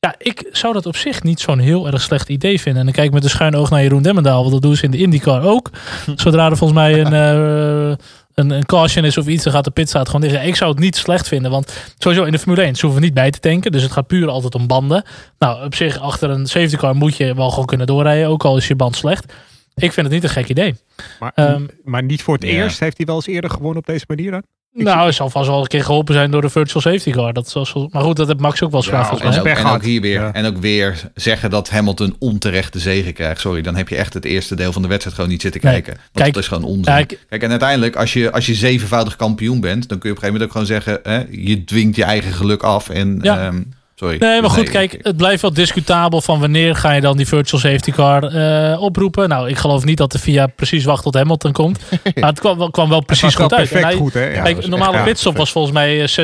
[0.00, 2.80] Ja, ik zou dat op zich niet zo'n heel erg slecht idee vinden.
[2.80, 4.40] En dan kijk ik met een schuin oog naar Jeroen Demmendaal.
[4.40, 5.70] Want dat doen ze in de IndyCar ook.
[6.16, 7.96] Zodra er volgens mij een, uh,
[8.34, 10.44] een, een caution is of iets, dan gaat de pitstraat gewoon dicht.
[10.44, 11.50] Ik zou het niet slecht vinden.
[11.50, 13.72] Want sowieso in de Formule 1 ze hoeven we niet bij te tanken.
[13.72, 15.04] Dus het gaat puur altijd om banden.
[15.38, 18.28] Nou, op zich achter een safety car moet je wel gewoon kunnen doorrijden.
[18.28, 19.32] Ook al is je band slecht.
[19.74, 20.74] Ik vind het niet een gek idee.
[21.20, 22.50] Maar, um, maar niet voor het ja.
[22.50, 22.80] eerst.
[22.80, 24.42] Heeft hij wel eens eerder gewonnen op deze manier dan?
[24.76, 27.32] Ik nou, hij zal vast wel een keer geholpen zijn door de virtual safety car.
[27.32, 29.82] Dat was, maar goed, dat heeft Max ook wel eens ja, en, ook, en ook
[29.82, 30.20] hier weer.
[30.20, 30.32] Ja.
[30.32, 33.40] En ook weer zeggen dat Hamilton onterecht de zege krijgt.
[33.40, 35.92] Sorry, dan heb je echt het eerste deel van de wedstrijd gewoon niet zitten kijken.
[35.92, 36.84] Nee, kijk, dat is gewoon onzin.
[36.84, 40.22] Kijk, kijk, en uiteindelijk, als je, als je zevenvoudig kampioen bent, dan kun je op
[40.22, 42.88] een gegeven moment ook gewoon zeggen, hè, je dwingt je eigen geluk af.
[42.88, 43.46] En ja.
[43.46, 44.16] um, Sorry.
[44.18, 47.26] Nee, maar goed, nee, kijk, het blijft wel discutabel van wanneer ga je dan die
[47.26, 49.28] virtual safety car uh, oproepen.
[49.28, 51.80] Nou, ik geloof niet dat de VIA precies wacht tot Hamilton komt.
[52.14, 53.68] Maar het kwam, kwam wel precies goed uit.
[53.68, 54.24] Perfect hij, goed, hè?
[54.24, 56.14] Ja, kijk, normale pitstop was volgens mij 26,5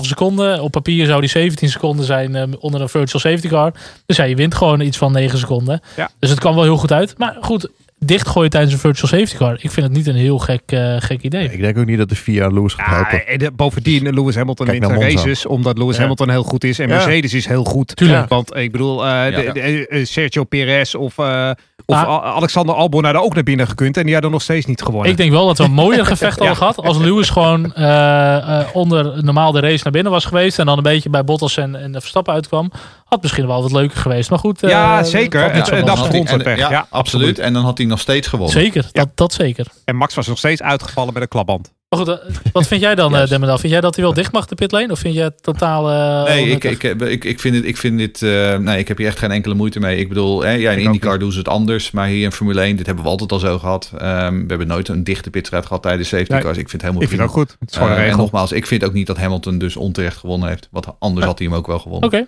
[0.00, 0.62] seconden.
[0.62, 3.72] Op papier zou die 17 seconden zijn uh, onder een virtual safety car.
[4.06, 5.80] Dus ja, je wint gewoon iets van 9 seconden.
[5.96, 6.10] Ja.
[6.18, 7.14] Dus het kwam wel heel goed uit.
[7.18, 7.68] Maar goed,
[7.98, 9.52] dichtgooien tijdens een virtual safety car.
[9.52, 11.42] Ik vind het niet een heel gek, uh, gek idee.
[11.42, 13.32] Nee, ik denk ook niet dat de VIA Lewis gaat helpen.
[13.32, 16.00] Ja, de, bovendien, Lewis Hamilton Kijk wint races omdat Lewis ja.
[16.00, 16.78] Hamilton heel goed is.
[16.78, 17.96] En Mercedes is heel goed.
[17.96, 18.28] Tuurlijk.
[18.28, 21.50] Want ik bedoel, uh, de, de, de, Sergio Perez of, uh,
[21.90, 24.42] Of Maar- A- Alexander Albon had er ook naar binnen gekund en die hadden nog
[24.42, 25.10] steeds niet gewonnen.
[25.10, 28.66] Ik denk wel dat we een mooier gevecht hadden gehad als Lewis gewoon eh, eh,
[28.72, 30.58] onder normaal de race naar binnen was geweest.
[30.58, 32.70] En dan een beetje bij Bottas en, en de Verstappen uitkwam.
[33.04, 34.30] Had misschien wel wat leuker geweest.
[34.30, 34.62] Maar goed.
[34.62, 35.42] eh, Ja, zeker.
[35.42, 36.58] en van dat had vond het en- weg.
[36.58, 37.38] Ja, Ja, absoluut.
[37.38, 38.54] En dan had hij nog steeds gewonnen.
[38.60, 39.66] Zeker, dat, dat zeker.
[39.84, 41.72] En Max was nog steeds uitgevallen met een klapband.
[41.88, 42.16] Maar goed, eh,
[42.52, 43.28] wat vind jij dan, eh.
[43.28, 43.58] Demmerdal?
[43.58, 44.92] Vind jij dat hij wel dicht mag, de pitlane?
[44.92, 45.90] Of vind jij het totaal...
[45.90, 48.88] eh, Nee, ik, ik, heb- ik, ik vind dit, ik vind dit eh, nee, ik
[48.88, 49.98] heb hier echt geen enkele moeite mee.
[49.98, 52.76] Ik bedoel, hè, ja, in IndyCar doen ze het anders, maar hier in Formule 1,
[52.76, 53.92] dit hebben we altijd al zo gehad.
[53.98, 56.58] Ehm, we hebben nooit een dichte pitstraat gehad tijdens safety Nee, cars.
[56.58, 57.56] Ik vind het helemaal Ik vind het ook goed.
[57.60, 60.48] Het is gewoon een en nogmaals, ik vind ook niet dat Hamilton dus onterecht gewonnen
[60.48, 60.68] heeft.
[60.70, 62.06] Want anders had hij hem ook wel gewonnen.
[62.08, 62.26] Oké,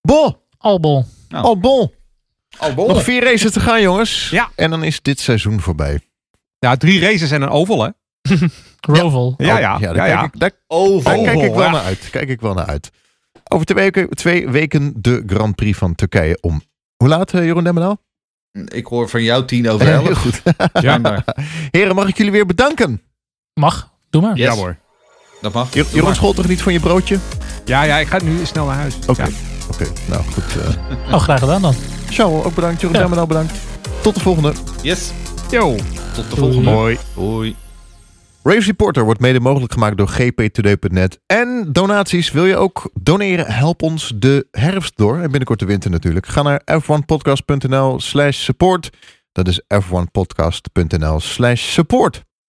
[0.00, 1.04] Bon, Albon.
[1.28, 1.44] Nou.
[1.46, 1.90] oh bon.
[2.60, 4.28] Oh, Nog vier races te gaan, jongens.
[4.30, 4.50] Ja.
[4.54, 6.00] En dan is dit seizoen voorbij.
[6.58, 7.88] Ja, drie races en een oval, hè?
[8.98, 9.34] Roval.
[9.36, 9.78] Ja, Oh, ja.
[9.78, 10.24] daar ja, kijk ja.
[10.24, 11.70] ik- daar Oh, Daar kijk ik wel ja.
[11.70, 12.08] naar uit.
[12.10, 12.90] Kijk ik wel naar uit.
[13.48, 16.62] Over twee weken, twee weken de Grand Prix van Turkije om.
[16.96, 17.96] Hoe laat, eh, Jeroen Demmendaal?
[18.64, 20.18] Ik hoor van jou tien over Heel elf.
[20.18, 20.42] goed.
[20.72, 21.24] Schijnbaar.
[21.70, 23.02] Heren, mag ik jullie weer bedanken?
[23.54, 24.36] Mag, doe maar.
[24.36, 24.46] Yes.
[24.46, 24.76] Ja, hoor.
[25.40, 25.74] Dat mag.
[25.74, 27.18] Jer- Jeroen schoot toch niet van je broodje?
[27.64, 28.96] Ja, ja, ik ga nu snel naar huis.
[29.06, 29.28] Oké, Ja.
[29.72, 29.86] oké.
[30.08, 30.44] Nou goed.
[30.62, 30.74] eh
[31.14, 31.74] Oh, graag gedaan dan.
[32.10, 32.80] Charles, ook bedankt.
[32.80, 33.26] Jeroen Ja.
[33.26, 33.52] Bedankt.
[34.02, 34.52] Tot de volgende.
[34.82, 35.10] Yes.
[35.50, 35.76] Yo.
[36.14, 36.70] Tot de volgende.
[36.70, 36.98] Mooi.
[37.14, 37.56] Hoi.
[38.48, 41.20] Race Reporter wordt mede mogelijk gemaakt door gptoday.net.
[41.26, 43.46] En donaties wil je ook doneren?
[43.46, 45.16] Help ons de herfst door.
[45.16, 46.26] En binnenkort de winter natuurlijk.
[46.26, 48.90] Ga naar f1podcast.nl slash support.
[49.32, 52.27] Dat is f1podcast.nl slash support.